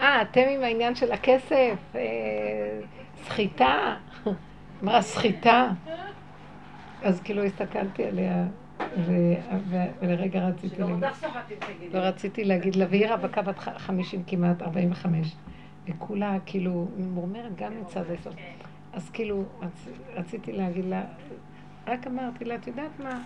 [0.00, 2.00] אה, אתם עם העניין של הכסף, אה,
[3.24, 3.96] סחיטה,
[4.82, 5.68] אמרה סחיטה.
[7.02, 8.44] אז כאילו הסתכלתי עליה,
[10.00, 11.04] ולרגע רציתי להגיד,
[11.92, 15.36] לא רציתי להגיד לה, והיא רווקה בת חמישים כמעט, ארבעים וחמש,
[15.88, 18.34] וכולה כאילו ממורמרת גם מצד היסוד.
[18.92, 19.44] אז כאילו
[20.14, 21.04] רציתי להגיד לה,
[21.86, 23.20] רק אמרתי לה, את יודעת מה?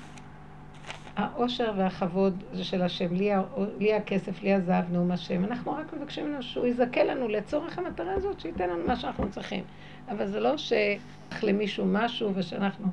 [1.17, 3.31] העושר והכבוד זה של השם, לי,
[3.79, 5.45] לי הכסף, לי הזהב, נאום השם.
[5.45, 9.65] אנחנו רק מבקשים ממנו שהוא יזכה לנו לצורך המטרה הזאת, שייתן לנו מה שאנחנו צריכים.
[10.11, 12.87] אבל זה לא שצריך למישהו משהו ושאנחנו...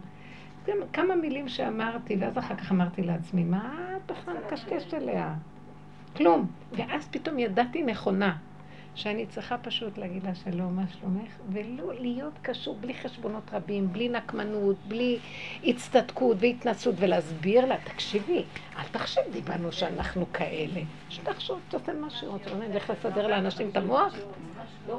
[0.93, 5.33] כמה מילים שאמרתי, ואז אחר כך אמרתי לעצמי, מה את בכלל מקשקשת עליה?
[6.17, 6.47] כלום.
[6.71, 8.35] ואז פתאום ידעתי נכונה.
[8.97, 14.09] שאני צריכה פשוט להגיד לה שלום, מה שלומך, ולא להיות קשור בלי חשבונות רבים, בלי
[14.09, 15.19] נקמנות, בלי
[15.63, 18.43] הצטדקות והתנסות, ולהסביר לה, תקשיבי,
[18.77, 20.81] אל תחשבי בנו שאנחנו כאלה.
[21.09, 24.15] שתחשוב, תותן מה שהיא רוצה, אני אלך לסדר לאנשים את המוח?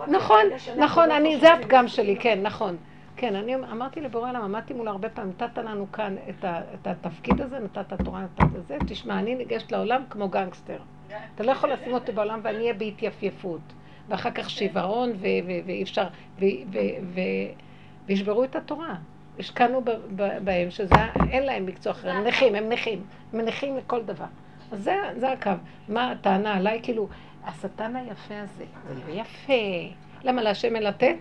[0.08, 0.44] נכון,
[0.76, 1.08] נכון,
[1.40, 2.76] זה הפגם שלי, כן, נכון.
[3.16, 6.86] כן, אני אמרתי לבורא עולם, עמדתי מול הרבה פעמים, נתת לנו כאן את, ה, את
[6.86, 10.78] התפקיד הזה, נתת תורה, נתת זה, תשמע, אני ניגשת לעולם כמו גנגסטר.
[11.34, 13.60] אתה לא יכול לשים אותי בעולם ואני אהיה בהתייפייפות.
[14.08, 15.16] ואחר כך שיוורון, ו-
[15.46, 16.06] ו- ואי אפשר,
[18.06, 18.94] וישברו את התורה.
[19.38, 19.80] השקענו
[20.44, 20.94] בהם, שזה,
[21.30, 23.02] אין להם מקצוע אחר, הם נכים, הם נכים,
[23.32, 24.24] הם נכים לכל דבר.
[24.72, 25.50] אז זה, זה הקו.
[25.88, 26.80] מה הטענה עליי?
[26.82, 27.08] כאילו,
[27.44, 29.94] השטן היפה הזה, זה לא יפה.
[30.24, 31.16] למה להשם אין לתת?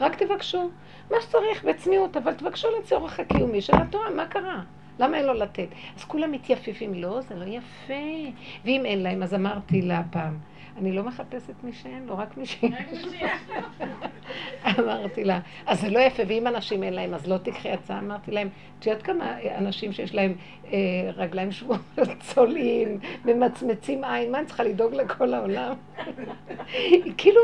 [0.00, 0.70] רק תבקשו.
[1.10, 4.62] מה שצריך, בצניעות, אבל תבקשו לצורך הקיומי של התורה, מה קרה?
[4.98, 5.68] למה אין לו לתת?
[5.96, 8.30] אז כולם מתייפפים, לא, זה לא יפה.
[8.64, 10.38] ואם אין להם, אז אמרתי לה פעם,
[10.76, 12.72] אני לא מחפשת מי שאין לו, רק מי שיש.
[14.78, 17.98] אמרתי לה, אז זה לא יפה, ואם אנשים אין להם, אז לא תקחי הצעה.
[17.98, 18.48] אמרתי להם,
[18.78, 20.34] את יודעת כמה אנשים שיש להם
[20.72, 20.78] אה,
[21.16, 21.80] רגליים שבועות,
[22.34, 25.74] צולעים, ממצמצים עין, מה אני צריכה לדאוג לכל העולם?
[27.18, 27.40] כאילו,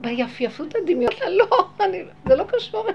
[0.00, 2.86] ביפייפות הדמיון, לא, אני, זה לא קשור.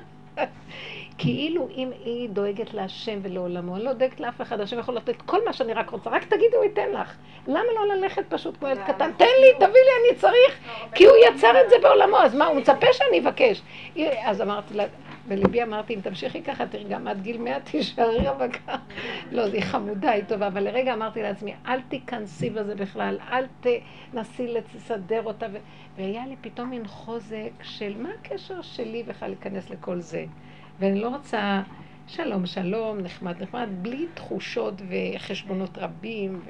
[1.18, 5.45] כאילו אם היא דואגת להשם ולעולמו, אני לא דואגת לאף אחד, השם יכול לתת כל
[5.45, 7.15] מה שאני רק רוצה, רק תגידי, הוא ייתן לך.
[7.48, 9.11] למה לא ללכת פשוט כמו ילד קטן?
[9.18, 10.60] תן לי, תביא לי, אני צריך,
[10.95, 13.61] כי הוא יצר את זה בעולמו, אז מה, הוא מצפה שאני אבקש.
[14.26, 14.84] אז אמרתי לה,
[15.27, 18.76] בליבי אמרתי, אם תמשיכי ככה, תראי, גם עד גיל מאה תישארי רווקה.
[19.31, 23.45] לא, היא חמודה, היא טובה, אבל לרגע אמרתי לעצמי, אל תיכנסי בזה בכלל, אל
[24.11, 25.45] תנסי לסדר אותה.
[25.98, 30.26] והיה לי פתאום מין חוזק של מה הקשר שלי בכלל להיכנס לכל זה.
[30.79, 31.61] ואני לא רוצה
[32.07, 36.41] שלום, שלום, נחמד, נחמד, בלי תחושות וחשבונות רבים.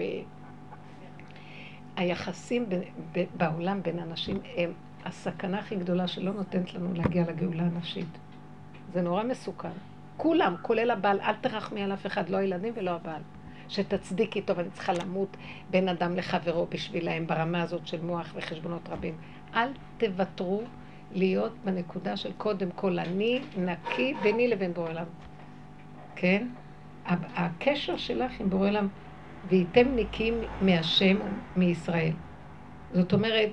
[1.98, 2.82] והיחסים ב-
[3.12, 4.74] ב- בעולם בין אנשים הם
[5.06, 8.18] הסכנה הכי גדולה שלא נותנת לנו להגיע לגאולה הנפשית.
[8.94, 9.70] זה נורא מסוכן.
[10.18, 13.22] כולם, כולל הבעל, אל תרחמי על אף אחד, לא הילדים ולא הבעל.
[13.70, 15.38] שתצדיקי, טוב, אני צריכה למות
[15.70, 19.16] בין אדם לחברו בשבילהם ברמה הזאת של מוח וחשבונות רבים.
[19.56, 19.68] אל
[19.98, 20.62] תוותרו
[21.16, 25.06] להיות בנקודה של קודם כל אני נקי ביני לבין בורא עולם.
[26.16, 26.48] כן?
[27.06, 28.88] הקשר שלך עם בורא עולם,
[29.50, 31.18] והייתם נקיים מהשם
[31.56, 32.14] מישראל.
[32.94, 33.50] זאת אומרת,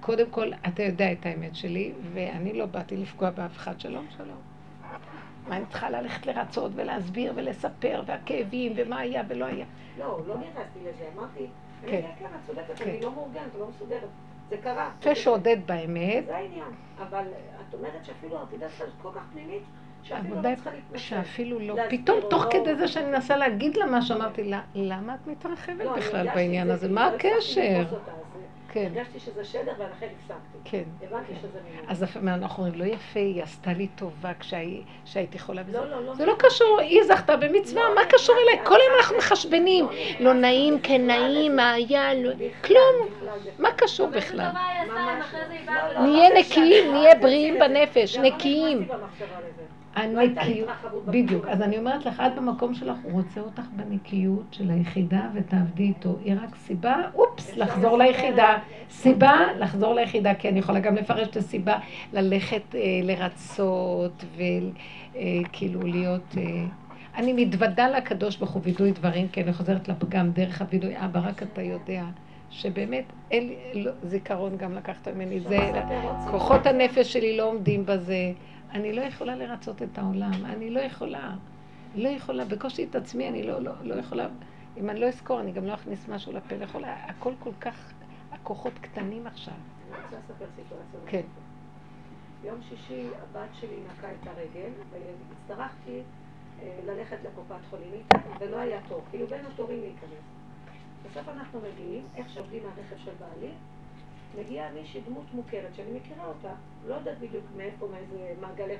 [0.00, 3.80] קודם כל, אתה יודע את האמת שלי, ואני לא באתי לפגוע באף אחד.
[3.80, 4.38] שלום, שלום.
[5.48, 9.66] מה אני צריכה ללכת לרצות ולהסביר ולספר, והכאבים, ומה היה ולא היה.
[9.98, 12.00] לא, לא נכנסתי לזה, אמרתי, אני כן.
[12.02, 12.90] כן, כן, את צודקת, כן.
[12.90, 14.08] אני לא מאורגנת, לא מסודרת.
[14.50, 14.90] זה קרה.
[15.00, 16.68] יפה שעודד באמת, זה העניין.
[16.98, 17.24] אבל
[17.68, 19.62] את אומרת שאפילו העבודה שלך כל כך פנימית,
[20.02, 20.98] שאפילו לא צריכה להתנצל.
[20.98, 22.50] שאפילו לא, פתאום או תוך לא.
[22.50, 26.70] כדי זה שאני מנסה להגיד לה משהו, אמרתי לה, למה את מתרחבת לא, בכלל בעניין
[26.70, 26.86] הזה?
[26.88, 27.96] זה, מה לא הצלחתי הקשר?
[28.74, 30.58] כן, הרגשתי שזה שדר ולכן הפסקתי.
[30.64, 30.82] כן.
[31.02, 31.90] הבנתי שזה ממנו.
[31.90, 35.78] אז אנחנו אומרים, לא יפה, היא עשתה לי טובה כשהי- כשהייתי חולה בזה.
[35.78, 36.14] לא, לא, לא.
[36.14, 38.64] זה לא קשור, היא זכתה במצווה, לא, מה לא, קשור לא, אליי?
[38.64, 39.84] לא, כל היום לא, אנחנו לא, מחשבנים.
[39.84, 42.30] לא, לא נעים, כן נעים, מה היה, לא-
[42.64, 43.08] כלום.
[43.58, 44.38] מה קשור בכלל?
[44.38, 44.94] לא.
[45.94, 46.00] לא.
[46.06, 47.58] נהיה לא, נקיים, לא, נהיה לא, בריאים.
[47.58, 48.88] בנפש, לא נקיים.
[49.96, 51.46] לא הנקיות, התרחבות בדיוק.
[51.46, 51.62] אז.
[51.62, 56.16] אני אומרת לך, את במקום שלך, הוא רוצה אותך בנקיות של היחידה ותעבדי איתו.
[56.24, 58.58] היא רק סיבה, אופס, לחזור ליחידה.
[58.90, 61.78] סיבה, לחזור ליחידה, כי אני יכולה גם לפרש את הסיבה,
[62.12, 66.34] ללכת אה, לרצות וכאילו להיות...
[66.36, 66.64] אה,
[67.16, 70.94] אני מתוודה לקדוש ברוך הוא וידוי דברים, כי אני חוזרת לפגם דרך הווידוי.
[70.96, 72.04] אבא, רק אתה יודע
[72.50, 75.40] שבאמת אין לי לא, זיכרון גם לקחת ממני.
[75.40, 75.70] זה,
[76.30, 78.32] כוחות הנפש שלי לא עומדים בזה.
[78.74, 81.34] אני לא יכולה לרצות את העולם, אני לא יכולה.
[81.94, 84.28] לא יכולה, בקושי את עצמי, אני לא, לא, לא יכולה.
[84.76, 86.84] אם אני לא אזכור, אני גם לא אכניס משהו לפה לאכול.
[86.84, 87.92] הכל כל כך,
[88.32, 89.54] הכוחות קטנים עכשיו.
[89.54, 91.00] אני רוצה לספר סיטואציה.
[91.06, 91.22] כן.
[92.42, 96.00] ביום שישי הבת שלי נקעה את הרגל, והצטרכתי
[96.62, 100.24] אה, ללכת לקופת חולים איתה, ולא היה תור, כאילו בין התורים להיכנס.
[101.10, 103.52] בסוף אנחנו מגיעים, איך שעובדים מהרכב של בעלי,
[104.38, 106.54] מגיעה מישהי דמות מוכרת שאני מכירה אותה,
[106.86, 108.76] לא יודעת בדיוק מאיפה, מאיזה מעגלי...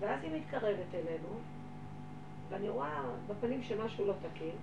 [0.00, 1.28] ואז היא מתקרבת אלינו,
[2.48, 4.54] ואני רואה בפנים שמשהו לא תקין,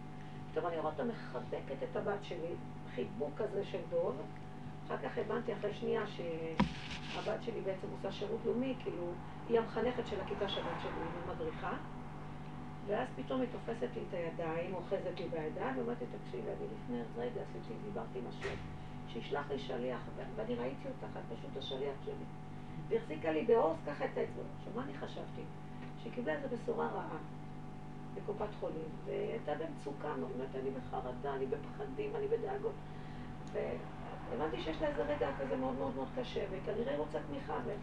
[0.51, 2.53] פתאום אני רואה אותה מחבקת את הבת שלי,
[2.95, 4.15] חיבוק כזה של דוב,
[4.87, 9.11] אחר כך הבנתי אחרי שנייה שהבת שלי בעצם עושה שירות לאומי, כאילו,
[9.49, 11.77] היא המחנכת של הכיתה של הבת שלי, היא המדריכה.
[12.87, 17.41] ואז פתאום היא תופסת לי את הידיים, אוחזת לי בידיים, ואמרתי, תקשיבי, אני לפני רגע
[17.41, 18.55] עשיתי, דיברתי עם השם,
[19.15, 19.99] שישלח לי שליח,
[20.35, 22.25] ואני ראיתי אותך, את פשוט השליח שלי.
[22.87, 24.43] והחזיקה לי בעוז ככה את האצבע.
[24.57, 25.41] עכשיו, מה אני חשבתי?
[26.01, 27.17] שהיא קיבלה איזו בשורה רעה
[28.15, 32.73] בקופת חולים, והייתה במצוקה, אומרת, אני בחרדה, אני בפחדים, אני בדאגות.
[33.53, 37.57] והבנתי שיש לה איזה רגע כזה מאוד מאוד מאוד קשה, וכנראה רוצה תמיכה.
[37.65, 37.73] ו...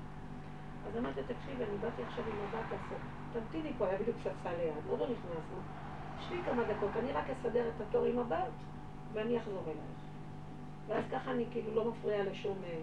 [0.88, 2.98] אז אמרתי, תקשיבי, אני באתי עכשיו עם הבת לעשות,
[3.32, 5.58] תמתיני פה, היה בדיוק ספסל ליד, עוד לא נכנסנו.
[6.20, 8.52] שבי כמה דקות, אני רק אסדר את התור עם הבת,
[9.12, 10.01] ואני אחזור אלייך.
[10.88, 12.58] ואז ככה אני כאילו לא מפריעה לשום...
[12.64, 12.78] אה,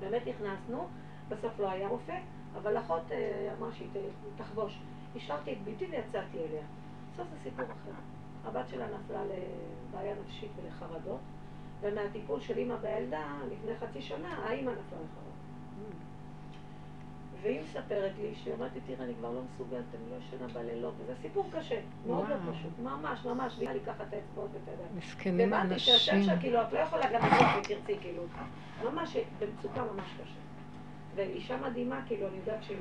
[0.00, 0.86] באמת נכנסנו,
[1.28, 2.18] בסוף לא היה רופא,
[2.56, 3.88] אבל אחות אה, אמרה שהיא
[4.36, 4.78] תחבוש.
[5.16, 6.62] השארתי את בתי ויצאתי אליה.
[7.12, 7.92] בסוף זה סיפור אחר.
[8.44, 11.20] הבת שלה נפלה לבעיה נפשית ולחרדות,
[11.80, 15.21] ומהטיפול של אימא בילדה לפני חצי שנה, האימא נפלה לחרדות.
[17.42, 20.94] והיא מספרת לי, שהיא אומרת לי, תראה, אני כבר לא מסוגלת, אני לא ישנה בלילות,
[20.98, 22.52] וזה סיפור קשה, מאוד לא.
[22.52, 24.84] פשוט, ממש, ממש, והיא לי ככה את האצבעות ואתה יודע.
[24.96, 25.94] מסכנים האנשים.
[25.98, 28.22] שהשם שלה, כאילו, את לא יכולה גם לעשות ותרצי, כאילו,
[28.84, 30.40] ממש במצוקה ממש קשה.
[31.14, 32.76] ואישה מדהימה, כאילו, אני יודעת שהיא...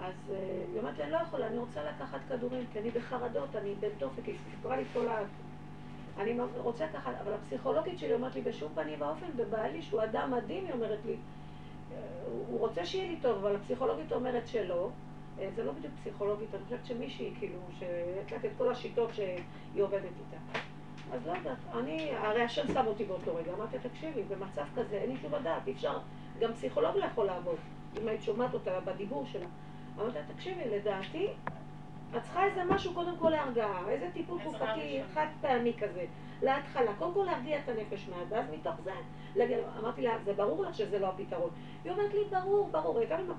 [0.00, 3.56] אז אה, היא אומרת לי, אני לא יכולה, אני רוצה לקחת כדורים, כי אני בחרדות,
[3.56, 5.18] אני בדופק, היא סיפרה לי כל ה...
[6.18, 10.64] אני רוצה לקחת, אבל הפסיכולוגית שלי אומרת לי, בשום פנים ואופן, ובעלי, שהוא אדם מדהים,
[10.64, 11.16] היא אומרת לי,
[12.48, 14.90] הוא רוצה שיהיה לי טוב, אבל הפסיכולוגית אומרת שלא.
[15.38, 19.82] אה, זה לא בדיוק פסיכולוגית, אני חושבת שמישהי, כאילו, שיש לה את כל השיטות שהיא
[19.82, 20.58] עובדת איתה.
[21.12, 25.10] אז לא יודעת, אני, הרי השם שם אותי באותו רגע, אמרתי, תקשיבי, במצב כזה אין
[25.10, 25.98] לי שום לדעת, אי אפשר,
[26.40, 27.56] גם פסיכולוג לא יכול לעבוד,
[28.02, 29.46] אם היית שומעת אותה בדיבור שלה.
[29.96, 31.28] אמרתי לה, תקשיבי, לדעתי,
[32.16, 36.04] את צריכה איזה משהו קודם כל להרגעה, איזה טיפול תרופתי חד פעמי כזה,
[36.42, 38.92] להתחלה, קודם כל להרגיע את הנפש מעט, ואז מתוך זה,
[39.78, 41.50] אמרתי לה, זה ברור לך שזה לא הפתרון.
[41.84, 43.38] היא אומרת לי, ברור, ברור, הייתה במקום